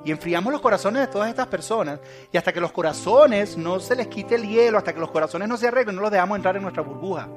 Y 0.04 0.10
enfriamos 0.10 0.52
los 0.52 0.60
corazones 0.62 1.02
de 1.02 1.06
todas 1.06 1.28
estas 1.28 1.46
personas 1.46 2.00
y 2.32 2.36
hasta 2.36 2.52
que 2.52 2.60
los 2.60 2.72
corazones 2.72 3.56
no 3.56 3.78
se 3.80 3.94
les 3.94 4.08
quite 4.08 4.34
el 4.34 4.48
hielo, 4.48 4.78
hasta 4.78 4.92
que 4.92 5.00
los 5.00 5.10
corazones 5.10 5.48
no 5.48 5.56
se 5.56 5.68
arreglen, 5.68 5.94
no 5.96 6.02
los 6.02 6.10
dejamos 6.10 6.36
entrar 6.36 6.56
en 6.56 6.62
nuestra 6.62 6.82
burbuja. 6.82 7.28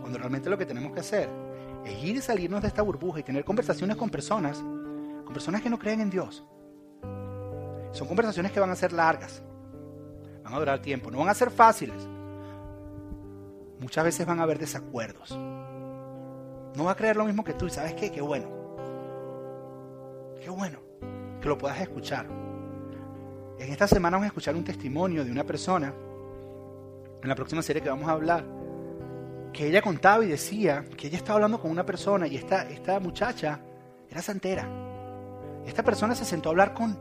Cuando 0.00 0.18
realmente 0.18 0.48
lo 0.48 0.56
que 0.56 0.66
tenemos 0.66 0.92
que 0.92 1.00
hacer 1.00 1.28
es 1.86 2.02
ir 2.02 2.16
y 2.16 2.20
salirnos 2.20 2.62
de 2.62 2.68
esta 2.68 2.82
burbuja 2.82 3.20
y 3.20 3.22
tener 3.22 3.44
conversaciones 3.44 3.96
con 3.96 4.10
personas, 4.10 4.58
con 4.58 5.32
personas 5.32 5.62
que 5.62 5.70
no 5.70 5.78
creen 5.78 6.00
en 6.00 6.10
Dios. 6.10 6.44
Son 7.92 8.08
conversaciones 8.08 8.50
que 8.50 8.58
van 8.58 8.70
a 8.70 8.76
ser 8.76 8.92
largas, 8.92 9.40
van 10.42 10.52
a 10.52 10.58
durar 10.58 10.82
tiempo, 10.82 11.10
no 11.10 11.18
van 11.18 11.28
a 11.28 11.34
ser 11.34 11.50
fáciles. 11.50 12.08
Muchas 13.80 14.04
veces 14.04 14.26
van 14.26 14.40
a 14.40 14.42
haber 14.42 14.58
desacuerdos. 14.58 15.38
No 16.76 16.84
va 16.84 16.92
a 16.92 16.96
creer 16.96 17.16
lo 17.16 17.24
mismo 17.24 17.44
que 17.44 17.54
tú 17.54 17.66
y 17.66 17.70
sabes 17.70 17.94
qué, 17.94 18.10
qué 18.10 18.20
bueno. 18.20 18.48
Qué 20.42 20.50
bueno 20.50 20.80
que 21.40 21.48
lo 21.48 21.56
puedas 21.56 21.80
escuchar. 21.80 22.26
En 23.58 23.72
esta 23.72 23.86
semana 23.86 24.16
vamos 24.16 24.24
a 24.24 24.28
escuchar 24.28 24.56
un 24.56 24.64
testimonio 24.64 25.24
de 25.24 25.30
una 25.30 25.44
persona, 25.44 25.94
en 27.22 27.28
la 27.28 27.34
próxima 27.34 27.62
serie 27.62 27.80
que 27.80 27.88
vamos 27.88 28.08
a 28.08 28.12
hablar, 28.12 28.44
que 29.56 29.66
ella 29.66 29.80
contaba 29.80 30.22
y 30.22 30.28
decía 30.28 30.84
que 30.98 31.06
ella 31.06 31.16
estaba 31.16 31.36
hablando 31.36 31.58
con 31.58 31.70
una 31.70 31.86
persona 31.86 32.26
y 32.28 32.36
esta, 32.36 32.68
esta 32.68 33.00
muchacha 33.00 33.58
era 34.10 34.20
santera. 34.20 34.68
Esta 35.66 35.82
persona 35.82 36.14
se 36.14 36.26
sentó 36.26 36.50
a 36.50 36.52
hablar 36.52 36.74
con 36.74 36.96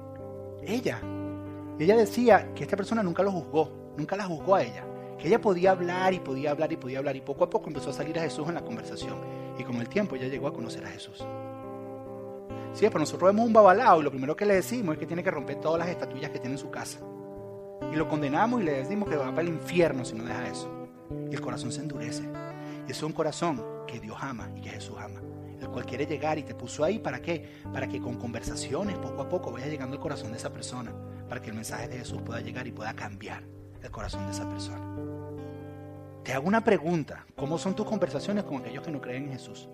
ella. 0.66 1.02
Y 1.78 1.84
ella 1.84 1.98
decía 1.98 2.54
que 2.56 2.64
esta 2.64 2.78
persona 2.78 3.04
nunca 3.04 3.24
lo 3.24 3.32
juzgó, 3.34 3.94
nunca 3.98 4.16
la 4.16 4.24
juzgó 4.24 4.56
a 4.56 4.64
ella. 4.64 4.86
Que 5.20 5.28
ella 5.28 5.42
podía 5.42 5.72
hablar 5.72 6.14
y 6.14 6.20
podía 6.22 6.52
hablar 6.52 6.72
y 6.72 6.78
podía 6.78 7.00
hablar 7.00 7.18
y 7.18 7.22
poco 7.22 7.44
a 7.44 7.50
poco 7.50 7.68
empezó 7.68 7.90
a 7.90 7.94
salir 7.94 8.18
a 8.18 8.22
Jesús 8.22 8.48
en 8.48 8.56
la 8.56 8.64
conversación. 8.64 9.18
Y 9.60 9.64
con 9.66 9.76
el 9.76 9.90
tiempo 9.90 10.16
ella 10.16 10.30
llegó 10.30 10.48
a 10.48 10.54
conocer 10.54 10.86
a 10.86 10.90
Jesús. 10.90 11.28
Sí, 12.72 12.86
pero 12.88 13.00
nosotros 13.00 13.34
vemos 13.34 13.48
un 13.48 13.54
babalao 13.54 14.00
y 14.00 14.04
lo 14.04 14.12
primero 14.12 14.34
que 14.34 14.46
le 14.46 14.56
decimos 14.56 14.94
es 14.94 15.00
que 15.00 15.06
tiene 15.06 15.24
que 15.24 15.32
romper 15.32 15.60
todas 15.60 15.80
las 15.80 15.90
estatuillas 15.90 16.32
que 16.32 16.40
tiene 16.40 16.56
en 16.56 16.60
su 16.60 16.72
casa. 16.72 17.00
Y 17.92 17.98
lo 17.98 18.08
condenamos 18.08 18.62
y 18.62 18.64
le 18.64 18.72
decimos 18.72 19.10
que 19.10 19.18
va 19.18 19.30
para 19.32 19.42
el 19.42 19.50
infierno 19.50 20.06
si 20.06 20.16
no 20.16 20.24
deja 20.24 20.48
eso. 20.48 20.88
Y 21.30 21.36
el 21.36 21.42
corazón 21.42 21.74
se 21.74 21.82
endurece. 21.82 22.24
Es 22.88 23.02
un 23.02 23.14
corazón 23.14 23.64
que 23.88 24.00
Dios 24.00 24.18
ama 24.22 24.50
y 24.56 24.62
que 24.62 24.70
Jesús 24.70 24.96
ama. 25.00 25.20
El 25.60 25.70
cual 25.70 25.86
quiere 25.86 26.06
llegar 26.06 26.38
y 26.38 26.44
te 26.44 26.54
puso 26.54 26.84
ahí 26.84 27.00
para 27.00 27.20
qué? 27.20 27.62
Para 27.74 27.88
que 27.88 28.00
con 28.00 28.16
conversaciones 28.16 28.98
poco 28.98 29.24
a 29.24 29.30
poco 29.30 29.52
vaya 29.52 29.68
llegando 29.68 29.96
al 29.96 30.02
corazón 30.02 30.32
de 30.32 30.38
esa 30.38 30.54
persona. 30.54 30.92
Para 31.28 31.42
que 31.42 31.50
el 31.50 31.56
mensaje 31.56 31.88
de 31.88 31.98
Jesús 31.98 32.22
pueda 32.22 32.42
llegar 32.42 32.68
y 32.68 32.72
pueda 32.72 32.94
cambiar 32.94 33.44
el 33.82 33.90
corazón 33.90 34.26
de 34.26 34.32
esa 34.32 34.48
persona. 34.48 34.86
Te 36.24 36.34
hago 36.34 36.48
una 36.48 36.64
pregunta. 36.64 37.26
¿Cómo 37.36 37.58
son 37.58 37.76
tus 37.76 37.88
conversaciones 37.88 38.44
con 38.44 38.58
aquellos 38.58 38.84
que 38.84 38.92
no 38.92 39.02
creen 39.02 39.26
en 39.26 39.32
Jesús? 39.32 39.68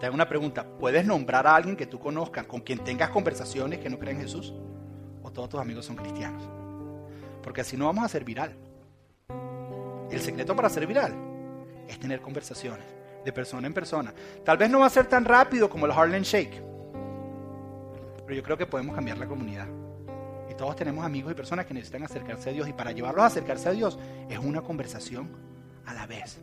Te 0.00 0.06
hago 0.06 0.14
una 0.14 0.28
pregunta. 0.28 0.64
¿Puedes 0.78 1.04
nombrar 1.04 1.46
a 1.46 1.56
alguien 1.56 1.76
que 1.76 1.86
tú 1.86 1.98
conozcas 1.98 2.46
con 2.46 2.60
quien 2.60 2.78
tengas 2.78 3.10
conversaciones 3.10 3.80
que 3.80 3.90
no 3.90 3.98
creen 3.98 4.16
en 4.16 4.22
Jesús? 4.22 4.54
¿O 5.22 5.30
todos 5.30 5.50
tus 5.50 5.60
amigos 5.60 5.84
son 5.84 5.96
cristianos? 5.96 6.42
Porque 7.42 7.60
así 7.60 7.76
no 7.76 7.86
vamos 7.86 8.04
a 8.04 8.08
ser 8.08 8.24
viral. 8.24 8.56
El 10.10 10.20
secreto 10.20 10.56
para 10.56 10.70
ser 10.70 10.86
viral 10.86 11.35
es 11.88 11.98
tener 11.98 12.20
conversaciones 12.20 12.84
de 13.24 13.32
persona 13.32 13.66
en 13.66 13.74
persona. 13.74 14.14
Tal 14.44 14.56
vez 14.56 14.70
no 14.70 14.80
va 14.80 14.86
a 14.86 14.90
ser 14.90 15.06
tan 15.06 15.24
rápido 15.24 15.68
como 15.68 15.86
el 15.86 15.92
Harlem 15.92 16.22
Shake, 16.22 16.62
pero 18.24 18.34
yo 18.34 18.42
creo 18.42 18.56
que 18.56 18.66
podemos 18.66 18.94
cambiar 18.94 19.18
la 19.18 19.26
comunidad. 19.26 19.66
Y 20.50 20.54
todos 20.54 20.76
tenemos 20.76 21.04
amigos 21.04 21.32
y 21.32 21.34
personas 21.34 21.66
que 21.66 21.74
necesitan 21.74 22.04
acercarse 22.04 22.50
a 22.50 22.52
Dios 22.52 22.68
y 22.68 22.72
para 22.72 22.92
llevarlos 22.92 23.24
a 23.24 23.26
acercarse 23.26 23.68
a 23.68 23.72
Dios 23.72 23.98
es 24.28 24.38
una 24.38 24.62
conversación 24.62 25.28
a 25.84 25.94
la 25.94 26.06
vez. 26.06 26.38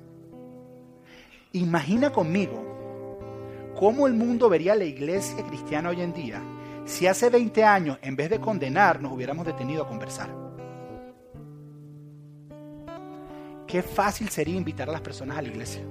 Imagina 1.54 2.12
conmigo 2.12 3.72
cómo 3.76 4.08
el 4.08 4.14
mundo 4.14 4.50
vería 4.50 4.76
la 4.76 4.86
iglesia 4.86 5.46
cristiana 5.46 5.90
hoy 5.90 6.02
en 6.02 6.14
día 6.14 6.42
si 6.86 7.08
hace 7.08 7.30
20 7.30 7.64
años, 7.64 7.98
en 8.02 8.16
vez 8.16 8.30
de 8.30 8.40
condenar, 8.40 9.02
nos 9.02 9.14
hubiéramos 9.14 9.46
detenido 9.46 9.84
a 9.84 9.88
conversar. 9.88 10.43
Qué 13.74 13.82
fácil 13.82 14.30
sería 14.30 14.56
invitar 14.56 14.88
a 14.88 14.92
las 14.92 15.02
personas 15.02 15.36
a 15.36 15.42
la 15.42 15.48
iglesia. 15.48 15.82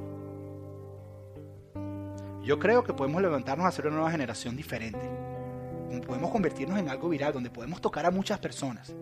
Yo 2.44 2.56
creo 2.60 2.84
que 2.84 2.94
podemos 2.94 3.20
levantarnos 3.20 3.66
a 3.66 3.70
hacer 3.70 3.88
una 3.88 3.96
nueva 3.96 4.12
generación 4.12 4.56
diferente. 4.56 5.00
Podemos 6.06 6.30
convertirnos 6.30 6.78
en 6.78 6.88
algo 6.88 7.08
viral 7.08 7.32
donde 7.32 7.50
podemos 7.50 7.80
tocar 7.80 8.06
a 8.06 8.12
muchas 8.12 8.38
personas. 8.38 8.94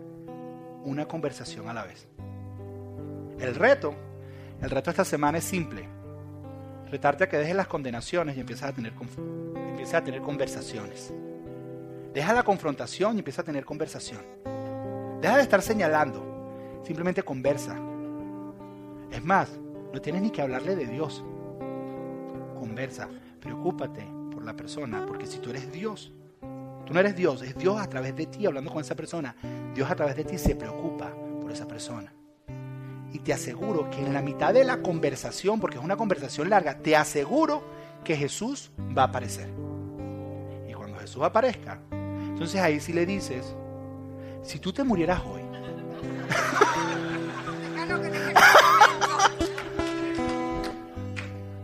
Una 0.83 1.07
conversación 1.07 1.69
a 1.69 1.75
la 1.75 1.83
vez. 1.83 2.07
El 3.39 3.53
reto, 3.53 3.93
el 4.63 4.71
reto 4.71 4.89
esta 4.89 5.05
semana 5.05 5.37
es 5.37 5.43
simple. 5.43 5.87
Retarte 6.89 7.25
a 7.25 7.29
que 7.29 7.37
dejes 7.37 7.55
las 7.55 7.67
condenaciones 7.67 8.35
y 8.35 8.39
empieces 8.39 8.63
a 8.63 8.73
tener, 8.73 8.93
empieces 8.93 9.93
a 9.93 10.03
tener 10.03 10.23
conversaciones. 10.23 11.13
Deja 12.15 12.33
la 12.33 12.41
confrontación 12.41 13.15
y 13.17 13.19
empieza 13.19 13.43
a 13.43 13.45
tener 13.45 13.63
conversación. 13.63 14.21
Deja 15.21 15.37
de 15.37 15.43
estar 15.43 15.61
señalando. 15.61 16.81
Simplemente 16.83 17.21
conversa. 17.21 17.79
Es 19.11 19.23
más, 19.23 19.49
no 19.93 20.01
tienes 20.01 20.21
ni 20.21 20.29
que 20.29 20.41
hablarle 20.41 20.75
de 20.75 20.87
Dios. 20.87 21.23
Conversa, 22.57 23.09
preocúpate 23.39 24.07
por 24.31 24.43
la 24.43 24.55
persona, 24.55 25.05
porque 25.05 25.27
si 25.27 25.39
tú 25.39 25.49
eres 25.49 25.71
Dios, 25.71 26.13
tú 26.85 26.93
no 26.93 26.99
eres 26.99 27.15
Dios, 27.15 27.41
es 27.41 27.55
Dios 27.57 27.79
a 27.79 27.89
través 27.89 28.15
de 28.15 28.25
ti 28.25 28.45
hablando 28.45 28.71
con 28.71 28.81
esa 28.81 28.95
persona. 28.95 29.35
Dios 29.75 29.91
a 29.91 29.95
través 29.95 30.15
de 30.15 30.23
ti 30.23 30.37
se 30.37 30.55
preocupa 30.55 31.11
por 31.41 31.51
esa 31.51 31.67
persona. 31.67 32.13
Y 33.13 33.19
te 33.19 33.33
aseguro 33.33 33.89
que 33.89 33.99
en 33.99 34.13
la 34.13 34.21
mitad 34.21 34.53
de 34.53 34.63
la 34.63 34.81
conversación, 34.81 35.59
porque 35.59 35.77
es 35.77 35.83
una 35.83 35.97
conversación 35.97 36.49
larga, 36.49 36.77
te 36.77 36.95
aseguro 36.95 37.61
que 38.05 38.15
Jesús 38.15 38.71
va 38.97 39.03
a 39.03 39.05
aparecer. 39.07 39.49
Y 40.69 40.73
cuando 40.73 40.97
Jesús 40.99 41.21
aparezca, 41.21 41.79
entonces 41.91 42.61
ahí 42.61 42.79
sí 42.79 42.93
le 42.93 43.05
dices, 43.05 43.53
si 44.41 44.59
tú 44.59 44.71
te 44.71 44.85
murieras 44.85 45.21
hoy, 45.25 45.41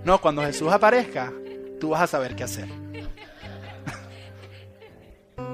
No, 0.07 0.19
cuando 0.21 0.41
Jesús 0.41 0.71
aparezca, 0.71 1.33
tú 1.81 1.89
vas 1.89 2.03
a 2.03 2.07
saber 2.07 2.33
qué 2.33 2.45
hacer. 2.45 2.69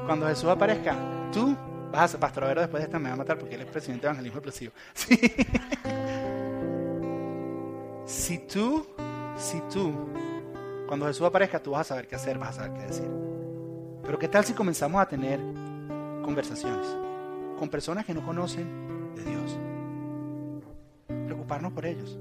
Cuando 0.06 0.28
Jesús 0.28 0.47
aparezca, 0.47 0.95
tú 1.32 1.58
vas 1.91 2.14
a... 2.14 2.20
Pastor 2.20 2.45
Vero 2.45 2.62
después 2.62 2.82
de 2.82 2.86
esta 2.86 2.99
me 2.99 3.10
va 3.10 3.16
a 3.16 3.18
matar 3.18 3.39
porque 3.39 3.56
él 3.56 3.62
es 3.62 3.68
presidente 3.68 4.04
de 4.04 4.10
evangelismo 4.10 4.38
explosivo. 4.38 4.72
Si 8.06 8.38
tú 8.38 8.86
si 9.38 9.60
tú, 9.74 9.91
cuando 10.88 11.08
Jesús 11.08 11.26
aparezca, 11.26 11.58
tú 11.58 11.72
vas 11.72 11.82
a 11.82 11.84
saber 11.86 12.08
qué 12.08 12.16
hacer, 12.16 12.38
vas 12.38 12.49
a 12.49 12.54
saber 12.54 12.74
qué 12.74 12.82
decir. 12.86 13.10
Pero 14.04 14.20
¿qué 14.20 14.28
tal 14.28 14.45
si 14.45 14.54
comenzamos 14.54 15.01
a 15.01 15.08
tener 15.08 15.39
conversaciones 16.22 16.86
con 17.58 17.70
personas 17.70 18.06
que 18.06 18.14
no 18.14 18.24
conocen 18.24 19.16
de 19.16 19.24
Dios? 19.24 19.58
Preocuparnos 21.08 21.74
por 21.74 21.88
ellos. 21.88 22.20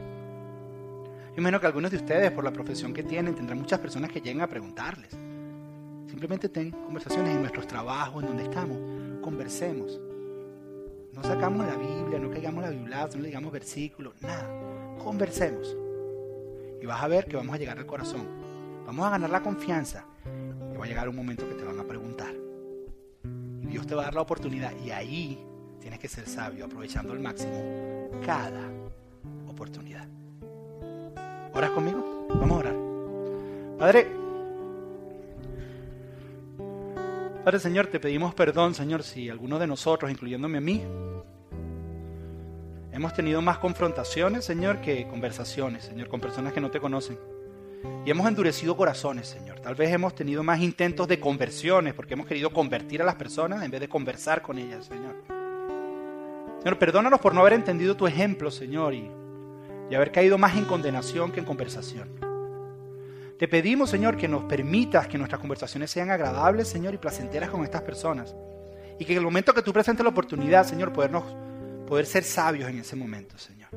Imagino 1.37 1.61
que 1.61 1.67
algunos 1.67 1.91
de 1.91 1.97
ustedes, 1.97 2.31
por 2.31 2.45
la 2.45 2.53
profesión 2.53 2.93
que 2.93 3.03
tienen, 3.03 3.35
tendrán 3.35 3.59
muchas 3.59 3.79
personas 3.79 4.11
que 4.11 4.21
lleguen 4.21 4.43
a 4.43 4.47
preguntarles. 4.47 5.11
Simplemente 6.07 6.51
ten 6.51 6.71
conversaciones 6.71 7.35
en 7.35 7.41
nuestros 7.41 7.67
trabajos, 7.67 8.23
en 8.23 8.29
donde 8.29 8.45
estamos. 8.45 8.79
Conversemos. 9.23 9.99
No 11.15 11.23
sacamos 11.23 11.67
la 11.67 11.77
Biblia, 11.77 12.19
no 12.19 12.31
caigamos 12.31 12.63
la 12.63 12.71
Biblia, 12.71 13.09
no 13.15 13.21
le 13.21 13.29
digamos 13.29 13.51
versículos, 13.51 14.15
nada. 14.21 14.47
Conversemos. 15.03 15.75
Y 16.83 16.87
vas 16.87 17.03
a 17.03 17.09
ver 17.09 17.27
que 17.27 17.37
vamos 17.37 17.55
a 17.55 17.59
llegar 17.59 17.79
al 17.79 17.87
corazón. 17.87 18.27
Vamos 18.85 19.07
a 19.07 19.11
ganar 19.11 19.31
la 19.31 19.43
confianza. 19.43 20.05
Y 20.75 20.77
va 20.77 20.85
a 20.85 20.89
llegar 20.89 21.09
un 21.09 21.17
momento 21.17 21.49
que 21.49 21.55
te 21.55 21.65
van 21.65 21.81
a 21.81 21.85
preguntar. 21.85 22.35
Y 23.63 23.67
Dios 23.67 23.87
te 23.87 23.95
va 23.95 24.03
a 24.03 24.05
dar 24.07 24.15
la 24.15 24.21
oportunidad. 24.21 24.73
Y 24.85 24.91
ahí 24.91 25.43
tienes 25.81 25.99
que 25.99 26.09
ser 26.09 26.29
sabio, 26.29 26.67
aprovechando 26.67 27.13
al 27.13 27.21
máximo 27.21 28.11
cada 28.25 28.71
oportunidad. 29.49 30.09
¿Oras 31.55 31.71
conmigo? 31.71 32.27
Vamos 32.31 32.53
a 32.53 32.61
orar. 32.61 32.75
Padre, 33.79 34.07
Padre 37.45 37.59
Señor, 37.59 37.89
te 37.89 37.99
pedimos 38.01 38.35
perdón, 38.35 38.75
Señor, 38.75 39.03
si 39.03 39.29
alguno 39.29 39.59
de 39.59 39.67
nosotros, 39.67 40.11
incluyéndome 40.11 40.59
a 40.59 40.61
mí, 40.61 40.83
hemos 42.93 43.13
tenido 43.13 43.43
más 43.43 43.59
confrontaciones, 43.59 44.45
Señor, 44.45 44.81
que 44.81 45.07
conversaciones, 45.09 45.85
Señor, 45.85 46.09
con 46.09 46.21
personas 46.21 46.53
que 46.53 46.61
no 46.61 46.71
te 46.71 46.81
conocen. 46.81 47.19
Y 48.07 48.11
hemos 48.11 48.27
endurecido 48.29 48.77
corazones, 48.77 49.27
Señor. 49.27 49.59
Tal 49.61 49.75
vez 49.75 49.93
hemos 49.93 50.15
tenido 50.15 50.43
más 50.45 50.61
intentos 50.61 51.09
de 51.09 51.19
conversiones 51.19 51.95
porque 51.95 52.15
hemos 52.15 52.27
querido 52.27 52.51
convertir 52.51 53.03
a 53.03 53.05
las 53.05 53.17
personas 53.17 53.63
en 53.65 53.71
vez 53.71 53.81
de 53.81 53.89
conversar 53.89 54.41
con 54.41 54.59
ellas, 54.59 54.87
Señor. 54.87 55.17
Señor, 56.61 56.79
perdónanos 56.79 57.21
por 57.21 57.35
no 57.35 57.41
haber 57.41 57.55
entendido 57.55 57.97
tu 57.97 58.07
ejemplo, 58.07 58.53
Señor, 58.53 58.95
y 58.95 59.11
y 59.93 59.95
haber 59.95 60.11
caído 60.11 60.39
más 60.39 60.57
en 60.57 60.65
condenación 60.65 61.31
que 61.33 61.41
en 61.41 61.45
conversación. 61.45 62.09
Te 63.39 63.47
pedimos, 63.47 63.91
Señor, 63.91 64.17
que 64.17 64.27
nos 64.27 64.45
permitas 64.45 65.07
que 65.07 65.19
nuestras 65.19 65.39
conversaciones 65.39 65.91
sean 65.91 66.11
agradables, 66.11 66.67
Señor, 66.67 66.95
y 66.95 66.97
placenteras 66.97 67.51
con 67.51 67.63
estas 67.63 67.83
personas. 67.83 68.35
Y 68.99 69.05
que 69.05 69.13
en 69.13 69.19
el 69.19 69.25
momento 69.25 69.53
que 69.53 69.61
tú 69.61 69.71
presentes 69.71 70.03
la 70.03 70.09
oportunidad, 70.09 70.67
Señor, 70.67 70.95
podernos, 70.95 71.25
poder 71.87 72.07
ser 72.07 72.25
sabios 72.25 72.71
en 72.71 72.79
ese 72.79 72.97
momento, 72.97 73.37
Señor. 73.37 73.69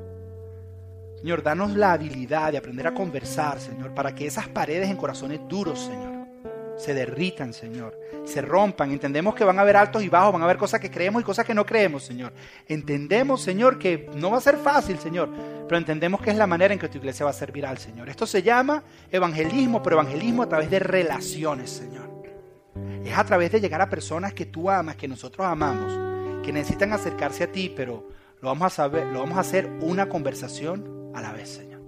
Señor, 1.20 1.44
danos 1.44 1.76
la 1.76 1.92
habilidad 1.92 2.54
de 2.54 2.60
aprender 2.60 2.88
a 2.88 2.94
conversar, 2.94 3.60
Señor, 3.60 3.94
para 3.94 4.16
que 4.16 4.26
esas 4.26 4.48
paredes 4.48 4.90
en 4.90 4.96
corazones 4.96 5.42
duros, 5.50 5.82
Señor, 5.82 6.15
se 6.78 6.94
derritan, 6.94 7.54
Señor, 7.54 7.98
se 8.26 8.42
rompan. 8.42 8.92
Entendemos 8.92 9.36
que 9.36 9.44
van 9.44 9.58
a 9.60 9.62
haber 9.62 9.78
altos 9.78 10.04
y 10.04 10.10
bajos, 10.10 10.34
van 10.34 10.42
a 10.42 10.46
haber 10.46 10.58
cosas 10.58 10.80
que 10.80 10.92
creemos 10.92 11.22
y 11.22 11.26
cosas 11.26 11.46
que 11.46 11.54
no 11.54 11.66
creemos, 11.66 12.04
Señor. 12.04 12.34
Entendemos, 12.68 13.42
Señor, 13.42 13.80
que 13.80 14.10
no 14.16 14.32
va 14.32 14.38
a 14.38 14.42
ser 14.42 14.58
fácil, 14.58 15.00
Señor, 15.00 15.30
pero 15.68 15.78
entendemos 15.78 16.22
que 16.22 16.32
es 16.32 16.38
la 16.38 16.48
manera 16.48 16.74
en 16.74 16.80
que 16.80 16.90
tu 16.90 16.98
iglesia 16.98 17.24
va 17.24 17.32
a 17.32 17.34
ser 17.34 17.52
viral, 17.52 17.78
Señor. 17.78 18.10
Esto 18.10 18.28
se 18.28 18.44
llama 18.44 18.84
evangelismo, 19.12 19.82
pero 19.82 19.96
evangelismo 19.96 20.44
a 20.44 20.50
través 20.50 20.70
de 20.70 20.80
relaciones, 20.80 21.70
Señor. 21.70 22.06
Es 23.04 23.18
a 23.18 23.24
través 23.24 23.52
de 23.52 23.62
llegar 23.62 23.82
a 23.82 23.90
personas 23.90 24.34
que 24.34 24.46
tú 24.46 24.70
amas, 24.70 24.96
que 24.96 25.08
nosotros 25.08 25.46
amamos, 25.46 26.44
que 26.44 26.52
necesitan 26.52 26.92
acercarse 26.92 27.46
a 27.46 27.52
ti, 27.52 27.74
pero 27.76 28.10
lo 28.42 28.50
vamos 28.50 28.68
a 28.68 28.70
saber, 28.70 29.08
lo 29.08 29.20
vamos 29.20 29.38
a 29.38 29.42
hacer 29.42 29.70
una 29.82 30.10
conversación 30.10 31.12
a 31.14 31.22
la 31.22 31.32
vez, 31.32 31.50
Señor. 31.50 31.82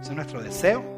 Ese 0.00 0.10
es 0.10 0.16
nuestro 0.16 0.42
deseo 0.42 0.91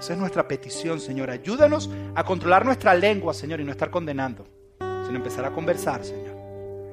esa 0.00 0.14
es 0.14 0.18
nuestra 0.18 0.48
petición, 0.48 0.98
Señor. 0.98 1.30
Ayúdanos 1.30 1.90
a 2.14 2.24
controlar 2.24 2.64
nuestra 2.64 2.94
lengua, 2.94 3.34
Señor, 3.34 3.60
y 3.60 3.64
no 3.64 3.70
estar 3.70 3.90
condenando, 3.90 4.46
sino 5.04 5.16
empezar 5.16 5.44
a 5.44 5.50
conversar, 5.50 6.02
Señor. 6.02 6.36